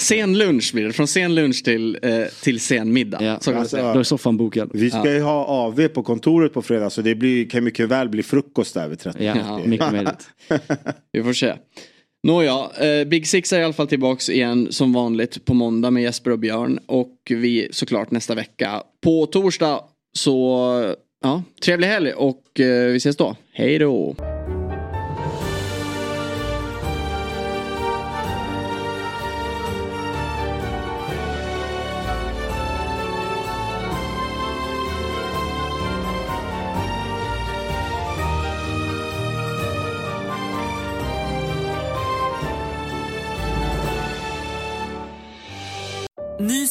Sen 0.00 0.38
lunch 0.38 0.70
blir 0.74 0.84
det, 0.84 0.92
från 0.92 1.06
sen 1.06 1.34
lunch 1.34 1.64
till, 1.64 1.98
eh, 2.02 2.10
till 2.42 2.60
sen 2.60 2.92
middag. 2.92 3.18
Ja. 3.24 3.40
Så 3.40 3.54
Alltså, 3.54 3.76
säga. 3.76 3.92
Då 3.94 3.98
är 4.00 4.02
soffan 4.04 4.36
bokad. 4.36 4.70
Vi 4.74 4.90
ska 4.90 5.12
ju 5.12 5.20
ha 5.20 5.44
AV 5.44 5.88
på 5.88 6.02
kontoret 6.02 6.52
på 6.52 6.62
fredag 6.62 6.90
så 6.90 7.02
det 7.02 7.14
blir, 7.14 7.48
kan 7.50 7.64
mycket 7.64 7.88
väl 7.88 8.08
bli 8.08 8.22
frukost 8.22 8.74
där 8.74 8.88
vid 8.88 8.98
13. 8.98 9.24
Ja, 9.26 9.34
Ja. 9.36 9.60
mycket 9.66 9.92
möjligt. 9.92 10.28
Vi 11.12 11.22
får 11.22 11.32
se. 11.32 11.54
Nåja, 12.24 12.70
eh, 12.80 13.04
Big 13.04 13.26
Six 13.26 13.52
är 13.52 13.60
i 13.60 13.64
alla 13.64 13.72
fall 13.72 13.88
tillbaks 13.88 14.28
igen 14.28 14.72
som 14.72 14.92
vanligt 14.92 15.44
på 15.44 15.54
måndag 15.54 15.90
med 15.90 16.02
Jesper 16.02 16.30
och 16.30 16.38
Björn. 16.38 16.78
Och 16.86 17.16
vi 17.28 17.68
såklart 17.70 18.10
nästa 18.10 18.34
vecka 18.34 18.82
på 19.02 19.26
torsdag. 19.26 19.80
Så 20.12 20.94
ja, 21.22 21.42
trevlig 21.64 21.88
helg 21.88 22.12
och 22.12 22.60
eh, 22.60 22.92
vi 22.92 22.96
ses 22.96 23.16
då. 23.16 23.36
Hej 23.52 23.78
då! 23.78 24.14